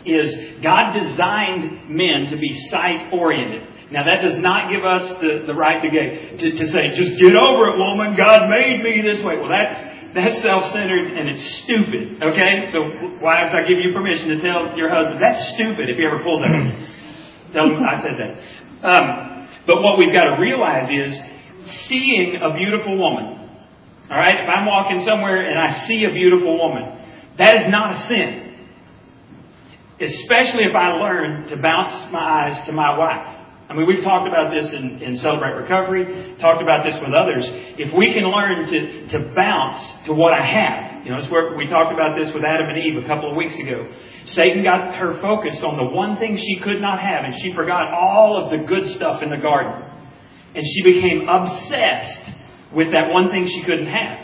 is 0.07 0.63
God 0.63 0.99
designed 0.99 1.91
men 1.91 2.31
to 2.31 2.39
be 2.39 2.59
sight 2.71 3.13
oriented. 3.13 3.69
Now 3.93 4.05
that 4.05 4.23
does 4.23 4.39
not 4.39 4.73
give 4.73 4.85
us 4.85 5.21
the, 5.21 5.45
the 5.47 5.55
right 5.55 5.83
to, 5.83 5.91
get, 5.91 6.39
to, 6.41 6.53
to 6.57 6.67
say, 6.69 6.89
just 6.97 7.13
get 7.21 7.37
over 7.37 7.69
it, 7.69 7.79
woman. 7.79 8.17
God 8.17 8.49
made 8.49 8.83
me 8.83 9.03
this 9.03 9.23
way. 9.23 9.37
Well, 9.37 9.51
that's, 9.51 10.15
that's 10.15 10.41
self-centered 10.41 11.13
and 11.13 11.29
it's 11.29 11.45
stupid. 11.63 12.23
Okay? 12.23 12.71
So 12.73 12.83
wives, 13.21 13.53
I 13.55 13.69
give 13.69 13.79
you 13.79 13.93
permission 13.93 14.29
to 14.31 14.41
tell 14.41 14.77
your 14.77 14.89
husband, 14.89 15.21
that's 15.23 15.47
stupid 15.51 15.91
if 15.91 15.99
he 15.99 16.05
ever 16.07 16.23
pulls 16.23 16.41
that 16.41 16.51
Tell 17.53 17.69
him 17.69 17.83
I 17.85 18.01
said 18.01 18.17
that. 18.17 18.89
Um, 18.89 19.49
but 19.67 19.83
what 19.83 19.99
we've 19.99 20.13
got 20.13 20.37
to 20.37 20.41
realize 20.41 20.89
is 20.89 21.21
seeing 21.87 22.41
a 22.41 22.55
beautiful 22.57 22.97
woman. 22.97 23.41
All 24.11 24.17
right? 24.17 24.43
If 24.43 24.49
I'm 24.49 24.65
walking 24.65 25.03
somewhere 25.03 25.47
and 25.47 25.59
I 25.59 25.73
see 25.87 26.05
a 26.05 26.11
beautiful 26.11 26.59
woman, 26.59 26.99
that 27.37 27.57
is 27.57 27.69
not 27.69 27.93
a 27.93 27.97
sin 28.09 28.43
especially 30.01 30.65
if 30.65 30.75
I 30.75 30.93
learn 30.93 31.47
to 31.49 31.57
bounce 31.57 32.11
my 32.11 32.47
eyes 32.47 32.67
to 32.67 32.73
my 32.73 32.99
wife. 32.99 33.42
I 33.73 33.75
mean, 33.75 33.87
we've 33.87 34.05
talked 34.05 34.29
about 34.29 34.53
this 34.53 34.71
in, 34.71 35.03
in 35.03 35.17
Celebrate 35.17 35.53
Recovery, 35.53 36.37
talked 36.39 36.61
about 36.61 36.85
this 36.85 36.95
with 37.01 37.15
others. 37.15 37.49
If 37.81 37.91
we 37.97 38.13
can 38.13 38.25
learn 38.25 38.67
to, 38.67 39.09
to 39.09 39.33
bounce 39.35 40.05
to 40.05 40.13
what 40.13 40.35
I 40.35 40.45
have, 40.45 41.07
you 41.07 41.11
know, 41.11 41.17
it's 41.17 41.31
where 41.31 41.57
we 41.57 41.67
talked 41.69 41.91
about 41.91 42.19
this 42.19 42.31
with 42.35 42.45
Adam 42.45 42.69
and 42.69 42.77
Eve 42.77 43.03
a 43.03 43.07
couple 43.07 43.31
of 43.31 43.37
weeks 43.37 43.55
ago. 43.57 43.89
Satan 44.27 44.63
got 44.63 44.97
her 44.97 45.19
focused 45.23 45.63
on 45.63 45.79
the 45.79 45.85
one 45.85 46.19
thing 46.19 46.37
she 46.37 46.57
could 46.57 46.83
not 46.83 47.01
have, 47.01 47.25
and 47.25 47.35
she 47.41 47.55
forgot 47.55 47.95
all 47.95 48.45
of 48.45 48.51
the 48.51 48.67
good 48.67 48.87
stuff 48.89 49.23
in 49.23 49.31
the 49.31 49.39
garden. 49.39 49.89
And 50.55 50.63
she 50.67 50.83
became 50.83 51.27
obsessed 51.27 52.21
with 52.75 52.93
that 52.93 53.09
one 53.09 53.31
thing 53.31 53.47
she 53.47 53.63
couldn't 53.63 53.87
have. 53.87 54.19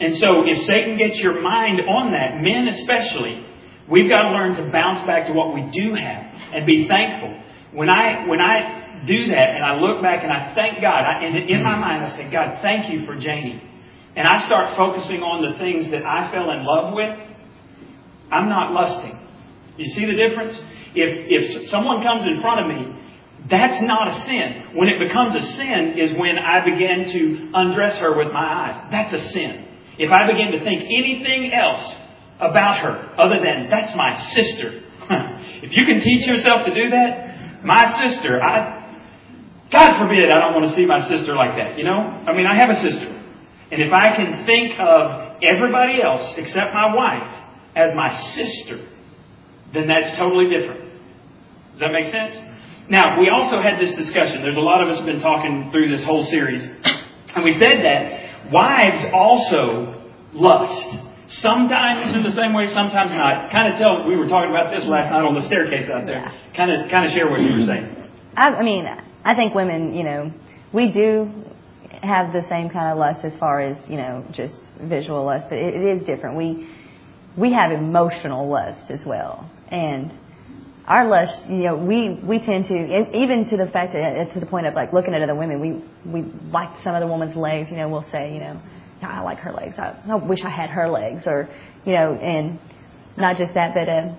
And 0.00 0.14
so, 0.16 0.46
if 0.46 0.60
Satan 0.66 0.98
gets 0.98 1.18
your 1.18 1.40
mind 1.40 1.80
on 1.80 2.12
that, 2.12 2.42
men 2.42 2.68
especially, 2.68 3.46
We've 3.90 4.08
got 4.08 4.22
to 4.22 4.30
learn 4.30 4.54
to 4.56 4.70
bounce 4.70 5.00
back 5.06 5.26
to 5.26 5.32
what 5.32 5.54
we 5.54 5.68
do 5.70 5.94
have 5.94 6.24
and 6.54 6.66
be 6.66 6.86
thankful. 6.86 7.41
When 7.72 7.88
I 7.88 8.26
when 8.26 8.40
I 8.40 9.04
do 9.06 9.26
that 9.28 9.48
and 9.56 9.64
I 9.64 9.80
look 9.80 10.02
back 10.02 10.22
and 10.22 10.32
I 10.32 10.54
thank 10.54 10.80
God, 10.80 11.04
I, 11.04 11.24
and 11.24 11.50
in 11.50 11.62
my 11.62 11.76
mind 11.76 12.04
I 12.04 12.16
say, 12.16 12.30
God, 12.30 12.58
thank 12.62 12.92
you 12.92 13.06
for 13.06 13.16
Janie. 13.16 13.62
And 14.14 14.28
I 14.28 14.44
start 14.44 14.76
focusing 14.76 15.22
on 15.22 15.50
the 15.50 15.58
things 15.58 15.88
that 15.88 16.04
I 16.04 16.30
fell 16.30 16.50
in 16.50 16.64
love 16.64 16.92
with. 16.92 17.18
I'm 18.30 18.48
not 18.48 18.72
lusting. 18.72 19.18
You 19.78 19.88
see 19.90 20.04
the 20.04 20.12
difference? 20.12 20.60
If 20.94 21.54
if 21.64 21.68
someone 21.70 22.02
comes 22.02 22.24
in 22.24 22.40
front 22.40 22.60
of 22.60 22.66
me, 22.68 23.02
that's 23.48 23.80
not 23.82 24.08
a 24.08 24.20
sin. 24.20 24.74
When 24.74 24.88
it 24.88 24.98
becomes 24.98 25.34
a 25.34 25.42
sin 25.42 25.94
is 25.96 26.12
when 26.12 26.38
I 26.38 26.64
begin 26.64 27.10
to 27.10 27.50
undress 27.54 27.96
her 27.98 28.16
with 28.16 28.32
my 28.32 28.68
eyes. 28.68 28.88
That's 28.90 29.12
a 29.14 29.30
sin. 29.30 29.66
If 29.98 30.10
I 30.10 30.26
begin 30.30 30.52
to 30.52 30.64
think 30.64 30.84
anything 30.84 31.52
else 31.52 31.96
about 32.38 32.78
her 32.78 33.14
other 33.18 33.36
than 33.42 33.70
that's 33.70 33.94
my 33.96 34.14
sister. 34.14 34.82
if 35.62 35.76
you 35.76 35.84
can 35.86 36.00
teach 36.00 36.26
yourself 36.26 36.66
to 36.66 36.74
do 36.74 36.90
that, 36.90 37.31
my 37.64 38.04
sister, 38.04 38.42
I, 38.42 38.82
God 39.70 39.98
forbid 39.98 40.30
I 40.30 40.38
don't 40.40 40.54
want 40.54 40.68
to 40.68 40.74
see 40.74 40.86
my 40.86 41.00
sister 41.08 41.34
like 41.34 41.56
that, 41.56 41.78
you 41.78 41.84
know? 41.84 41.98
I 41.98 42.32
mean, 42.32 42.46
I 42.46 42.56
have 42.56 42.70
a 42.70 42.76
sister. 42.76 43.08
And 43.70 43.80
if 43.80 43.92
I 43.92 44.16
can 44.16 44.44
think 44.44 44.78
of 44.78 45.42
everybody 45.42 46.02
else 46.02 46.34
except 46.36 46.74
my 46.74 46.94
wife 46.94 47.44
as 47.74 47.94
my 47.94 48.12
sister, 48.34 48.86
then 49.72 49.86
that's 49.86 50.16
totally 50.18 50.50
different. 50.50 50.90
Does 51.72 51.80
that 51.80 51.92
make 51.92 52.08
sense? 52.08 52.36
Now, 52.88 53.18
we 53.18 53.30
also 53.30 53.62
had 53.62 53.80
this 53.80 53.94
discussion. 53.94 54.42
There's 54.42 54.56
a 54.56 54.60
lot 54.60 54.82
of 54.82 54.88
us 54.88 55.00
been 55.00 55.20
talking 55.20 55.70
through 55.72 55.90
this 55.90 56.02
whole 56.02 56.24
series. 56.24 56.66
And 57.34 57.44
we 57.44 57.52
said 57.52 57.80
that 57.82 58.52
wives 58.52 59.02
also 59.14 60.10
lust. 60.34 60.98
Sometimes 61.40 62.14
in 62.14 62.22
the 62.22 62.32
same 62.32 62.52
way, 62.52 62.66
sometimes 62.66 63.10
not. 63.12 63.50
Kind 63.50 63.72
of 63.72 63.78
tell, 63.78 64.06
we 64.06 64.16
were 64.16 64.28
talking 64.28 64.50
about 64.50 64.70
this 64.74 64.84
last 64.84 65.10
night 65.10 65.22
on 65.22 65.34
the 65.34 65.42
staircase 65.42 65.88
out 65.88 66.06
there. 66.06 66.20
Yeah. 66.20 66.54
Kind 66.54 66.70
of, 66.70 66.90
kind 66.90 67.06
of 67.06 67.12
share 67.12 67.30
what 67.30 67.40
you 67.40 67.52
were 67.52 67.64
saying. 67.64 67.96
I, 68.36 68.48
I 68.48 68.62
mean, 68.62 68.86
I 69.24 69.34
think 69.34 69.54
women, 69.54 69.94
you 69.94 70.04
know, 70.04 70.32
we 70.72 70.88
do 70.88 71.30
have 72.02 72.32
the 72.32 72.46
same 72.48 72.68
kind 72.68 72.92
of 72.92 72.98
lust 72.98 73.24
as 73.24 73.32
far 73.38 73.60
as, 73.60 73.76
you 73.88 73.96
know, 73.96 74.26
just 74.32 74.54
visual 74.80 75.24
lust, 75.24 75.46
but 75.48 75.56
it, 75.56 75.74
it 75.74 76.00
is 76.00 76.06
different. 76.06 76.36
We, 76.36 76.68
we 77.36 77.52
have 77.52 77.72
emotional 77.72 78.48
lust 78.48 78.90
as 78.90 79.04
well. 79.06 79.50
And 79.68 80.14
our 80.86 81.08
lust, 81.08 81.46
you 81.46 81.62
know, 81.62 81.76
we, 81.76 82.10
we 82.10 82.40
tend 82.40 82.66
to, 82.66 83.16
even 83.16 83.48
to 83.48 83.56
the 83.56 83.70
fact 83.72 83.94
that, 83.94 84.34
to 84.34 84.40
the 84.40 84.46
point 84.46 84.66
of 84.66 84.74
like 84.74 84.92
looking 84.92 85.14
at 85.14 85.22
other 85.22 85.34
women, 85.34 85.60
we, 85.60 86.10
we 86.10 86.30
like 86.50 86.78
some 86.82 86.94
other 86.94 87.06
woman's 87.06 87.36
legs, 87.36 87.70
you 87.70 87.76
know, 87.76 87.88
we'll 87.88 88.04
say, 88.12 88.34
you 88.34 88.40
know, 88.40 88.60
I 89.10 89.20
like 89.22 89.38
her 89.38 89.52
legs. 89.52 89.74
I, 89.78 89.96
I 90.08 90.14
wish 90.16 90.44
I 90.44 90.50
had 90.50 90.70
her 90.70 90.88
legs 90.88 91.24
or, 91.26 91.48
you 91.84 91.92
know, 91.92 92.14
and 92.14 92.58
not 93.16 93.36
just 93.36 93.54
that, 93.54 93.74
but, 93.74 93.88
uh, 93.88 94.14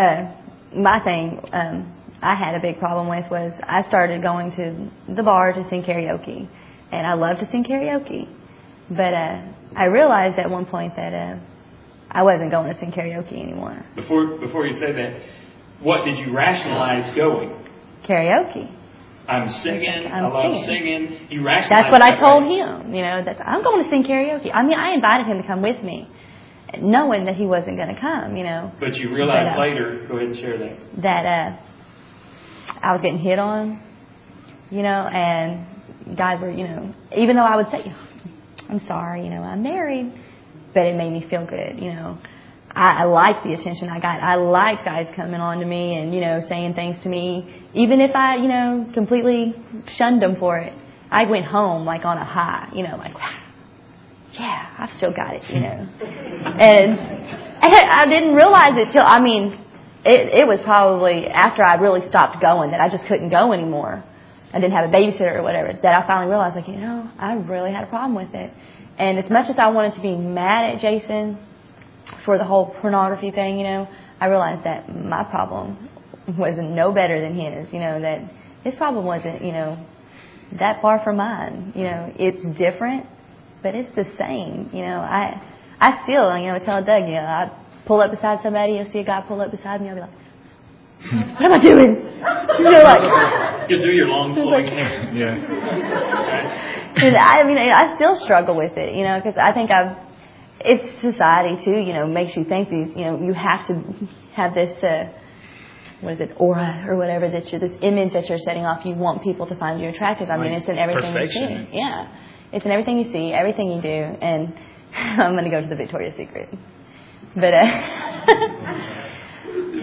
uh, 0.00 0.32
my 0.74 1.00
thing, 1.00 1.40
um, 1.52 1.92
I 2.22 2.34
had 2.34 2.54
a 2.54 2.60
big 2.60 2.78
problem 2.78 3.08
with 3.08 3.30
was 3.30 3.52
I 3.62 3.82
started 3.88 4.22
going 4.22 4.52
to 4.52 5.14
the 5.14 5.22
bar 5.22 5.52
to 5.52 5.68
sing 5.70 5.82
karaoke, 5.82 6.48
and 6.92 7.06
I 7.06 7.14
love 7.14 7.38
to 7.38 7.50
sing 7.50 7.64
karaoke, 7.64 8.28
but 8.90 9.14
uh, 9.14 9.42
I 9.74 9.84
realized 9.86 10.38
at 10.38 10.50
one 10.50 10.66
point 10.66 10.96
that 10.96 11.14
uh, 11.14 11.38
I 12.10 12.22
wasn't 12.22 12.50
going 12.50 12.72
to 12.72 12.78
sing 12.78 12.92
karaoke 12.92 13.32
anymore. 13.32 13.84
Before 13.96 14.36
before 14.38 14.66
you 14.66 14.78
say 14.78 14.92
that, 14.92 15.22
what 15.80 16.04
did 16.04 16.18
you 16.18 16.32
rationalize 16.34 17.14
going? 17.16 17.56
Karaoke. 18.04 18.70
I'm 19.30 19.48
singing. 19.48 20.06
I'm 20.12 20.24
I 20.24 20.28
love 20.28 20.64
singing. 20.64 21.08
singing. 21.08 21.28
You 21.30 21.42
rationalize. 21.44 21.68
That's 21.68 21.90
what 21.92 22.02
I 22.02 22.16
told 22.18 22.44
right? 22.44 22.84
him. 22.84 22.94
You 22.94 23.02
know, 23.02 23.24
that 23.24 23.40
I'm 23.46 23.62
going 23.62 23.84
to 23.84 23.90
sing 23.90 24.04
karaoke. 24.04 24.50
I 24.52 24.62
mean, 24.62 24.78
I 24.78 24.92
invited 24.92 25.26
him 25.26 25.40
to 25.40 25.46
come 25.46 25.62
with 25.62 25.82
me, 25.82 26.08
knowing 26.80 27.24
that 27.26 27.36
he 27.36 27.44
wasn't 27.46 27.76
going 27.76 27.94
to 27.94 28.00
come. 28.00 28.36
You 28.36 28.44
know, 28.44 28.72
But 28.80 28.96
you 28.96 29.14
realize 29.14 29.46
But, 29.46 29.56
uh, 29.56 29.60
later. 29.60 30.06
Go 30.08 30.16
ahead 30.16 30.28
and 30.28 30.36
share 30.38 30.58
that. 30.58 31.02
that 31.02 31.26
uh, 31.26 31.56
I 32.82 32.92
was 32.92 33.00
getting 33.02 33.18
hit 33.18 33.38
on, 33.38 33.82
you 34.70 34.82
know, 34.82 35.06
and 35.06 36.16
guys 36.16 36.40
were, 36.40 36.50
you 36.50 36.66
know, 36.66 36.94
even 37.16 37.36
though 37.36 37.44
I 37.44 37.56
would 37.56 37.70
say, 37.70 37.94
I'm 38.68 38.84
sorry, 38.86 39.24
you 39.24 39.30
know, 39.30 39.42
I'm 39.42 39.62
married, 39.62 40.12
but 40.74 40.86
it 40.86 40.96
made 40.96 41.12
me 41.12 41.26
feel 41.28 41.46
good, 41.46 41.78
you 41.82 41.92
know. 41.92 42.18
I, 42.74 43.02
I 43.02 43.04
liked 43.04 43.44
the 43.44 43.52
attention 43.52 43.88
I 43.88 43.98
got. 44.00 44.22
I 44.22 44.36
liked 44.36 44.84
guys 44.84 45.12
coming 45.16 45.40
on 45.40 45.58
to 45.58 45.66
me 45.66 45.94
and, 45.96 46.14
you 46.14 46.20
know, 46.20 46.44
saying 46.48 46.74
things 46.74 47.02
to 47.02 47.08
me, 47.08 47.64
even 47.74 48.00
if 48.00 48.14
I, 48.14 48.36
you 48.36 48.48
know, 48.48 48.90
completely 48.94 49.54
shunned 49.96 50.22
them 50.22 50.36
for 50.38 50.58
it. 50.58 50.72
I 51.10 51.24
went 51.24 51.46
home 51.46 51.84
like 51.84 52.04
on 52.04 52.18
a 52.18 52.24
high, 52.24 52.70
you 52.72 52.84
know, 52.84 52.96
like, 52.96 53.14
wow, 53.14 53.38
yeah, 54.34 54.74
I've 54.78 54.96
still 54.96 55.10
got 55.10 55.34
it, 55.34 55.50
you 55.50 55.60
know. 55.60 55.66
and 56.60 57.00
I, 57.60 58.02
I 58.02 58.06
didn't 58.06 58.34
realize 58.34 58.74
it 58.76 58.92
till, 58.92 59.02
I 59.04 59.20
mean, 59.20 59.58
it, 60.04 60.42
it 60.42 60.46
was 60.46 60.60
probably 60.62 61.26
after 61.26 61.66
I 61.66 61.74
really 61.74 62.08
stopped 62.08 62.40
going 62.40 62.70
that 62.70 62.80
I 62.80 62.88
just 62.88 63.06
couldn't 63.06 63.30
go 63.30 63.52
anymore. 63.52 64.04
I 64.52 64.60
didn't 64.60 64.74
have 64.74 64.88
a 64.88 64.92
babysitter 64.92 65.36
or 65.36 65.42
whatever. 65.42 65.72
That 65.82 66.04
I 66.04 66.06
finally 66.06 66.30
realized, 66.30 66.56
like, 66.56 66.68
you 66.68 66.76
know, 66.76 67.10
I 67.18 67.34
really 67.34 67.72
had 67.72 67.84
a 67.84 67.86
problem 67.88 68.14
with 68.14 68.34
it. 68.34 68.52
And 68.98 69.18
as 69.18 69.30
much 69.30 69.50
as 69.50 69.56
I 69.58 69.68
wanted 69.68 69.94
to 69.94 70.00
be 70.00 70.16
mad 70.16 70.74
at 70.74 70.80
Jason 70.80 71.38
for 72.24 72.38
the 72.38 72.44
whole 72.44 72.74
pornography 72.80 73.30
thing, 73.30 73.58
you 73.58 73.64
know, 73.64 73.88
I 74.20 74.26
realized 74.26 74.64
that 74.64 74.88
my 74.94 75.24
problem 75.24 75.88
was 76.38 76.54
no 76.58 76.92
better 76.92 77.20
than 77.20 77.34
his. 77.34 77.72
You 77.72 77.80
know 77.80 78.00
that 78.00 78.20
his 78.64 78.74
problem 78.76 79.04
wasn't, 79.06 79.42
you 79.44 79.52
know, 79.52 79.78
that 80.58 80.82
far 80.82 81.02
from 81.02 81.16
mine. 81.16 81.72
You 81.74 81.84
know, 81.84 82.12
it's 82.18 82.58
different, 82.58 83.06
but 83.62 83.74
it's 83.74 83.94
the 83.96 84.04
same. 84.18 84.70
You 84.72 84.82
know, 84.82 85.00
I 85.00 85.40
I 85.80 86.02
still, 86.04 86.36
you 86.38 86.52
know, 86.52 86.58
tell 86.58 86.84
Doug, 86.84 87.04
you 87.08 87.14
know, 87.14 87.24
I 87.24 87.50
pull 87.86 88.00
up 88.00 88.10
beside 88.10 88.40
somebody, 88.42 88.74
you'll 88.74 88.90
see 88.92 88.98
a 89.00 89.04
guy 89.04 89.22
pull 89.26 89.40
up 89.40 89.50
beside 89.50 89.80
me, 89.80 89.88
I'll 89.88 89.94
be 89.94 90.00
like, 90.02 90.10
what 91.40 91.42
am 91.42 91.52
I 91.52 91.58
doing? 91.62 91.96
You 92.58 92.70
know, 92.70 92.82
like, 92.82 93.70
You 93.70 93.78
do 93.78 93.90
your 93.90 94.06
long 94.08 94.34
flowing 94.34 94.64
like- 94.66 94.72
hair. 94.72 95.10
Yeah. 95.14 95.38
I 97.18 97.42
mean, 97.44 97.56
I 97.56 97.94
still 97.96 98.16
struggle 98.16 98.54
with 98.56 98.76
it, 98.76 98.94
you 98.94 99.04
know, 99.04 99.18
because 99.18 99.38
I 99.42 99.52
think 99.52 99.70
I've, 99.72 99.96
it's 100.60 101.00
society 101.00 101.64
too, 101.64 101.78
you 101.78 101.92
know, 101.92 102.06
makes 102.06 102.36
you 102.36 102.44
think 102.44 102.68
these, 102.68 102.88
you 102.96 103.04
know, 103.04 103.20
you 103.20 103.32
have 103.32 103.66
to 103.68 103.82
have 104.34 104.54
this, 104.54 104.82
uh, 104.82 105.08
what 106.00 106.14
is 106.14 106.20
it, 106.20 106.32
aura 106.36 106.84
or 106.86 106.96
whatever 106.96 107.28
that 107.30 107.52
you, 107.52 107.58
this 107.58 107.72
image 107.82 108.12
that 108.12 108.28
you're 108.28 108.38
setting 108.38 108.64
off. 108.64 108.84
You 108.84 108.94
want 108.94 109.22
people 109.22 109.46
to 109.46 109.56
find 109.56 109.80
you 109.80 109.88
attractive. 109.88 110.30
I 110.30 110.36
mean, 110.36 110.52
it's 110.52 110.68
in 110.68 110.78
everything 110.78 111.14
you 111.14 111.28
see. 111.28 111.68
Yeah, 111.72 112.08
it's 112.52 112.64
in 112.64 112.70
everything 112.70 112.98
you 112.98 113.12
see, 113.12 113.32
everything 113.32 113.72
you 113.72 113.82
do, 113.82 113.88
and 113.88 114.54
I'm 114.94 115.32
going 115.32 115.44
to 115.44 115.50
go 115.50 115.60
to 115.60 115.66
the 115.68 115.76
Victoria's 115.76 116.16
Secret, 116.16 116.48
but. 117.34 117.54
Uh, 117.54 118.96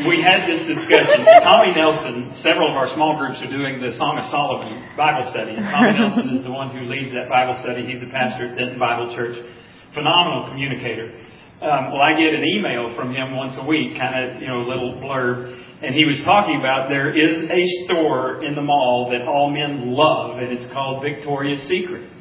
We 0.06 0.22
had 0.22 0.48
this 0.48 0.62
discussion. 0.64 1.26
Tommy 1.42 1.74
Nelson, 1.76 2.36
several 2.36 2.70
of 2.70 2.78
our 2.78 2.88
small 2.94 3.18
groups 3.18 3.42
are 3.42 3.50
doing 3.50 3.82
the 3.82 3.92
Song 3.94 4.18
of 4.20 4.26
Solomon 4.26 4.96
Bible 4.96 5.28
study. 5.30 5.56
And 5.58 5.66
Tommy 5.66 5.94
Nelson 6.00 6.30
is 6.38 6.44
the 6.44 6.52
one 6.52 6.70
who 6.70 6.86
leads 6.86 7.12
that 7.14 7.30
Bible 7.30 7.56
study. 7.56 7.86
He's 7.88 8.00
the 8.00 8.08
pastor 8.08 8.50
at 8.50 8.58
Denton 8.58 8.78
Bible 8.80 9.14
Church. 9.16 9.38
Phenomenal 9.98 10.50
communicator. 10.50 11.10
Um, 11.60 11.92
well, 11.92 12.02
I 12.02 12.14
get 12.14 12.36
an 12.36 12.46
email 12.46 12.94
from 12.94 13.16
him 13.16 13.36
once 13.36 13.56
a 13.58 13.64
week, 13.64 13.98
kind 13.98 14.14
of, 14.14 14.40
you 14.40 14.48
know, 14.48 14.62
a 14.62 14.68
little 14.70 14.94
blurb. 15.02 15.58
And 15.82 15.96
he 15.96 16.06
was 16.06 16.22
talking 16.22 16.60
about 16.60 16.90
there 16.90 17.18
is 17.18 17.42
a 17.50 17.86
store 17.86 18.44
in 18.44 18.54
the 18.54 18.62
mall 18.62 19.10
that 19.10 19.28
all 19.28 19.50
men 19.50 19.92
love, 19.92 20.38
and 20.38 20.54
it's 20.54 20.68
called 20.68 21.02
Victoria's 21.02 21.64
Secret. 21.64 22.12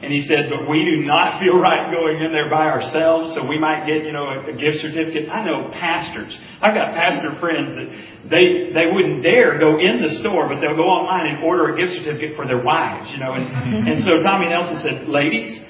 And 0.00 0.12
he 0.12 0.22
said, 0.22 0.48
but 0.48 0.66
we 0.68 0.84
do 0.84 1.06
not 1.06 1.40
feel 1.40 1.58
right 1.58 1.92
going 1.92 2.24
in 2.24 2.32
there 2.32 2.48
by 2.48 2.72
ourselves, 2.72 3.34
so 3.34 3.44
we 3.44 3.58
might 3.58 3.86
get, 3.86 4.02
you 4.02 4.12
know, 4.12 4.28
a, 4.28 4.48
a 4.48 4.56
gift 4.56 4.80
certificate. 4.80 5.28
I 5.28 5.44
know 5.44 5.68
pastors. 5.72 6.38
I've 6.62 6.74
got 6.74 6.94
pastor 6.94 7.36
friends 7.38 7.76
that 7.76 8.30
they, 8.30 8.72
they 8.72 8.86
wouldn't 8.90 9.22
dare 9.22 9.58
go 9.58 9.78
in 9.78 10.00
the 10.00 10.14
store, 10.20 10.48
but 10.48 10.62
they'll 10.62 10.76
go 10.76 10.88
online 10.88 11.34
and 11.34 11.44
order 11.44 11.74
a 11.74 11.76
gift 11.76 11.92
certificate 11.92 12.34
for 12.34 12.46
their 12.46 12.62
wives, 12.62 13.10
you 13.10 13.18
know. 13.18 13.34
And, 13.34 13.88
and 13.88 14.04
so 14.04 14.22
Tommy 14.22 14.48
Nelson 14.48 14.78
said, 14.80 15.08
ladies, 15.08 15.60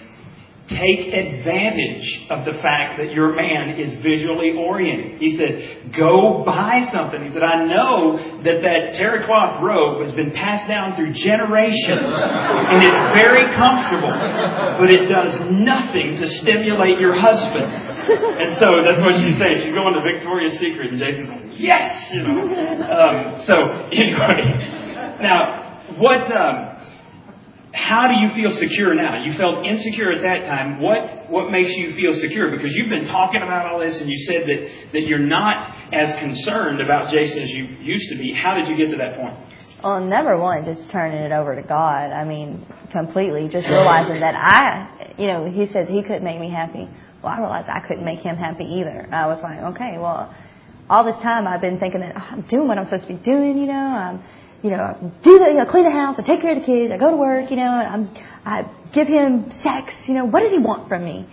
take 0.68 1.14
advantage 1.14 2.26
of 2.28 2.44
the 2.44 2.54
fact 2.60 2.98
that 2.98 3.12
your 3.12 3.36
man 3.36 3.78
is 3.78 3.94
visually 4.02 4.52
oriented. 4.58 5.20
He 5.20 5.36
said, 5.36 5.94
go 5.96 6.42
buy 6.44 6.88
something. 6.92 7.22
He 7.22 7.30
said, 7.30 7.42
I 7.42 7.64
know 7.64 8.42
that 8.42 8.62
that 8.62 8.94
terrycloth 8.98 9.62
robe 9.62 10.04
has 10.04 10.12
been 10.14 10.32
passed 10.32 10.66
down 10.66 10.96
through 10.96 11.12
generations 11.12 12.12
and 12.12 12.82
it's 12.82 12.98
very 13.14 13.54
comfortable, 13.54 14.10
but 14.10 14.90
it 14.90 15.06
does 15.06 15.38
nothing 15.52 16.16
to 16.16 16.28
stimulate 16.28 16.98
your 16.98 17.14
husband. 17.14 17.70
And 17.70 18.56
so 18.58 18.66
that's 18.82 19.00
what 19.02 19.14
she's 19.16 19.38
saying. 19.38 19.58
She's 19.62 19.74
going 19.74 19.94
to 19.94 20.00
Victoria's 20.02 20.58
Secret 20.58 20.90
and 20.90 20.98
Jason's 20.98 21.28
like, 21.28 21.60
yes, 21.60 22.12
you 22.12 22.22
know. 22.22 22.42
Um, 22.42 23.40
so 23.42 23.54
anyway, 23.92 25.18
now 25.22 25.66
what, 25.98 26.26
um, 26.36 26.75
how 27.76 28.08
do 28.08 28.14
you 28.14 28.34
feel 28.34 28.56
secure 28.56 28.94
now? 28.94 29.22
You 29.22 29.34
felt 29.34 29.66
insecure 29.66 30.10
at 30.10 30.22
that 30.22 30.48
time. 30.48 30.80
What 30.80 31.30
what 31.30 31.50
makes 31.50 31.76
you 31.76 31.94
feel 31.94 32.14
secure? 32.14 32.50
Because 32.50 32.74
you've 32.74 32.88
been 32.88 33.06
talking 33.06 33.42
about 33.42 33.66
all 33.66 33.80
this, 33.80 34.00
and 34.00 34.08
you 34.08 34.18
said 34.20 34.44
that 34.46 34.92
that 34.92 35.02
you're 35.02 35.18
not 35.18 35.92
as 35.92 36.16
concerned 36.16 36.80
about 36.80 37.10
Jason 37.10 37.42
as 37.42 37.50
you 37.50 37.64
used 37.82 38.08
to 38.08 38.16
be. 38.16 38.32
How 38.32 38.54
did 38.54 38.68
you 38.68 38.76
get 38.78 38.90
to 38.92 38.96
that 38.96 39.16
point? 39.16 39.36
Well, 39.84 40.00
number 40.00 40.38
one, 40.38 40.64
just 40.64 40.88
turning 40.88 41.18
it 41.18 41.32
over 41.32 41.54
to 41.54 41.62
God. 41.62 42.10
I 42.10 42.24
mean, 42.24 42.64
completely. 42.92 43.48
Just 43.48 43.68
realizing 43.68 44.20
that 44.20 44.34
I, 44.34 45.12
you 45.18 45.26
know, 45.26 45.50
He 45.50 45.70
said 45.70 45.88
He 45.88 46.02
couldn't 46.02 46.24
make 46.24 46.40
me 46.40 46.50
happy. 46.50 46.88
Well, 47.22 47.32
I 47.32 47.38
realized 47.38 47.68
I 47.68 47.80
couldn't 47.86 48.04
make 48.04 48.20
Him 48.20 48.36
happy 48.36 48.64
either. 48.64 49.06
I 49.12 49.26
was 49.26 49.42
like, 49.42 49.60
okay, 49.74 49.98
well, 49.98 50.34
all 50.88 51.04
this 51.04 51.22
time 51.22 51.46
I've 51.46 51.60
been 51.60 51.78
thinking 51.78 52.00
that 52.00 52.14
oh, 52.16 52.26
I'm 52.32 52.42
doing 52.42 52.68
what 52.68 52.78
I'm 52.78 52.86
supposed 52.86 53.06
to 53.06 53.14
be 53.14 53.22
doing. 53.22 53.58
You 53.58 53.66
know, 53.66 53.74
I'm, 53.74 54.24
you 54.62 54.70
know, 54.70 54.76
I 54.76 54.96
do 55.22 55.38
the, 55.38 55.46
you 55.46 55.54
know, 55.54 55.66
clean 55.66 55.84
the 55.84 55.90
house, 55.90 56.16
I 56.18 56.22
take 56.22 56.40
care 56.40 56.52
of 56.52 56.60
the 56.60 56.64
kids, 56.64 56.92
I 56.92 56.96
go 56.96 57.10
to 57.10 57.16
work. 57.16 57.50
You 57.50 57.56
know, 57.56 57.80
and 57.80 57.88
I'm, 57.88 58.24
I 58.44 58.70
give 58.92 59.08
Him 59.08 59.50
sex. 59.50 59.94
You 60.06 60.14
know, 60.14 60.24
what 60.24 60.40
does 60.40 60.50
He 60.50 60.58
want 60.58 60.88
from 60.88 61.04
me? 61.04 61.28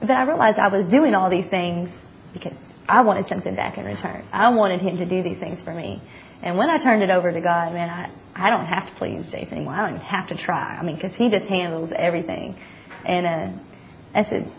But 0.00 0.10
I 0.10 0.22
realized 0.24 0.58
I 0.58 0.68
was 0.68 0.86
doing 0.90 1.14
all 1.14 1.30
these 1.30 1.48
things 1.48 1.90
because 2.32 2.56
I 2.88 3.02
wanted 3.02 3.28
something 3.28 3.54
back 3.54 3.78
in 3.78 3.84
return. 3.84 4.26
I 4.32 4.50
wanted 4.50 4.80
him 4.80 4.98
to 4.98 5.06
do 5.06 5.22
these 5.22 5.38
things 5.38 5.62
for 5.64 5.72
me. 5.72 6.02
And 6.42 6.58
when 6.58 6.68
I 6.68 6.76
turned 6.82 7.02
it 7.02 7.10
over 7.10 7.32
to 7.32 7.40
God, 7.40 7.72
man, 7.72 7.88
I, 7.88 8.10
I 8.34 8.50
don't 8.50 8.66
have 8.66 8.86
to 8.86 8.94
please 8.96 9.24
Jason 9.30 9.54
anymore. 9.54 9.74
I 9.74 9.86
don't 9.86 9.96
even 9.96 10.06
have 10.06 10.28
to 10.28 10.36
try. 10.36 10.76
I 10.76 10.82
mean, 10.82 10.96
because 10.96 11.14
he 11.16 11.30
just 11.30 11.46
handles 11.46 11.90
everything. 11.96 12.58
And 13.06 13.26
uh, 13.26 13.58
I 14.14 14.24
said, 14.24 14.52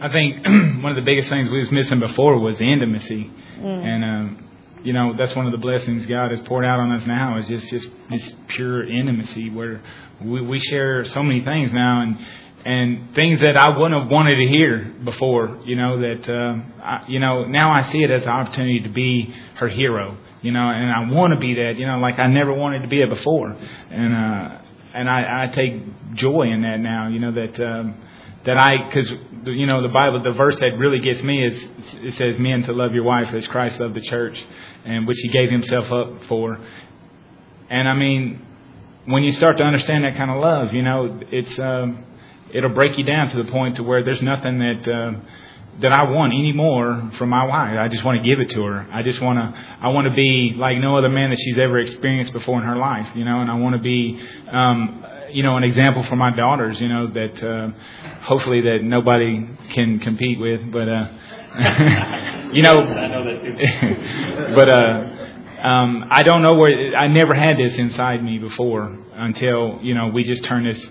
I 0.00 0.08
think 0.10 0.46
one 0.82 0.92
of 0.92 0.96
the 0.96 1.04
biggest 1.04 1.28
things 1.28 1.50
we 1.50 1.58
was 1.58 1.70
missing 1.70 2.00
before 2.00 2.38
was 2.38 2.58
the 2.58 2.70
intimacy, 2.70 3.30
and 3.60 4.04
um, 4.04 4.45
you 4.82 4.92
know 4.92 5.14
that's 5.16 5.34
one 5.34 5.46
of 5.46 5.52
the 5.52 5.58
blessings 5.58 6.06
God 6.06 6.30
has 6.30 6.40
poured 6.42 6.64
out 6.64 6.78
on 6.80 6.92
us 6.92 7.06
now 7.06 7.38
is 7.38 7.46
just 7.46 7.68
just 7.68 7.88
this 8.10 8.32
pure 8.48 8.86
intimacy 8.86 9.50
where 9.50 9.82
we, 10.24 10.40
we 10.40 10.60
share 10.60 11.04
so 11.04 11.22
many 11.22 11.42
things 11.44 11.72
now, 11.72 12.02
and 12.02 12.18
and 12.64 13.14
things 13.14 13.40
that 13.40 13.56
I 13.56 13.76
wouldn't 13.76 14.02
have 14.02 14.10
wanted 14.10 14.36
to 14.36 14.52
hear 14.52 14.94
before. 15.04 15.60
You 15.64 15.76
know 15.76 16.00
that 16.00 16.28
um, 16.28 16.72
I, 16.82 17.04
you 17.08 17.20
know 17.20 17.44
now 17.44 17.72
I 17.72 17.82
see 17.90 18.02
it 18.02 18.10
as 18.10 18.24
an 18.24 18.30
opportunity 18.30 18.80
to 18.80 18.90
be 18.90 19.34
her 19.56 19.68
hero. 19.68 20.16
You 20.42 20.52
know, 20.52 20.68
and 20.68 20.90
I 20.90 21.12
want 21.12 21.32
to 21.32 21.40
be 21.40 21.54
that. 21.54 21.74
You 21.76 21.86
know, 21.86 21.98
like 21.98 22.18
I 22.18 22.28
never 22.28 22.52
wanted 22.52 22.82
to 22.82 22.88
be 22.88 23.02
it 23.02 23.08
before, 23.08 23.50
and 23.50 24.14
uh, 24.14 24.58
and 24.94 25.10
I, 25.10 25.44
I 25.44 25.54
take 25.54 26.14
joy 26.14 26.42
in 26.52 26.62
that 26.62 26.80
now. 26.80 27.08
You 27.08 27.18
know 27.20 27.32
that. 27.32 27.60
Um, 27.60 28.02
that 28.46 28.56
I, 28.56 28.84
because 28.84 29.12
you 29.44 29.66
know 29.66 29.82
the 29.82 29.88
Bible, 29.88 30.22
the 30.22 30.30
verse 30.30 30.58
that 30.60 30.78
really 30.78 31.00
gets 31.00 31.22
me 31.22 31.46
is 31.46 31.66
it 31.94 32.14
says, 32.14 32.38
"Men 32.38 32.62
to 32.62 32.72
love 32.72 32.94
your 32.94 33.02
wife 33.02 33.32
as 33.34 33.46
Christ 33.48 33.80
loved 33.80 33.94
the 33.94 34.00
church, 34.00 34.42
and 34.84 35.06
which 35.06 35.18
He 35.18 35.28
gave 35.28 35.50
Himself 35.50 35.90
up 35.92 36.24
for." 36.24 36.58
And 37.68 37.88
I 37.88 37.94
mean, 37.94 38.40
when 39.06 39.24
you 39.24 39.32
start 39.32 39.58
to 39.58 39.64
understand 39.64 40.04
that 40.04 40.16
kind 40.16 40.30
of 40.30 40.40
love, 40.40 40.72
you 40.72 40.82
know, 40.82 41.20
it's 41.30 41.58
um, 41.58 42.04
it'll 42.52 42.70
break 42.70 42.96
you 42.96 43.04
down 43.04 43.30
to 43.30 43.42
the 43.42 43.50
point 43.50 43.76
to 43.76 43.82
where 43.82 44.04
there's 44.04 44.22
nothing 44.22 44.60
that 44.60 44.88
uh, 44.88 45.12
that 45.80 45.92
I 45.92 46.04
want 46.04 46.32
anymore 46.32 47.10
from 47.18 47.30
my 47.30 47.44
wife. 47.44 47.76
I 47.78 47.88
just 47.88 48.04
want 48.04 48.22
to 48.22 48.28
give 48.28 48.38
it 48.38 48.50
to 48.50 48.62
her. 48.62 48.86
I 48.92 49.02
just 49.02 49.20
want 49.20 49.38
to 49.38 49.60
I 49.80 49.88
want 49.88 50.06
to 50.06 50.14
be 50.14 50.54
like 50.56 50.78
no 50.78 50.96
other 50.96 51.08
man 51.08 51.30
that 51.30 51.38
she's 51.40 51.58
ever 51.58 51.80
experienced 51.80 52.32
before 52.32 52.60
in 52.60 52.64
her 52.64 52.76
life, 52.76 53.08
you 53.16 53.24
know, 53.24 53.40
and 53.40 53.50
I 53.50 53.56
want 53.56 53.74
to 53.74 53.82
be 53.82 54.20
um 54.52 55.04
you 55.30 55.42
know 55.42 55.56
an 55.56 55.64
example 55.64 56.02
for 56.04 56.16
my 56.16 56.34
daughters, 56.34 56.80
you 56.80 56.88
know, 56.88 57.06
that 57.08 57.42
uh 57.42 57.70
hopefully 58.22 58.62
that 58.62 58.78
nobody 58.82 59.48
can 59.70 59.98
compete 60.00 60.38
with, 60.38 60.72
but 60.72 60.88
uh 60.88 61.08
you 62.52 62.62
know, 62.62 62.74
I 62.74 63.06
know 63.08 63.24
that 63.24 64.52
but 64.54 64.68
uh 64.68 65.66
um 65.66 66.04
I 66.10 66.22
don't 66.22 66.42
know 66.42 66.54
where 66.54 66.96
I 66.96 67.08
never 67.08 67.34
had 67.34 67.56
this 67.58 67.76
inside 67.76 68.22
me 68.22 68.38
before 68.38 68.96
until, 69.14 69.78
you 69.82 69.94
know, 69.94 70.08
we 70.08 70.24
just 70.24 70.44
turned 70.44 70.66
this 70.66 70.90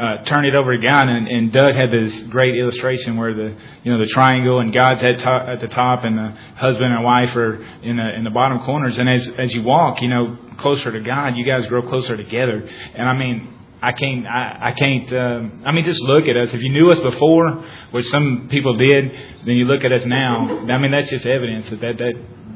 uh, 0.00 0.24
turn 0.24 0.46
it 0.46 0.54
over 0.54 0.74
to 0.74 0.82
God, 0.82 1.08
and, 1.08 1.28
and 1.28 1.52
Doug 1.52 1.74
had 1.74 1.90
this 1.92 2.22
great 2.22 2.56
illustration 2.56 3.18
where 3.18 3.34
the 3.34 3.54
you 3.82 3.92
know 3.92 3.98
the 3.98 4.06
triangle 4.06 4.60
and 4.60 4.72
God's 4.72 5.02
at, 5.02 5.18
top, 5.18 5.46
at 5.46 5.60
the 5.60 5.68
top, 5.68 6.04
and 6.04 6.16
the 6.16 6.34
husband 6.56 6.90
and 6.94 7.04
wife 7.04 7.36
are 7.36 7.62
in 7.82 7.96
the 7.96 8.14
in 8.14 8.24
the 8.24 8.30
bottom 8.30 8.60
corners. 8.60 8.96
And 8.96 9.10
as 9.10 9.30
as 9.38 9.52
you 9.52 9.62
walk, 9.62 10.00
you 10.00 10.08
know, 10.08 10.38
closer 10.58 10.90
to 10.90 11.00
God, 11.00 11.36
you 11.36 11.44
guys 11.44 11.66
grow 11.66 11.82
closer 11.82 12.16
together. 12.16 12.66
And 12.94 13.06
I 13.06 13.12
mean, 13.14 13.59
I 13.82 13.92
can't 13.92 14.26
I, 14.26 14.58
I 14.62 14.72
can't 14.72 15.12
um, 15.12 15.62
I 15.64 15.72
mean 15.72 15.84
just 15.84 16.02
look 16.02 16.26
at 16.26 16.36
us. 16.36 16.52
If 16.52 16.60
you 16.60 16.70
knew 16.70 16.90
us 16.90 17.00
before, 17.00 17.64
which 17.92 18.06
some 18.06 18.48
people 18.50 18.76
did, 18.76 19.10
then 19.46 19.56
you 19.56 19.64
look 19.64 19.84
at 19.84 19.92
us 19.92 20.04
now. 20.04 20.66
I 20.68 20.78
mean 20.78 20.90
that's 20.90 21.08
just 21.08 21.26
evidence 21.26 21.70
that 21.70 21.80
that, 21.80 21.98
that 21.98 22.14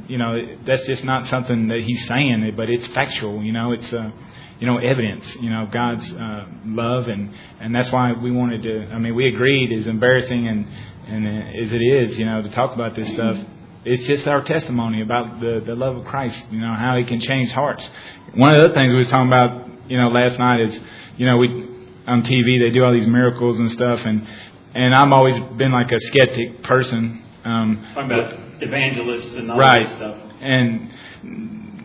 you 0.08 0.18
know 0.18 0.56
that's 0.66 0.86
just 0.86 1.04
not 1.04 1.26
something 1.28 1.68
that 1.68 1.80
he's 1.80 2.06
saying, 2.06 2.52
but 2.56 2.68
it's 2.68 2.86
factual. 2.88 3.42
You 3.42 3.52
know, 3.52 3.72
it's. 3.72 3.92
Uh, 3.92 4.10
you 4.60 4.68
know, 4.68 4.78
evidence, 4.78 5.26
you 5.40 5.50
know, 5.50 5.68
God's 5.70 6.10
uh, 6.12 6.46
love, 6.64 7.08
and 7.08 7.34
and 7.60 7.74
that's 7.74 7.90
why 7.90 8.12
we 8.12 8.30
wanted 8.30 8.62
to. 8.62 8.86
I 8.92 8.98
mean, 8.98 9.14
we 9.14 9.26
agreed, 9.26 9.72
as 9.78 9.86
embarrassing 9.86 10.46
and 10.46 10.66
and 11.06 11.56
as 11.60 11.72
it 11.72 11.82
is, 11.82 12.18
you 12.18 12.24
know, 12.24 12.40
to 12.40 12.48
talk 12.50 12.74
about 12.74 12.94
this 12.94 13.08
stuff. 13.08 13.36
It's 13.84 14.04
just 14.06 14.26
our 14.26 14.42
testimony 14.42 15.02
about 15.02 15.40
the 15.40 15.62
the 15.66 15.74
love 15.74 15.96
of 15.96 16.04
Christ, 16.06 16.42
you 16.50 16.60
know, 16.60 16.72
how 16.74 16.96
He 16.96 17.04
can 17.04 17.20
change 17.20 17.50
hearts. 17.52 17.88
One 18.34 18.54
of 18.54 18.56
the 18.56 18.64
other 18.66 18.74
things 18.74 18.90
we 18.90 18.98
was 18.98 19.08
talking 19.08 19.26
about, 19.26 19.68
you 19.90 19.98
know, 19.98 20.08
last 20.08 20.38
night 20.38 20.60
is, 20.60 20.80
you 21.16 21.26
know, 21.26 21.36
we 21.38 21.48
on 22.06 22.22
TV 22.22 22.60
they 22.60 22.70
do 22.70 22.84
all 22.84 22.92
these 22.92 23.06
miracles 23.06 23.58
and 23.58 23.70
stuff, 23.70 24.00
and 24.04 24.26
and 24.74 24.94
I've 24.94 25.12
always 25.12 25.38
been 25.56 25.72
like 25.72 25.90
a 25.92 26.00
skeptic 26.00 26.62
person. 26.62 27.22
Um, 27.44 27.86
Talking 27.94 28.10
about 28.10 28.34
evangelists 28.62 29.34
and 29.34 29.50
all 29.50 29.58
right, 29.58 29.86
that 29.86 29.96
stuff. 29.96 30.16
and 30.40 30.90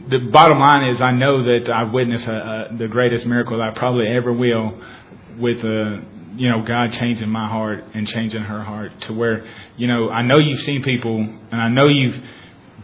the 0.09 0.19
bottom 0.31 0.59
line 0.59 0.89
is 0.95 1.01
I 1.01 1.11
know 1.11 1.43
that 1.43 1.69
I've 1.69 1.91
witnessed 1.91 2.27
a, 2.27 2.31
a, 2.71 2.77
the 2.77 2.87
greatest 2.87 3.25
miracle 3.25 3.61
I 3.61 3.71
probably 3.77 4.07
ever 4.07 4.33
will 4.33 4.81
with 5.37 5.63
uh, 5.63 6.01
you 6.35 6.49
know 6.49 6.63
God 6.65 6.93
changing 6.93 7.29
my 7.29 7.47
heart 7.47 7.83
and 7.93 8.07
changing 8.07 8.41
her 8.41 8.63
heart 8.63 8.91
to 9.01 9.13
where 9.13 9.45
you 9.77 9.87
know 9.87 10.09
I 10.09 10.21
know 10.23 10.37
you've 10.37 10.61
seen 10.61 10.83
people 10.83 11.17
and 11.17 11.61
I 11.61 11.67
know 11.69 11.87
you've 11.87 12.15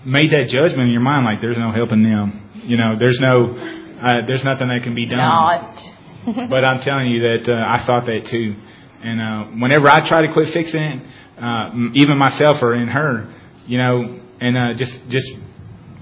made 0.06 0.32
that 0.32 0.50
judgment 0.50 0.82
in 0.84 0.90
your 0.92 1.02
mind 1.02 1.26
like 1.26 1.42
there's 1.42 1.58
no 1.58 1.72
helping 1.72 2.04
them 2.04 2.52
you 2.64 2.78
know 2.78 2.96
there's 3.00 3.20
no 3.20 3.56
uh, 4.02 4.26
there's 4.28 4.44
nothing 4.44 4.68
that 4.68 4.84
can 4.84 4.94
be 4.94 5.06
done 5.08 5.18
Not. 5.18 5.84
but 6.50 6.66
I'm 6.66 6.82
telling 6.82 7.08
you 7.08 7.22
that 7.22 7.50
uh, 7.50 7.54
I 7.54 7.86
thought 7.86 8.06
that 8.06 8.26
too 8.26 8.56
and 9.02 9.22
uh, 9.22 9.44
whenever 9.62 9.90
I 9.90 10.08
try 10.08 10.26
to 10.26 10.34
quit 10.34 10.50
fixing 10.50 10.82
it 10.82 11.04
uh, 11.42 11.72
even 11.94 12.18
myself 12.18 12.62
or 12.62 12.76
in 12.76 12.88
her 12.88 13.34
you 13.68 13.78
know 13.78 14.20
and 14.40 14.58
uh, 14.58 14.74
just 14.78 15.00
just 15.10 15.32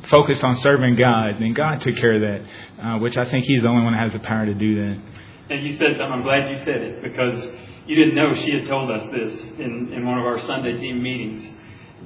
focused 0.09 0.43
on 0.43 0.57
serving 0.57 0.95
God, 0.95 1.41
and 1.41 1.55
God 1.55 1.79
took 1.81 1.95
care 1.95 2.15
of 2.15 2.21
that, 2.21 2.85
uh, 2.85 2.99
which 2.99 3.17
I 3.17 3.29
think 3.29 3.45
He's 3.45 3.61
the 3.61 3.67
only 3.67 3.83
one 3.83 3.93
that 3.93 4.03
has 4.03 4.13
the 4.13 4.19
power 4.19 4.45
to 4.45 4.53
do 4.53 4.75
that. 4.75 5.01
And 5.49 5.65
you 5.65 5.73
said 5.73 5.97
something, 5.97 6.11
I'm 6.11 6.23
glad 6.23 6.49
you 6.51 6.57
said 6.57 6.81
it, 6.81 7.03
because 7.03 7.47
you 7.85 7.95
didn't 7.95 8.15
know 8.15 8.33
she 8.33 8.51
had 8.51 8.67
told 8.67 8.89
us 8.91 9.03
this 9.11 9.33
in, 9.59 9.91
in 9.93 10.05
one 10.05 10.17
of 10.17 10.25
our 10.25 10.39
Sunday 10.39 10.77
team 10.77 11.01
meetings. 11.01 11.45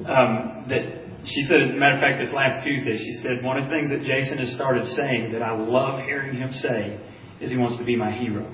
Um, 0.05 0.65
that 0.68 1.05
she 1.26 1.43
said, 1.43 1.61
as 1.61 1.70
a 1.70 1.74
matter 1.74 1.95
of 1.95 2.01
fact, 2.01 2.24
this 2.24 2.34
last 2.34 2.63
Tuesday, 2.63 2.97
she 2.97 3.13
said, 3.13 3.43
one 3.43 3.57
of 3.57 3.65
the 3.65 3.70
things 3.70 3.89
that 3.89 4.03
Jason 4.03 4.38
has 4.38 4.51
started 4.53 4.86
saying 4.88 5.34
that 5.34 5.41
I 5.41 5.57
love 5.57 5.99
hearing 6.01 6.36
him 6.36 6.53
say 6.53 6.99
is 7.39 7.51
he 7.51 7.57
wants 7.57 7.77
to 7.77 7.83
be 7.83 7.95
my 7.95 8.11
hero. 8.11 8.45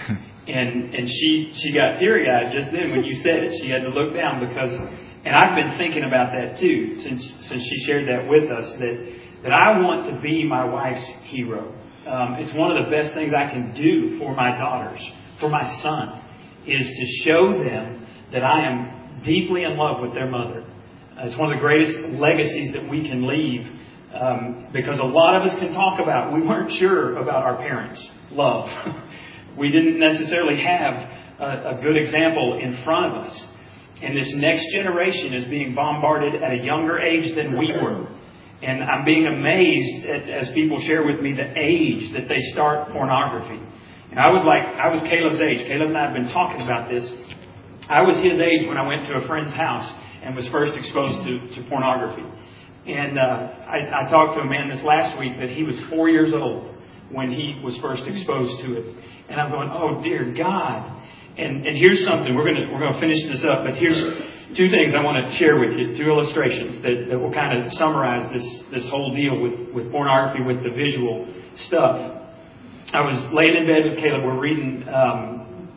and 0.48 0.94
and 0.94 1.08
she 1.08 1.52
she 1.54 1.72
got 1.72 1.98
teary 1.98 2.28
eyed 2.30 2.52
just 2.56 2.70
then 2.72 2.90
when 2.90 3.04
you 3.04 3.14
said 3.16 3.44
it. 3.44 3.60
She 3.60 3.68
had 3.68 3.82
to 3.82 3.90
look 3.90 4.14
down 4.14 4.46
because 4.46 4.78
and 5.24 5.36
I've 5.36 5.54
been 5.54 5.76
thinking 5.78 6.04
about 6.04 6.32
that 6.32 6.56
too 6.56 7.00
since 7.00 7.24
since 7.42 7.62
she 7.62 7.84
shared 7.84 8.08
that 8.08 8.28
with 8.28 8.50
us 8.50 8.72
that 8.74 9.12
that 9.42 9.52
I 9.52 9.80
want 9.80 10.06
to 10.06 10.20
be 10.20 10.44
my 10.44 10.64
wife's 10.64 11.06
hero. 11.24 11.74
Um, 12.06 12.34
it's 12.34 12.52
one 12.52 12.76
of 12.76 12.84
the 12.84 12.90
best 12.90 13.14
things 13.14 13.32
I 13.36 13.50
can 13.50 13.72
do 13.74 14.18
for 14.18 14.34
my 14.34 14.56
daughters, 14.56 15.00
for 15.38 15.48
my 15.48 15.66
son, 15.76 16.22
is 16.66 16.90
to 16.90 17.06
show 17.22 17.62
them 17.62 18.06
that 18.32 18.42
I 18.42 18.66
am 18.66 19.22
deeply 19.22 19.64
in 19.64 19.76
love 19.76 20.00
with 20.00 20.14
their 20.14 20.28
mother. 20.28 20.64
Uh, 21.16 21.26
it's 21.26 21.36
one 21.36 21.52
of 21.52 21.58
the 21.58 21.60
greatest 21.60 21.96
legacies 22.18 22.72
that 22.72 22.88
we 22.88 23.06
can 23.06 23.26
leave 23.26 23.66
um, 24.14 24.66
because 24.72 24.98
a 24.98 25.04
lot 25.04 25.36
of 25.36 25.50
us 25.50 25.58
can 25.58 25.72
talk 25.72 26.00
about 26.00 26.32
we 26.32 26.42
weren't 26.42 26.72
sure 26.72 27.16
about 27.16 27.44
our 27.44 27.56
parents' 27.56 28.10
love. 28.32 28.68
we 29.58 29.70
didn't 29.70 29.98
necessarily 29.98 30.62
have 30.62 30.94
a, 31.38 31.78
a 31.78 31.80
good 31.82 31.96
example 31.96 32.58
in 32.62 32.82
front 32.82 33.16
of 33.16 33.26
us. 33.26 33.46
And 34.02 34.16
this 34.16 34.32
next 34.34 34.72
generation 34.72 35.34
is 35.34 35.44
being 35.44 35.74
bombarded 35.74 36.42
at 36.42 36.52
a 36.52 36.64
younger 36.64 36.98
age 36.98 37.34
than 37.34 37.58
we 37.58 37.70
were. 37.72 38.08
And 38.62 38.82
I'm 38.82 39.04
being 39.04 39.26
amazed 39.26 40.06
at, 40.06 40.28
as 40.28 40.50
people 40.50 40.80
share 40.80 41.06
with 41.06 41.20
me 41.20 41.32
the 41.32 41.52
age 41.56 42.12
that 42.12 42.28
they 42.28 42.40
start 42.52 42.90
pornography. 42.92 43.60
And 44.10 44.18
I 44.18 44.30
was 44.30 44.42
like, 44.42 44.62
I 44.62 44.88
was 44.88 45.00
Caleb's 45.02 45.40
age. 45.40 45.66
Caleb 45.66 45.88
and 45.88 45.98
I 45.98 46.04
have 46.06 46.14
been 46.14 46.32
talking 46.32 46.62
about 46.62 46.90
this. 46.90 47.12
I 47.88 48.02
was 48.02 48.16
his 48.16 48.34
age 48.34 48.66
when 48.66 48.76
I 48.76 48.86
went 48.86 49.06
to 49.06 49.14
a 49.14 49.26
friend's 49.26 49.52
house 49.52 49.90
and 50.22 50.34
was 50.34 50.46
first 50.48 50.76
exposed 50.76 51.22
to, 51.26 51.48
to 51.48 51.62
pornography. 51.68 52.24
And 52.92 53.18
uh, 53.18 53.22
I, 53.22 54.04
I 54.06 54.10
talked 54.10 54.34
to 54.34 54.40
a 54.40 54.46
man 54.46 54.68
this 54.68 54.82
last 54.82 55.18
week 55.18 55.38
that 55.38 55.50
he 55.50 55.62
was 55.62 55.78
four 55.82 56.08
years 56.08 56.32
old 56.32 56.74
when 57.10 57.30
he 57.30 57.60
was 57.62 57.76
first 57.78 58.04
exposed 58.04 58.60
to 58.60 58.74
it. 58.74 58.96
And 59.28 59.40
I'm 59.40 59.50
going, 59.50 59.70
oh 59.70 60.02
dear 60.02 60.32
God. 60.32 60.98
And, 61.38 61.66
and 61.66 61.76
here's 61.76 62.04
something 62.04 62.34
we're 62.34 62.52
gonna 62.52 62.72
we're 62.72 62.80
gonna 62.80 63.00
finish 63.00 63.24
this 63.24 63.44
up, 63.44 63.64
but 63.64 63.76
here's 63.76 63.98
two 64.54 64.68
things 64.68 64.94
I 64.94 65.02
want 65.02 65.30
to 65.30 65.36
share 65.36 65.58
with 65.60 65.78
you, 65.78 65.96
two 65.96 66.10
illustrations 66.10 66.82
that, 66.82 67.06
that 67.08 67.18
will 67.18 67.32
kind 67.32 67.64
of 67.64 67.72
summarize 67.74 68.30
this 68.32 68.64
this 68.72 68.88
whole 68.88 69.14
deal 69.14 69.40
with, 69.40 69.72
with 69.72 69.92
pornography, 69.92 70.42
with 70.42 70.62
the 70.62 70.70
visual 70.70 71.28
stuff. 71.54 72.18
I 72.92 73.02
was 73.02 73.16
laying 73.32 73.56
in 73.56 73.66
bed 73.66 73.90
with 73.90 73.98
Caleb. 74.00 74.24
We're 74.24 74.40
reading 74.40 74.88
um, 74.88 75.68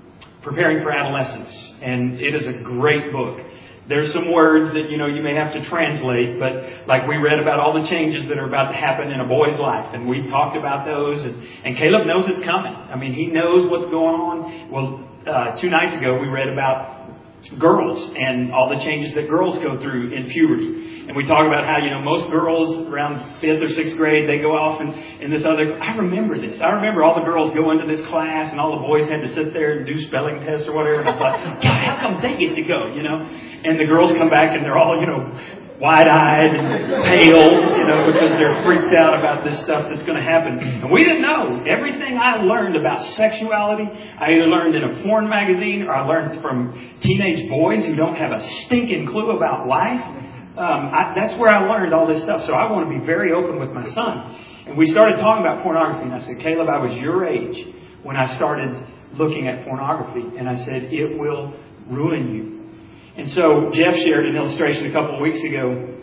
Preparing 0.41 0.84
for 0.84 0.91
Adolescence, 0.91 1.76
and 1.82 2.20
it 2.20 2.36
is 2.36 2.47
a 2.47 2.53
great 2.53 3.14
book. 3.14 3.39
There's 3.88 4.14
some 4.14 4.32
words 4.32 4.72
that 4.74 4.90
you 4.90 4.98
know 4.98 5.08
you 5.08 5.22
may 5.22 5.36
have 5.36 5.54
to 5.54 5.64
translate, 5.66 6.40
but 6.40 6.88
like 6.88 7.08
we 7.08 7.18
read 7.18 7.40
about 7.40 7.60
all 7.60 7.80
the 7.82 7.88
changes 7.88 8.28
that 8.28 8.38
are 8.38 8.48
about 8.48 8.72
to 8.72 8.78
happen 8.78 9.12
in 9.12 9.20
a 9.20 9.28
boy's 9.28 9.60
life, 9.60 9.94
and 9.94 10.08
we 10.08 10.30
talked 10.30 10.56
about 10.56 10.86
those, 10.86 11.24
and, 11.26 11.44
and 11.66 11.76
Caleb 11.76 12.08
knows 12.08 12.30
it's 12.30 12.44
coming. 12.46 12.74
I 12.74 12.96
mean, 12.96 13.14
he 13.14 13.28
knows 13.28 13.70
what's 13.70 13.86
going 13.86 14.16
on. 14.16 14.72
Well, 14.72 15.10
uh, 15.28 15.56
two 15.58 15.70
nights 15.70 15.96
ago 15.96 16.18
we 16.18 16.28
read 16.28 16.50
about 16.50 17.04
girls 17.60 18.12
and 18.16 18.54
all 18.54 18.70
the 18.70 18.84
changes 18.84 19.14
that 19.14 19.28
girls 19.28 19.58
go 19.60 19.80
through 19.80 20.14
in 20.14 20.30
puberty. 20.30 21.06
And 21.08 21.18
we 21.18 21.26
talk 21.28 21.46
about 21.46 21.66
how, 21.66 21.84
you 21.84 21.89
know, 21.89 22.02
most 22.02 22.30
girls 22.32 22.88
around 22.88 23.39
fifth 23.41 23.62
or 23.62 23.70
sixth 23.70 23.98
grade, 23.98 24.30
they 24.30 24.39
go 24.39 24.56
off 24.56 24.80
and 24.80 25.22
in 25.22 25.32
this 25.32 25.44
other, 25.44 25.78
I 25.82 25.96
remember 25.98 26.39
this. 26.39 26.62
I 26.62 26.70
remember 26.70 27.04
all 27.04 27.20
the 27.20 27.26
girls 27.26 27.52
go 27.52 27.72
into 27.72 27.86
this 27.86 28.06
class 28.08 28.52
and 28.52 28.60
all 28.60 28.80
the 28.80 28.88
boys 28.88 29.10
had 29.10 29.22
to 29.22 29.28
sit 29.28 29.52
there 29.52 29.78
and 29.78 29.86
do 29.86 30.00
spelling 30.02 30.39
tests 30.46 30.68
or 30.68 30.74
whatever. 30.74 31.02
And 31.02 31.10
I 31.10 31.18
thought, 31.18 31.62
God, 31.62 31.84
how 31.84 32.00
come 32.00 32.22
they 32.22 32.39
get 32.39 32.56
to 32.56 32.64
go, 32.64 32.96
you 32.96 33.04
know? 33.04 33.20
And 33.20 33.80
the 33.80 33.86
girls 33.86 34.12
come 34.12 34.30
back 34.30 34.56
and 34.56 34.64
they're 34.64 34.78
all, 34.78 35.00
you 35.00 35.08
know, 35.08 35.62
wide-eyed 35.80 36.53
and 36.55 37.03
pale, 37.05 37.49
you 37.78 37.86
know, 37.88 38.11
because 38.13 38.32
they're 38.32 38.63
freaked 38.63 38.93
out 38.93 39.17
about 39.17 39.43
this 39.43 39.59
stuff 39.59 39.88
that's 39.89 40.03
going 40.03 40.17
to 40.17 40.24
happen. 40.24 40.59
And 40.59 40.91
we 40.91 41.03
didn't 41.03 41.21
know. 41.21 41.63
Everything 41.67 42.17
I 42.17 42.38
learned 42.38 42.76
about 42.76 43.03
sexuality, 43.15 43.86
I 43.86 44.32
either 44.32 44.47
learned 44.47 44.76
in 44.76 44.84
a 44.84 45.03
porn 45.03 45.28
magazine 45.28 45.84
or 45.84 45.93
I 45.93 46.05
learned 46.05 46.41
from 46.41 46.97
teenage 47.01 47.49
boys 47.49 47.86
who 47.86 47.95
don't 47.95 48.15
have 48.15 48.32
a 48.32 48.41
stinking 48.65 49.07
clue 49.07 49.32
about 49.32 49.67
life. 49.67 50.01
Um, 50.55 50.91
I, 50.93 51.13
that's 51.15 51.34
where 51.36 51.51
I 51.51 51.67
learned 51.67 51.93
all 51.93 52.07
this 52.07 52.21
stuff. 52.21 52.45
So 52.45 52.53
I 52.53 52.71
want 52.71 52.89
to 52.89 52.99
be 52.99 53.05
very 53.05 53.34
open 53.34 53.59
with 53.59 53.71
my 53.71 53.89
son. 53.91 54.36
And 54.67 54.78
we 54.78 54.86
started 54.86 55.19
talking 55.19 55.45
about 55.45 55.63
pornography, 55.63 56.05
and 56.05 56.13
I 56.13 56.19
said, 56.19 56.39
Caleb, 56.39 56.69
I 56.69 56.78
was 56.78 56.95
your 56.97 57.26
age 57.26 57.67
when 58.03 58.15
I 58.15 58.28
started 58.36 58.88
looking 59.15 59.47
at 59.47 59.65
pornography, 59.65 60.38
and 60.38 60.47
I 60.47 60.55
said, 60.55 60.84
it 60.84 61.19
will 61.19 61.53
ruin 61.88 62.34
you. 62.34 62.53
And 63.16 63.30
so 63.30 63.70
Jeff 63.74 63.95
shared 63.97 64.26
an 64.26 64.36
illustration 64.36 64.88
a 64.88 64.91
couple 64.91 65.16
of 65.16 65.22
weeks 65.22 65.39
ago 65.43 65.99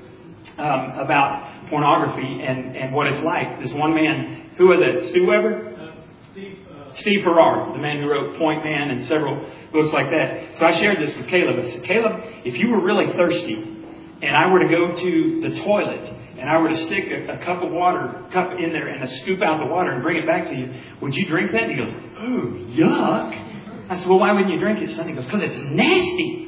um, 0.59 0.99
about 0.99 1.69
pornography 1.69 2.43
and, 2.43 2.77
and 2.77 2.95
what 2.95 3.09
it's 3.09 3.23
like. 3.23 3.61
This 3.61 3.73
one 3.73 3.95
man, 3.95 4.51
who 4.57 4.69
was 4.69 4.81
it? 4.81 5.09
Stu 5.09 5.27
Weber? 5.27 5.75
Uh, 5.77 5.93
Steve, 6.31 6.59
uh, 6.71 6.95
Steve 6.95 7.25
Farrar, 7.25 7.73
the 7.73 7.79
man 7.79 8.01
who 8.01 8.09
wrote 8.09 8.39
Point 8.39 8.65
Man 8.65 8.91
and 8.91 9.05
several 9.05 9.45
books 9.73 9.93
like 9.93 10.07
that. 10.11 10.57
So 10.57 10.67
I 10.67 10.73
shared 10.73 11.01
this 11.01 11.15
with 11.17 11.27
Caleb. 11.27 11.59
I 11.59 11.69
said, 11.69 11.83
Caleb, 11.83 12.23
if 12.45 12.55
you 12.57 12.69
were 12.69 12.81
really 12.81 13.13
thirsty 13.13 13.55
and 13.55 14.37
I 14.37 14.47
were 14.53 14.61
to 14.61 14.69
go 14.69 14.95
to 14.95 15.41
the 15.41 15.61
toilet 15.63 16.15
and 16.39 16.49
I 16.49 16.59
were 16.59 16.69
to 16.69 16.77
stick 16.77 17.09
a, 17.11 17.35
a 17.35 17.45
cup 17.45 17.63
of 17.63 17.73
water 17.73 18.25
cup 18.33 18.53
in 18.59 18.73
there 18.73 18.87
and 18.87 19.03
a 19.03 19.09
scoop 19.09 19.43
out 19.43 19.59
the 19.59 19.67
water 19.67 19.91
and 19.91 20.03
bring 20.03 20.17
it 20.17 20.27
back 20.27 20.49
to 20.49 20.55
you, 20.55 20.81
would 21.01 21.15
you 21.15 21.27
drink 21.27 21.51
that? 21.53 21.65
And 21.65 21.73
he 21.73 21.77
goes, 21.77 21.95
Oh, 22.19 22.55
yuck. 22.71 23.91
I 23.91 23.97
said, 23.97 24.07
Well, 24.07 24.21
why 24.21 24.33
wouldn't 24.33 24.53
you 24.53 24.61
drink 24.61 24.81
it, 24.81 24.95
son? 24.95 25.09
He 25.09 25.15
goes, 25.15 25.25
Because 25.25 25.43
it's 25.43 25.57
nasty. 25.57 26.47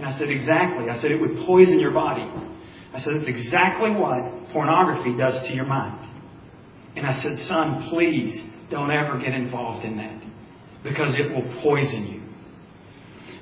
And 0.00 0.08
I 0.08 0.16
said, 0.16 0.30
Exactly. 0.30 0.88
I 0.88 0.96
said, 0.96 1.10
It 1.12 1.20
would 1.20 1.44
poison 1.44 1.78
your 1.78 1.90
body. 1.90 2.22
I 2.94 2.98
said, 3.00 3.16
That's 3.16 3.28
exactly 3.28 3.90
what 3.90 4.48
pornography 4.50 5.14
does 5.14 5.38
to 5.46 5.54
your 5.54 5.66
mind. 5.66 6.08
And 6.96 7.06
I 7.06 7.20
said, 7.20 7.38
Son, 7.40 7.90
please 7.90 8.42
don't 8.70 8.90
ever 8.90 9.18
get 9.18 9.34
involved 9.34 9.84
in 9.84 9.98
that 9.98 10.22
because 10.82 11.18
it 11.18 11.30
will 11.30 11.44
poison 11.60 12.06
you. 12.06 12.22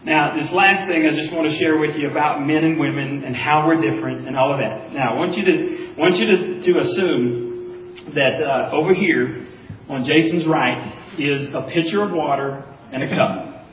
Now, 0.02 0.36
this 0.36 0.50
last 0.50 0.88
thing 0.88 1.06
I 1.06 1.14
just 1.14 1.32
want 1.32 1.48
to 1.48 1.56
share 1.58 1.78
with 1.78 1.94
you 1.94 2.10
about 2.10 2.44
men 2.44 2.64
and 2.64 2.80
women 2.80 3.22
and 3.22 3.36
how 3.36 3.64
we're 3.64 3.80
different 3.80 4.26
and 4.26 4.36
all 4.36 4.52
of 4.52 4.58
that. 4.58 4.92
Now, 4.92 5.14
I 5.14 5.16
want 5.16 5.36
you 5.36 5.44
to, 5.44 5.94
want 5.96 6.16
you 6.16 6.26
to, 6.26 6.62
to 6.62 6.78
assume 6.80 8.14
that 8.16 8.42
uh, 8.42 8.74
over 8.74 8.94
here 8.94 9.46
on 9.88 10.04
Jason's 10.04 10.44
right 10.44 11.14
is 11.20 11.46
a 11.54 11.68
pitcher 11.72 12.02
of 12.02 12.10
water 12.10 12.64
and 12.90 13.04
a 13.04 13.08
cup. 13.14 13.64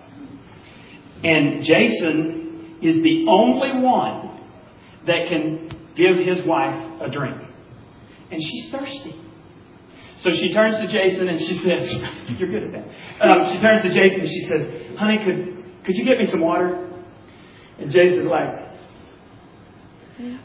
And 1.24 1.64
Jason 1.64 2.45
is 2.82 3.02
the 3.02 3.26
only 3.30 3.82
one 3.82 4.40
that 5.06 5.28
can 5.28 5.70
give 5.96 6.18
his 6.18 6.44
wife 6.44 7.02
a 7.02 7.10
drink. 7.10 7.42
And 8.32 8.42
she's 8.42 8.70
thirsty. 8.72 9.22
So 10.18 10.32
she 10.32 10.54
turns 10.54 10.80
to 10.80 10.88
Jason 10.88 11.28
and 11.28 11.40
she 11.40 11.58
says, 11.60 11.94
You're 12.40 12.50
good 12.50 12.64
at 12.64 12.72
that. 12.72 13.30
Um, 13.30 13.52
she 13.52 13.60
turns 13.60 13.82
to 13.82 13.94
Jason 13.94 14.22
and 14.22 14.30
she 14.30 14.42
says, 14.42 14.98
Honey, 14.98 15.18
could, 15.18 15.86
could 15.86 15.96
you 15.96 16.06
get 16.06 16.18
me 16.18 16.26
some 16.26 16.42
water? 16.42 16.90
And 17.78 17.92
Jason's 17.92 18.26
like, 18.26 18.66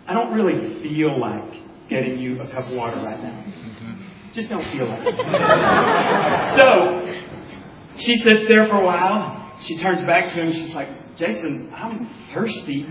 I 0.07 0.13
don't 0.13 0.33
really 0.35 0.83
feel 0.83 1.21
like 1.21 1.89
getting 1.89 2.19
you 2.19 2.41
a 2.41 2.51
cup 2.51 2.67
of 2.67 2.73
water 2.75 2.97
right 2.97 3.23
now. 3.23 3.45
Just 4.35 4.49
don't 4.49 4.65
feel 4.67 4.89
like 4.89 5.03
it. 5.05 5.17
so 6.57 7.99
she 7.99 8.17
sits 8.19 8.47
there 8.49 8.67
for 8.67 8.77
a 8.77 8.85
while. 8.85 9.59
She 9.61 9.77
turns 9.77 10.03
back 10.03 10.33
to 10.35 10.43
him. 10.43 10.53
She's 10.53 10.75
like, 10.75 10.89
Jason, 11.17 11.73
I'm 11.75 12.09
thirsty. 12.35 12.87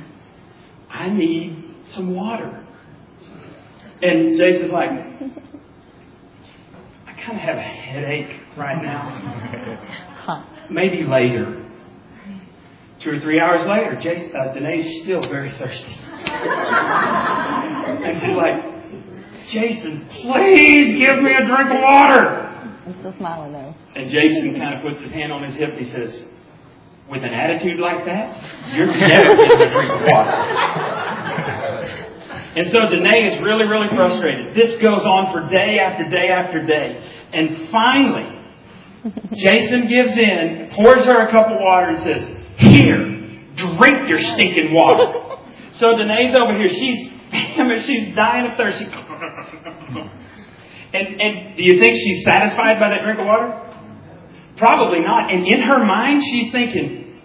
I 0.89 1.09
need 1.09 1.75
some 1.91 2.15
water. 2.15 2.65
And 4.01 4.35
Jason's 4.37 4.71
like, 4.71 4.89
I 4.89 5.19
kind 7.21 7.37
of 7.37 7.43
have 7.43 7.57
a 7.57 7.61
headache 7.61 8.39
right 8.57 8.81
now. 8.81 10.45
Maybe 10.69 11.03
later. 11.07 11.65
Two 13.01 13.11
or 13.11 13.19
three 13.21 13.39
hours 13.39 13.65
later, 13.65 13.95
Jason, 13.99 14.33
uh, 14.35 14.53
Danae's 14.53 15.01
still 15.03 15.21
very 15.21 15.49
thirsty. 15.51 15.95
and 18.03 18.19
she's 18.19 18.35
like, 18.35 19.47
Jason, 19.47 20.05
please 20.09 20.97
give 20.99 21.21
me 21.23 21.33
a 21.33 21.45
drink 21.45 21.69
of 21.71 21.79
water. 21.81 22.45
I'm 22.85 22.93
still 22.99 23.13
smiling 23.17 23.53
though. 23.53 23.73
And 23.95 24.09
Jason 24.09 24.53
kind 24.55 24.75
of 24.75 24.81
puts 24.83 24.99
his 25.01 25.11
hand 25.11 25.31
on 25.31 25.43
his 25.43 25.55
hip 25.55 25.69
and 25.71 25.79
he 25.79 25.85
says, 25.89 26.23
with 27.09 27.23
an 27.23 27.33
attitude 27.33 27.79
like 27.79 28.05
that, 28.05 28.73
you're 28.75 28.85
never 28.87 29.35
getting 29.35 29.61
a 29.61 29.71
drink 29.71 29.91
of 29.91 30.01
water. 30.01 30.31
and 32.55 32.67
so 32.67 32.85
Danae 32.87 33.33
is 33.33 33.41
really, 33.41 33.65
really 33.65 33.87
frustrated. 33.95 34.53
This 34.55 34.73
goes 34.81 35.01
on 35.01 35.31
for 35.33 35.49
day 35.49 35.79
after 35.79 36.07
day 36.09 36.29
after 36.29 36.65
day. 36.65 37.03
And 37.33 37.69
finally, 37.69 38.39
Jason 39.33 39.87
gives 39.87 40.11
in, 40.11 40.71
pours 40.73 41.05
her 41.05 41.27
a 41.27 41.31
cup 41.31 41.47
of 41.47 41.57
water, 41.59 41.87
and 41.89 41.97
says, 41.99 42.29
Here, 42.57 43.45
drink 43.55 44.07
your 44.07 44.19
stinking 44.19 44.73
water. 44.73 45.37
So 45.71 45.97
Danae's 45.97 46.35
over 46.37 46.57
here. 46.57 46.69
She's, 46.69 47.11
she's 47.85 48.15
dying 48.15 48.51
of 48.51 48.57
thirst. 48.57 48.81
and, 50.93 51.21
and 51.21 51.57
do 51.57 51.63
you 51.63 51.79
think 51.79 51.95
she's 51.95 52.23
satisfied 52.23 52.79
by 52.79 52.89
that 52.89 53.03
drink 53.03 53.19
of 53.19 53.25
water? 53.25 53.68
Probably 54.59 54.99
not. 54.99 55.31
And 55.31 55.47
in 55.47 55.61
her 55.61 55.83
mind, 55.83 56.21
she's 56.21 56.51
thinking, 56.51 57.21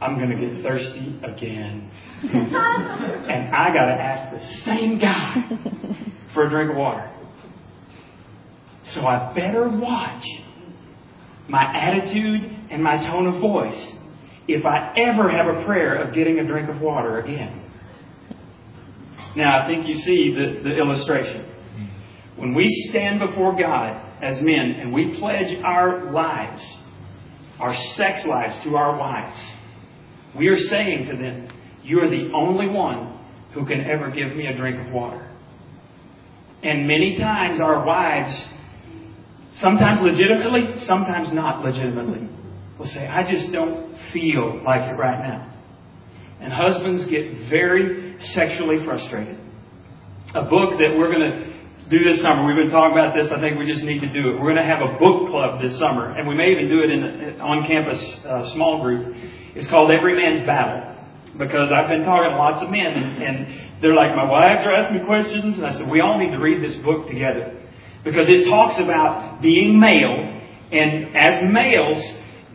I'm 0.00 0.18
going 0.18 0.30
to 0.30 0.36
get 0.36 0.62
thirsty 0.62 1.18
again. 1.22 1.90
and 2.22 3.54
I 3.54 3.68
got 3.72 3.86
to 3.86 3.94
ask 3.98 4.32
the 4.32 4.54
same 4.62 4.98
guy 4.98 5.34
for 6.34 6.46
a 6.46 6.50
drink 6.50 6.70
of 6.70 6.76
water. 6.76 7.10
So 8.92 9.06
I 9.06 9.32
better 9.34 9.68
watch 9.68 10.24
my 11.48 11.64
attitude 11.74 12.42
and 12.70 12.82
my 12.82 12.98
tone 12.98 13.26
of 13.26 13.40
voice 13.40 13.92
if 14.46 14.64
I 14.64 14.92
ever 14.96 15.30
have 15.30 15.46
a 15.46 15.64
prayer 15.64 16.02
of 16.02 16.14
getting 16.14 16.38
a 16.38 16.46
drink 16.46 16.68
of 16.68 16.80
water 16.80 17.18
again. 17.18 17.62
Now, 19.34 19.62
I 19.62 19.66
think 19.66 19.88
you 19.88 19.96
see 19.96 20.32
the, 20.32 20.62
the 20.62 20.76
illustration. 20.76 21.44
When 22.36 22.54
we 22.54 22.68
stand 22.90 23.18
before 23.18 23.56
God 23.56 24.05
as 24.22 24.40
men 24.40 24.76
and 24.80 24.92
we 24.92 25.18
pledge 25.18 25.58
our 25.64 26.10
lives, 26.10 26.62
our 27.58 27.74
sex 27.74 28.24
lives 28.24 28.56
to 28.64 28.76
our 28.76 28.96
wives, 28.98 29.42
we 30.36 30.48
are 30.48 30.58
saying 30.58 31.06
to 31.06 31.16
them, 31.16 31.48
You 31.82 32.00
are 32.00 32.08
the 32.08 32.30
only 32.34 32.68
one 32.68 33.18
who 33.52 33.64
can 33.64 33.80
ever 33.80 34.10
give 34.10 34.36
me 34.36 34.46
a 34.46 34.56
drink 34.56 34.86
of 34.86 34.92
water. 34.92 35.30
And 36.62 36.86
many 36.86 37.16
times 37.18 37.60
our 37.60 37.84
wives, 37.84 38.46
sometimes 39.54 40.00
legitimately, 40.00 40.78
sometimes 40.80 41.32
not 41.32 41.64
legitimately, 41.64 42.28
will 42.78 42.86
say, 42.86 43.06
I 43.06 43.22
just 43.22 43.52
don't 43.52 43.96
feel 44.12 44.62
like 44.64 44.82
it 44.82 44.94
right 44.94 45.20
now. 45.20 45.54
And 46.40 46.52
husbands 46.52 47.06
get 47.06 47.48
very 47.48 48.20
sexually 48.20 48.84
frustrated. 48.84 49.38
A 50.34 50.42
book 50.42 50.78
that 50.78 50.96
we're 50.98 51.12
going 51.12 51.30
to 51.30 51.55
do 51.88 52.02
this 52.02 52.20
summer. 52.20 52.44
We've 52.44 52.56
been 52.56 52.72
talking 52.72 52.98
about 52.98 53.14
this. 53.14 53.30
I 53.30 53.38
think 53.38 53.58
we 53.58 53.66
just 53.66 53.84
need 53.84 54.00
to 54.00 54.12
do 54.12 54.30
it. 54.30 54.32
We're 54.40 54.52
going 54.52 54.56
to 54.56 54.64
have 54.64 54.82
a 54.82 54.98
book 54.98 55.30
club 55.30 55.62
this 55.62 55.78
summer, 55.78 56.10
and 56.10 56.26
we 56.26 56.34
may 56.34 56.50
even 56.50 56.68
do 56.68 56.82
it 56.82 56.90
in 56.90 57.40
on-campus 57.40 58.26
uh, 58.26 58.50
small 58.52 58.82
group. 58.82 59.14
It's 59.54 59.68
called 59.68 59.92
Every 59.92 60.16
Man's 60.16 60.44
Battle 60.44 60.96
because 61.38 61.70
I've 61.70 61.88
been 61.88 62.02
talking 62.02 62.30
to 62.30 62.36
lots 62.36 62.62
of 62.62 62.70
men, 62.70 62.86
and, 62.86 63.22
and 63.22 63.82
they're 63.82 63.94
like, 63.94 64.16
my 64.16 64.28
wives 64.28 64.62
are 64.62 64.74
asking 64.74 64.98
me 64.98 65.06
questions, 65.06 65.58
and 65.58 65.66
I 65.66 65.72
said, 65.74 65.88
we 65.88 66.00
all 66.00 66.18
need 66.18 66.32
to 66.32 66.38
read 66.38 66.64
this 66.64 66.74
book 66.82 67.06
together 67.06 67.62
because 68.02 68.28
it 68.28 68.48
talks 68.48 68.78
about 68.80 69.40
being 69.40 69.78
male, 69.78 70.42
and 70.72 71.16
as 71.16 71.44
males, 71.44 72.02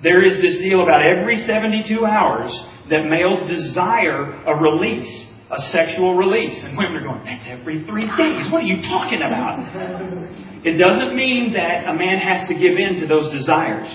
there 0.04 0.24
is 0.24 0.42
this 0.42 0.58
deal 0.58 0.84
about 0.84 1.08
every 1.08 1.38
72 1.38 2.06
hours 2.06 2.52
that 2.90 3.06
males 3.06 3.40
desire 3.48 4.44
a 4.44 4.56
release 4.60 5.28
a 5.52 5.62
sexual 5.64 6.16
release. 6.16 6.64
And 6.64 6.78
women 6.78 6.98
are 6.98 7.04
going, 7.04 7.26
that's 7.26 7.46
every 7.48 7.84
three 7.84 8.06
days. 8.06 8.50
What 8.50 8.64
are 8.64 8.68
you 8.68 8.82
talking 8.82 9.22
about? 9.22 10.66
It 10.66 10.78
doesn't 10.78 11.16
mean 11.16 11.54
that 11.54 11.88
a 11.88 11.94
man 11.94 12.20
has 12.20 12.48
to 12.48 12.54
give 12.54 12.78
in 12.78 13.02
to 13.02 13.08
those 13.08 13.32
desires. 13.32 13.88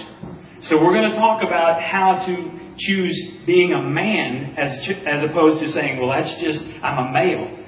So 0.60 0.82
we're 0.82 0.94
going 0.94 1.10
to 1.10 1.16
talk 1.16 1.42
about 1.42 1.80
how 1.80 2.24
to 2.26 2.74
choose 2.76 3.16
being 3.46 3.72
a 3.72 3.82
man 3.82 4.54
as, 4.58 4.88
as 5.06 5.22
opposed 5.22 5.60
to 5.60 5.70
saying, 5.70 5.98
well, 5.98 6.10
that's 6.10 6.34
just, 6.40 6.64
I'm 6.82 7.08
a 7.08 7.12
male. 7.12 7.64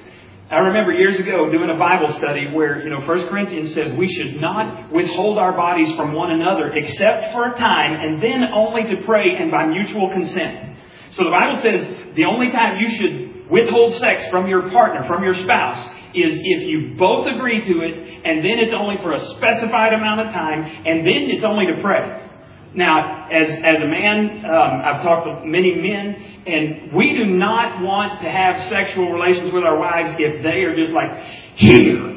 I 0.51 0.57
remember 0.57 0.91
years 0.93 1.19
ago 1.19 1.51
doing 1.51 1.69
a 1.69 1.77
Bible 1.77 2.11
study 2.13 2.51
where, 2.51 2.83
you 2.83 2.89
know, 2.89 3.01
1 3.01 3.27
Corinthians 3.27 3.71
says 3.73 3.93
we 3.93 4.07
should 4.07 4.41
not 4.41 4.91
withhold 4.91 5.37
our 5.37 5.53
bodies 5.53 5.91
from 5.93 6.13
one 6.13 6.31
another 6.31 6.73
except 6.73 7.31
for 7.33 7.53
a 7.53 7.57
time 7.57 7.93
and 7.93 8.21
then 8.21 8.43
only 8.53 8.83
to 8.95 9.03
pray 9.05 9.35
and 9.37 9.51
by 9.51 9.67
mutual 9.67 10.09
consent. 10.09 10.75
So 11.11 11.23
the 11.23 11.29
Bible 11.29 11.61
says 11.61 12.15
the 12.15 12.25
only 12.25 12.51
time 12.51 12.79
you 12.81 12.89
should 12.89 13.28
withhold 13.49 13.93
sex 13.95 14.25
from 14.27 14.47
your 14.47 14.69
partner, 14.69 15.05
from 15.07 15.23
your 15.23 15.33
spouse, 15.33 15.85
is 16.13 16.37
if 16.41 16.67
you 16.67 16.95
both 16.97 17.27
agree 17.27 17.63
to 17.65 17.81
it, 17.81 18.25
and 18.25 18.43
then 18.43 18.59
it's 18.59 18.73
only 18.73 18.97
for 18.97 19.13
a 19.13 19.19
specified 19.19 19.93
amount 19.93 20.21
of 20.21 20.33
time, 20.33 20.63
and 20.85 21.05
then 21.05 21.29
it's 21.29 21.43
only 21.43 21.67
to 21.67 21.81
pray. 21.81 22.25
Now, 22.73 23.27
as, 23.29 23.49
as 23.49 23.81
a 23.81 23.87
man, 23.87 24.45
um, 24.45 24.81
I've 24.85 25.01
talked 25.01 25.25
to 25.25 25.45
many 25.45 25.75
men, 25.75 26.43
and 26.45 26.93
we 26.93 27.13
do 27.13 27.25
not 27.25 27.81
want 27.81 28.21
to 28.21 28.29
have 28.29 28.59
sexual 28.69 29.11
relations 29.11 29.51
with 29.51 29.63
our 29.63 29.77
wives 29.77 30.13
if 30.19 30.43
they 30.43 30.63
are 30.63 30.75
just 30.75 30.91
like, 30.91 31.09
here. 31.55 32.15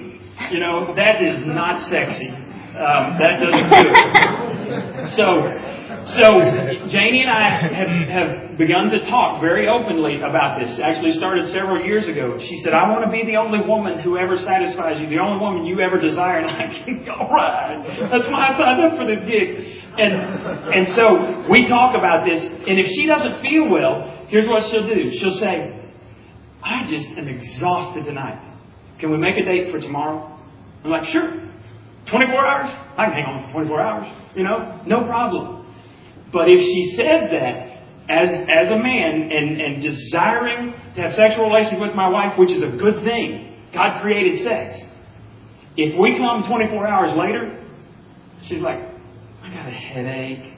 You 0.51 0.61
know, 0.61 0.95
that 0.95 1.22
is 1.22 1.45
not 1.45 1.80
sexy. 1.89 2.28
Um, 2.28 3.18
that 3.18 3.41
doesn't 3.41 3.68
do 3.68 3.91
it. 3.91 4.41
So, 5.11 5.24
so 6.07 6.89
Janie 6.89 7.22
and 7.22 7.30
I 7.30 7.51
have, 7.51 8.09
have 8.09 8.59
begun 8.59 8.91
to 8.91 9.01
talk 9.09 9.41
very 9.41 9.68
openly 9.68 10.16
about 10.16 10.61
this. 10.61 10.78
Actually, 10.78 11.12
started 11.14 11.47
several 11.49 11.85
years 11.85 12.07
ago. 12.09 12.39
She 12.39 12.59
said, 12.61 12.72
"I 12.72 12.89
want 12.91 13.05
to 13.05 13.11
be 13.11 13.24
the 13.24 13.37
only 13.37 13.61
woman 13.66 14.01
who 14.01 14.16
ever 14.18 14.37
satisfies 14.37 15.01
you, 15.01 15.09
the 15.09 15.18
only 15.18 15.41
woman 15.41 15.64
you 15.66 15.80
ever 15.80 15.99
desire." 15.99 16.39
And 16.39 16.51
I 16.51 16.85
think, 16.85 17.07
all 17.09 17.28
right, 17.30 18.09
that's 18.11 18.28
why 18.28 18.49
I 18.49 18.59
signed 18.59 18.83
up 18.85 18.97
for 18.99 19.07
this 19.07 19.20
gig. 19.20 19.83
And 19.99 20.12
and 20.74 20.89
so 20.95 21.47
we 21.51 21.66
talk 21.68 21.95
about 21.97 22.26
this. 22.28 22.45
And 22.45 22.78
if 22.78 22.87
she 22.89 23.07
doesn't 23.07 23.41
feel 23.41 23.68
well, 23.68 24.26
here's 24.28 24.49
what 24.49 24.64
she'll 24.64 24.87
do. 24.87 25.16
She'll 25.18 25.39
say, 25.39 25.80
"I 26.62 26.87
just 26.87 27.09
am 27.11 27.28
exhausted 27.28 28.05
tonight. 28.05 28.41
Can 28.99 29.11
we 29.11 29.18
make 29.18 29.37
a 29.37 29.45
date 29.45 29.70
for 29.70 29.80
tomorrow?" 29.80 30.39
I'm 30.85 30.91
like, 30.91 31.05
"Sure." 31.05 31.51
24 32.07 32.46
hours? 32.46 32.70
I 32.96 33.05
can 33.07 33.14
hang 33.14 33.24
on 33.24 33.46
for 33.46 33.53
24 33.53 33.80
hours. 33.80 34.16
You 34.34 34.44
know, 34.44 34.82
no 34.86 35.05
problem. 35.05 35.66
But 36.32 36.48
if 36.48 36.61
she 36.61 36.96
said 36.96 37.30
that 37.30 37.72
as, 38.09 38.30
as 38.30 38.70
a 38.70 38.76
man 38.76 39.30
and, 39.30 39.61
and 39.61 39.82
desiring 39.82 40.72
to 40.96 41.03
have 41.03 41.14
sexual 41.14 41.48
relations 41.48 41.80
with 41.80 41.94
my 41.94 42.09
wife, 42.09 42.38
which 42.38 42.50
is 42.50 42.62
a 42.62 42.76
good 42.76 43.03
thing, 43.05 43.61
God 43.72 44.00
created 44.00 44.42
sex. 44.42 44.76
If 45.76 45.98
we 45.98 46.18
come 46.18 46.42
24 46.44 46.86
hours 46.86 47.16
later, 47.16 47.64
she's 48.42 48.61
like, 48.61 48.80
I 49.42 49.55
got 49.55 49.68
a 49.68 49.70
headache. 49.70 50.55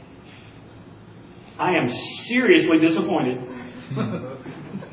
I 1.59 1.76
am 1.76 1.88
seriously 2.26 2.78
disappointed. 2.80 3.38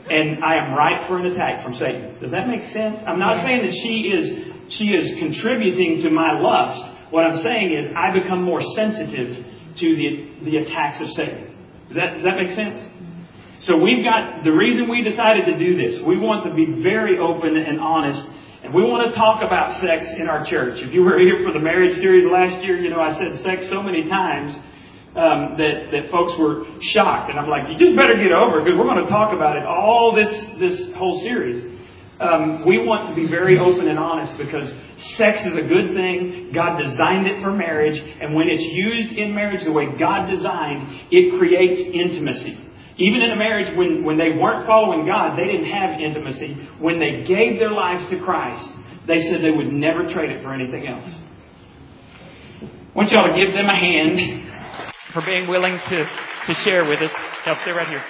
and 0.09 0.43
I 0.43 0.55
am 0.55 0.73
ripe 0.73 1.07
for 1.07 1.17
an 1.17 1.27
attack 1.27 1.63
from 1.63 1.75
Satan. 1.75 2.19
Does 2.19 2.31
that 2.31 2.47
make 2.47 2.63
sense? 2.71 2.99
I'm 3.07 3.19
not 3.19 3.43
saying 3.43 3.65
that 3.65 3.73
she 3.73 4.11
is 4.13 4.50
she 4.71 4.87
is 4.87 5.19
contributing 5.19 6.01
to 6.03 6.09
my 6.09 6.39
lust. 6.39 6.91
What 7.11 7.25
I'm 7.25 7.37
saying 7.37 7.73
is 7.73 7.91
I 7.95 8.17
become 8.17 8.41
more 8.43 8.61
sensitive 8.61 9.45
to 9.75 9.95
the, 9.95 10.45
the 10.45 10.57
attacks 10.57 11.01
of 11.01 11.11
Satan. 11.11 11.55
Does 11.87 11.97
that, 11.97 12.13
does 12.15 12.23
that 12.23 12.37
make 12.37 12.51
sense? 12.51 12.81
So 13.59 13.77
we've 13.77 14.03
got 14.03 14.43
the 14.43 14.51
reason 14.51 14.89
we 14.89 15.03
decided 15.03 15.45
to 15.45 15.59
do 15.59 15.77
this. 15.77 15.99
We 16.01 16.17
want 16.17 16.45
to 16.45 16.53
be 16.53 16.81
very 16.81 17.19
open 17.19 17.57
and 17.57 17.79
honest, 17.79 18.25
and 18.63 18.73
we 18.73 18.81
want 18.81 19.11
to 19.11 19.19
talk 19.19 19.43
about 19.43 19.79
sex 19.81 20.09
in 20.11 20.27
our 20.27 20.45
church. 20.45 20.81
If 20.81 20.93
you 20.93 21.03
were 21.03 21.19
here 21.19 21.43
for 21.45 21.53
the 21.53 21.59
marriage 21.59 21.95
series 21.97 22.25
last 22.25 22.63
year, 22.63 22.81
you 22.81 22.89
know 22.89 23.01
I 23.01 23.13
said 23.13 23.39
sex 23.41 23.67
so 23.69 23.83
many 23.83 24.09
times 24.09 24.55
um, 25.15 25.57
that 25.57 25.91
that 25.91 26.09
folks 26.09 26.33
were 26.39 26.65
shocked, 26.81 27.29
and 27.29 27.37
I'm 27.37 27.49
like, 27.49 27.69
you 27.69 27.77
just 27.77 27.95
better 27.95 28.15
get 28.15 28.31
over 28.31 28.61
it 28.61 28.65
because 28.65 28.79
we're 28.79 28.89
going 28.89 29.03
to 29.03 29.11
talk 29.11 29.33
about 29.35 29.57
it 29.57 29.63
all 29.63 30.15
this 30.15 30.31
this 30.57 30.93
whole 30.95 31.19
series 31.19 31.80
um, 32.21 32.65
we 32.65 32.77
want 32.77 33.09
to 33.09 33.15
be 33.15 33.27
very 33.27 33.57
open 33.57 33.87
and 33.87 33.97
honest 33.97 34.37
because 34.37 34.71
sex 35.17 35.41
is 35.41 35.55
a 35.55 35.61
good 35.63 35.93
thing. 35.95 36.51
God 36.53 36.77
designed 36.77 37.25
it 37.25 37.41
for 37.41 37.51
marriage, 37.51 37.97
and 37.97 38.35
when 38.35 38.47
it's 38.47 38.61
used 38.61 39.13
in 39.13 39.33
marriage 39.33 39.63
the 39.63 39.71
way 39.71 39.87
God 39.97 40.29
designed, 40.29 41.07
it 41.09 41.37
creates 41.39 41.81
intimacy. 41.81 42.59
Even 42.97 43.21
in 43.21 43.31
a 43.31 43.35
marriage 43.35 43.75
when, 43.75 44.03
when 44.03 44.17
they 44.17 44.37
weren't 44.37 44.67
following 44.67 45.07
God, 45.07 45.37
they 45.37 45.45
didn't 45.51 45.71
have 45.71 45.99
intimacy. 45.99 46.53
When 46.77 46.99
they 46.99 47.23
gave 47.25 47.57
their 47.57 47.71
lives 47.71 48.05
to 48.07 48.19
Christ, 48.19 48.69
they 49.07 49.17
said 49.17 49.41
they 49.41 49.51
would 49.51 49.73
never 49.73 50.07
trade 50.07 50.29
it 50.29 50.43
for 50.43 50.53
anything 50.53 50.87
else. 50.87 51.09
I 52.61 52.93
want 52.93 53.11
y'all 53.11 53.27
to 53.27 53.33
give 53.33 53.55
them 53.55 53.67
a 53.67 53.75
hand 53.75 55.01
for 55.11 55.25
being 55.25 55.47
willing 55.47 55.79
to, 55.79 56.09
to 56.45 56.53
share 56.61 56.85
with 56.85 57.01
us. 57.01 57.13
Y'all 57.45 57.55
stay 57.55 57.71
right 57.71 57.87
here 57.87 58.03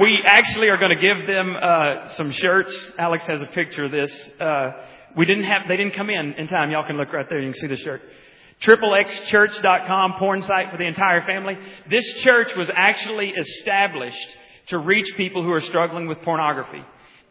we 0.00 0.22
actually 0.24 0.68
are 0.68 0.76
going 0.76 0.96
to 0.96 1.02
give 1.02 1.26
them 1.26 1.56
uh, 1.56 2.08
some 2.08 2.30
shirts. 2.30 2.74
Alex 2.98 3.26
has 3.26 3.40
a 3.40 3.46
picture 3.46 3.86
of 3.86 3.92
this. 3.92 4.30
Uh, 4.38 4.72
we 5.16 5.24
didn't 5.24 5.44
have, 5.44 5.62
they 5.68 5.76
didn't 5.76 5.94
come 5.94 6.10
in 6.10 6.34
in 6.34 6.48
time. 6.48 6.70
Y'all 6.70 6.86
can 6.86 6.96
look 6.96 7.12
right 7.12 7.28
there. 7.28 7.40
You 7.40 7.52
can 7.52 7.60
see 7.60 7.66
the 7.66 7.76
shirt. 7.76 8.02
XXXchurch.com, 8.60 10.14
porn 10.18 10.42
site 10.42 10.70
for 10.70 10.76
the 10.76 10.86
entire 10.86 11.22
family. 11.22 11.56
This 11.88 12.04
church 12.22 12.54
was 12.56 12.68
actually 12.74 13.30
established 13.30 14.36
to 14.68 14.78
reach 14.78 15.06
people 15.16 15.42
who 15.42 15.52
are 15.52 15.60
struggling 15.60 16.08
with 16.08 16.20
pornography. 16.22 16.82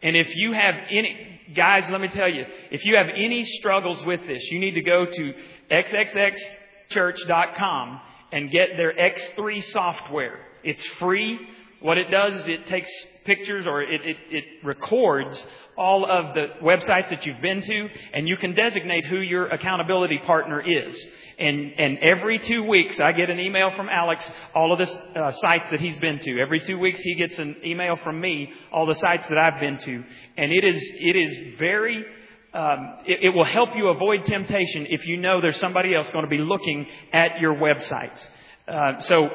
And 0.02 0.16
if 0.16 0.34
you 0.36 0.52
have 0.52 0.74
any, 0.90 1.40
guys, 1.54 1.88
let 1.90 2.00
me 2.00 2.08
tell 2.08 2.28
you, 2.28 2.44
if 2.70 2.84
you 2.84 2.96
have 2.96 3.08
any 3.08 3.44
struggles 3.44 4.04
with 4.04 4.26
this, 4.26 4.42
you 4.50 4.58
need 4.58 4.74
to 4.74 4.82
go 4.82 5.06
to 5.06 5.34
xxxchurch.com 5.70 8.00
and 8.32 8.50
get 8.50 8.76
their 8.76 8.92
X3 8.92 9.62
software. 9.64 10.40
It's 10.62 10.84
free. 10.98 11.38
What 11.86 11.98
it 11.98 12.10
does 12.10 12.34
is 12.34 12.48
it 12.48 12.66
takes 12.66 12.90
pictures 13.24 13.64
or 13.64 13.80
it, 13.80 14.00
it, 14.04 14.16
it, 14.32 14.44
records 14.64 15.40
all 15.78 16.04
of 16.04 16.34
the 16.34 16.46
websites 16.60 17.10
that 17.10 17.24
you've 17.24 17.40
been 17.40 17.62
to 17.62 17.88
and 18.12 18.26
you 18.26 18.36
can 18.36 18.56
designate 18.56 19.04
who 19.04 19.18
your 19.18 19.46
accountability 19.46 20.18
partner 20.26 20.60
is. 20.60 21.06
And, 21.38 21.74
and 21.78 21.98
every 21.98 22.40
two 22.40 22.64
weeks 22.64 22.98
I 22.98 23.12
get 23.12 23.30
an 23.30 23.38
email 23.38 23.70
from 23.70 23.88
Alex, 23.88 24.28
all 24.52 24.72
of 24.72 24.80
the 24.80 24.92
uh, 24.92 25.30
sites 25.30 25.66
that 25.70 25.78
he's 25.78 25.94
been 26.00 26.18
to. 26.18 26.40
Every 26.40 26.58
two 26.58 26.76
weeks 26.76 26.98
he 27.02 27.14
gets 27.14 27.38
an 27.38 27.54
email 27.64 27.94
from 28.02 28.20
me, 28.20 28.50
all 28.72 28.86
the 28.86 28.94
sites 28.94 29.28
that 29.28 29.38
I've 29.38 29.60
been 29.60 29.78
to. 29.78 30.04
And 30.36 30.50
it 30.50 30.64
is, 30.64 30.82
it 30.92 31.14
is 31.14 31.56
very, 31.56 32.04
um, 32.52 32.96
it, 33.06 33.26
it 33.26 33.28
will 33.28 33.44
help 33.44 33.68
you 33.76 33.90
avoid 33.90 34.24
temptation 34.24 34.88
if 34.90 35.06
you 35.06 35.18
know 35.18 35.40
there's 35.40 35.60
somebody 35.60 35.94
else 35.94 36.10
going 36.10 36.24
to 36.24 36.28
be 36.28 36.38
looking 36.38 36.88
at 37.12 37.38
your 37.40 37.54
websites. 37.54 38.26
Uh, 38.66 38.98
so, 39.02 39.28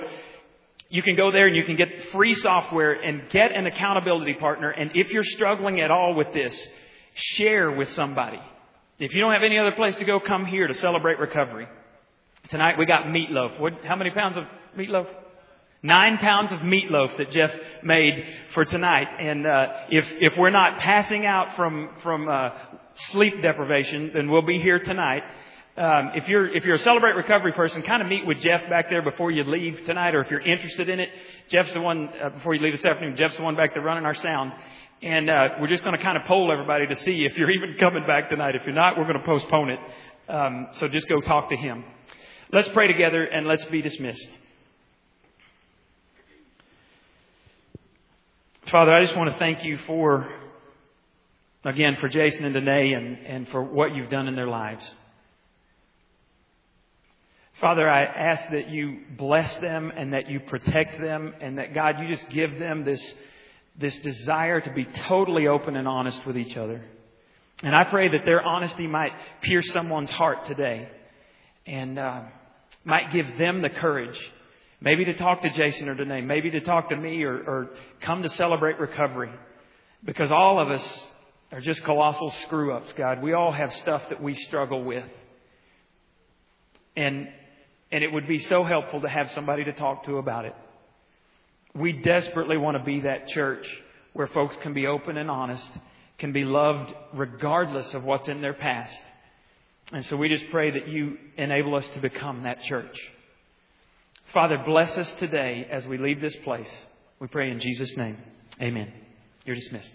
you 0.91 1.01
can 1.01 1.15
go 1.15 1.31
there 1.31 1.47
and 1.47 1.55
you 1.55 1.63
can 1.63 1.77
get 1.77 1.87
free 2.11 2.35
software 2.35 2.91
and 2.91 3.29
get 3.29 3.53
an 3.53 3.65
accountability 3.65 4.33
partner. 4.33 4.69
And 4.69 4.91
if 4.93 5.09
you're 5.11 5.23
struggling 5.23 5.79
at 5.79 5.89
all 5.89 6.15
with 6.15 6.33
this, 6.33 6.53
share 7.15 7.71
with 7.71 7.89
somebody. 7.93 8.39
If 8.99 9.13
you 9.13 9.21
don't 9.21 9.31
have 9.31 9.43
any 9.43 9.57
other 9.57 9.71
place 9.71 9.95
to 9.95 10.05
go, 10.05 10.19
come 10.19 10.45
here 10.45 10.67
to 10.67 10.73
celebrate 10.73 11.17
recovery. 11.17 11.67
Tonight 12.49 12.77
we 12.77 12.85
got 12.85 13.05
meatloaf. 13.05 13.57
What, 13.57 13.73
how 13.85 13.95
many 13.95 14.11
pounds 14.11 14.35
of 14.35 14.43
meatloaf? 14.77 15.07
Nine 15.81 16.17
pounds 16.17 16.51
of 16.51 16.59
meatloaf 16.59 17.17
that 17.17 17.31
Jeff 17.31 17.51
made 17.83 18.25
for 18.53 18.65
tonight. 18.65 19.07
And 19.19 19.47
uh, 19.47 19.67
if 19.89 20.05
if 20.19 20.33
we're 20.37 20.51
not 20.51 20.79
passing 20.79 21.25
out 21.25 21.55
from 21.55 21.89
from 22.03 22.27
uh, 22.27 22.49
sleep 23.11 23.41
deprivation, 23.41 24.11
then 24.13 24.29
we'll 24.29 24.45
be 24.45 24.59
here 24.59 24.77
tonight 24.77 25.23
um, 25.77 26.11
if 26.15 26.27
you're 26.27 26.53
if 26.53 26.65
you're 26.65 26.75
a 26.75 26.79
celebrate 26.79 27.13
recovery 27.13 27.53
person, 27.53 27.81
kind 27.81 28.01
of 28.01 28.09
meet 28.09 28.25
with 28.25 28.39
Jeff 28.39 28.69
back 28.69 28.89
there 28.89 29.01
before 29.01 29.31
you 29.31 29.43
leave 29.45 29.85
tonight, 29.85 30.13
or 30.13 30.21
if 30.21 30.29
you're 30.29 30.41
interested 30.41 30.89
in 30.89 30.99
it, 30.99 31.09
Jeff's 31.47 31.71
the 31.71 31.79
one 31.79 32.09
uh, 32.21 32.29
before 32.29 32.53
you 32.53 32.61
leave 32.61 32.73
this 32.73 32.83
afternoon. 32.83 33.15
Jeff's 33.15 33.37
the 33.37 33.43
one 33.43 33.55
back 33.55 33.73
there 33.73 33.81
running 33.81 34.05
our 34.05 34.13
sound, 34.13 34.51
and 35.01 35.29
uh, 35.29 35.47
we're 35.61 35.69
just 35.69 35.83
going 35.83 35.97
to 35.97 36.03
kind 36.03 36.17
of 36.17 36.25
poll 36.25 36.51
everybody 36.51 36.87
to 36.87 36.95
see 36.95 37.23
if 37.23 37.37
you're 37.37 37.49
even 37.57 37.77
coming 37.79 38.05
back 38.05 38.29
tonight. 38.29 38.55
If 38.55 38.63
you're 38.65 38.75
not, 38.75 38.97
we're 38.97 39.05
going 39.05 39.19
to 39.19 39.25
postpone 39.25 39.69
it. 39.69 39.79
Um, 40.27 40.67
so 40.73 40.89
just 40.89 41.07
go 41.07 41.21
talk 41.21 41.49
to 41.49 41.55
him. 41.55 41.85
Let's 42.51 42.67
pray 42.67 42.87
together 42.87 43.23
and 43.23 43.47
let's 43.47 43.63
be 43.65 43.81
dismissed. 43.81 44.27
Father, 48.69 48.91
I 48.91 49.03
just 49.03 49.15
want 49.15 49.31
to 49.31 49.37
thank 49.37 49.63
you 49.63 49.77
for 49.87 50.29
again 51.63 51.95
for 52.01 52.09
Jason 52.09 52.43
and 52.43 52.53
Danae 52.53 52.91
and, 52.91 53.17
and 53.25 53.47
for 53.49 53.63
what 53.63 53.95
you've 53.95 54.09
done 54.09 54.27
in 54.27 54.35
their 54.35 54.47
lives. 54.47 54.93
Father, 57.61 57.87
I 57.87 58.05
ask 58.05 58.49
that 58.49 58.69
you 58.69 59.01
bless 59.15 59.55
them 59.57 59.91
and 59.95 60.13
that 60.13 60.27
you 60.27 60.39
protect 60.39 60.99
them 60.99 61.35
and 61.39 61.59
that 61.59 61.75
God, 61.75 61.99
you 61.99 62.07
just 62.07 62.27
give 62.31 62.57
them 62.57 62.83
this, 62.83 62.99
this 63.79 63.95
desire 63.99 64.59
to 64.59 64.73
be 64.73 64.83
totally 64.83 65.45
open 65.45 65.75
and 65.75 65.87
honest 65.87 66.25
with 66.25 66.39
each 66.39 66.57
other. 66.57 66.83
And 67.61 67.75
I 67.75 67.83
pray 67.83 68.09
that 68.09 68.25
their 68.25 68.41
honesty 68.41 68.87
might 68.87 69.11
pierce 69.43 69.71
someone's 69.73 70.09
heart 70.09 70.45
today 70.45 70.89
and 71.67 71.99
uh, 71.99 72.21
might 72.83 73.13
give 73.13 73.27
them 73.37 73.61
the 73.61 73.69
courage, 73.69 74.19
maybe 74.81 75.05
to 75.05 75.13
talk 75.13 75.43
to 75.43 75.51
Jason 75.51 75.87
or 75.87 75.93
Danae, 75.93 76.21
maybe 76.21 76.49
to 76.49 76.61
talk 76.61 76.89
to 76.89 76.95
me 76.95 77.21
or, 77.21 77.35
or 77.35 77.69
come 78.01 78.23
to 78.23 78.29
celebrate 78.29 78.79
recovery. 78.79 79.31
Because 80.03 80.31
all 80.31 80.59
of 80.59 80.71
us 80.71 81.05
are 81.51 81.61
just 81.61 81.83
colossal 81.83 82.33
screw 82.43 82.73
ups, 82.73 82.91
God. 82.97 83.21
We 83.21 83.33
all 83.33 83.51
have 83.51 83.71
stuff 83.73 84.01
that 84.09 84.19
we 84.19 84.33
struggle 84.33 84.83
with. 84.83 85.05
And 86.97 87.27
and 87.91 88.03
it 88.03 88.11
would 88.11 88.27
be 88.27 88.39
so 88.39 88.63
helpful 88.63 89.01
to 89.01 89.09
have 89.09 89.31
somebody 89.31 89.63
to 89.65 89.73
talk 89.73 90.05
to 90.05 90.17
about 90.17 90.45
it. 90.45 90.55
We 91.73 91.91
desperately 91.93 92.57
want 92.57 92.77
to 92.77 92.83
be 92.83 93.01
that 93.01 93.27
church 93.29 93.65
where 94.13 94.27
folks 94.27 94.55
can 94.61 94.73
be 94.73 94.87
open 94.87 95.17
and 95.17 95.29
honest, 95.29 95.69
can 96.17 96.33
be 96.33 96.43
loved 96.43 96.93
regardless 97.13 97.93
of 97.93 98.03
what's 98.03 98.27
in 98.27 98.41
their 98.41 98.53
past. 98.53 99.03
And 99.91 100.05
so 100.05 100.15
we 100.15 100.29
just 100.29 100.49
pray 100.51 100.71
that 100.71 100.87
you 100.87 101.17
enable 101.37 101.75
us 101.75 101.87
to 101.93 101.99
become 101.99 102.43
that 102.43 102.61
church. 102.63 102.97
Father, 104.33 104.61
bless 104.65 104.97
us 104.97 105.11
today 105.19 105.67
as 105.69 105.85
we 105.85 105.97
leave 105.97 106.21
this 106.21 106.35
place. 106.37 106.71
We 107.19 107.27
pray 107.27 107.51
in 107.51 107.59
Jesus' 107.59 107.95
name. 107.97 108.17
Amen. 108.61 108.91
You're 109.45 109.55
dismissed. 109.55 109.91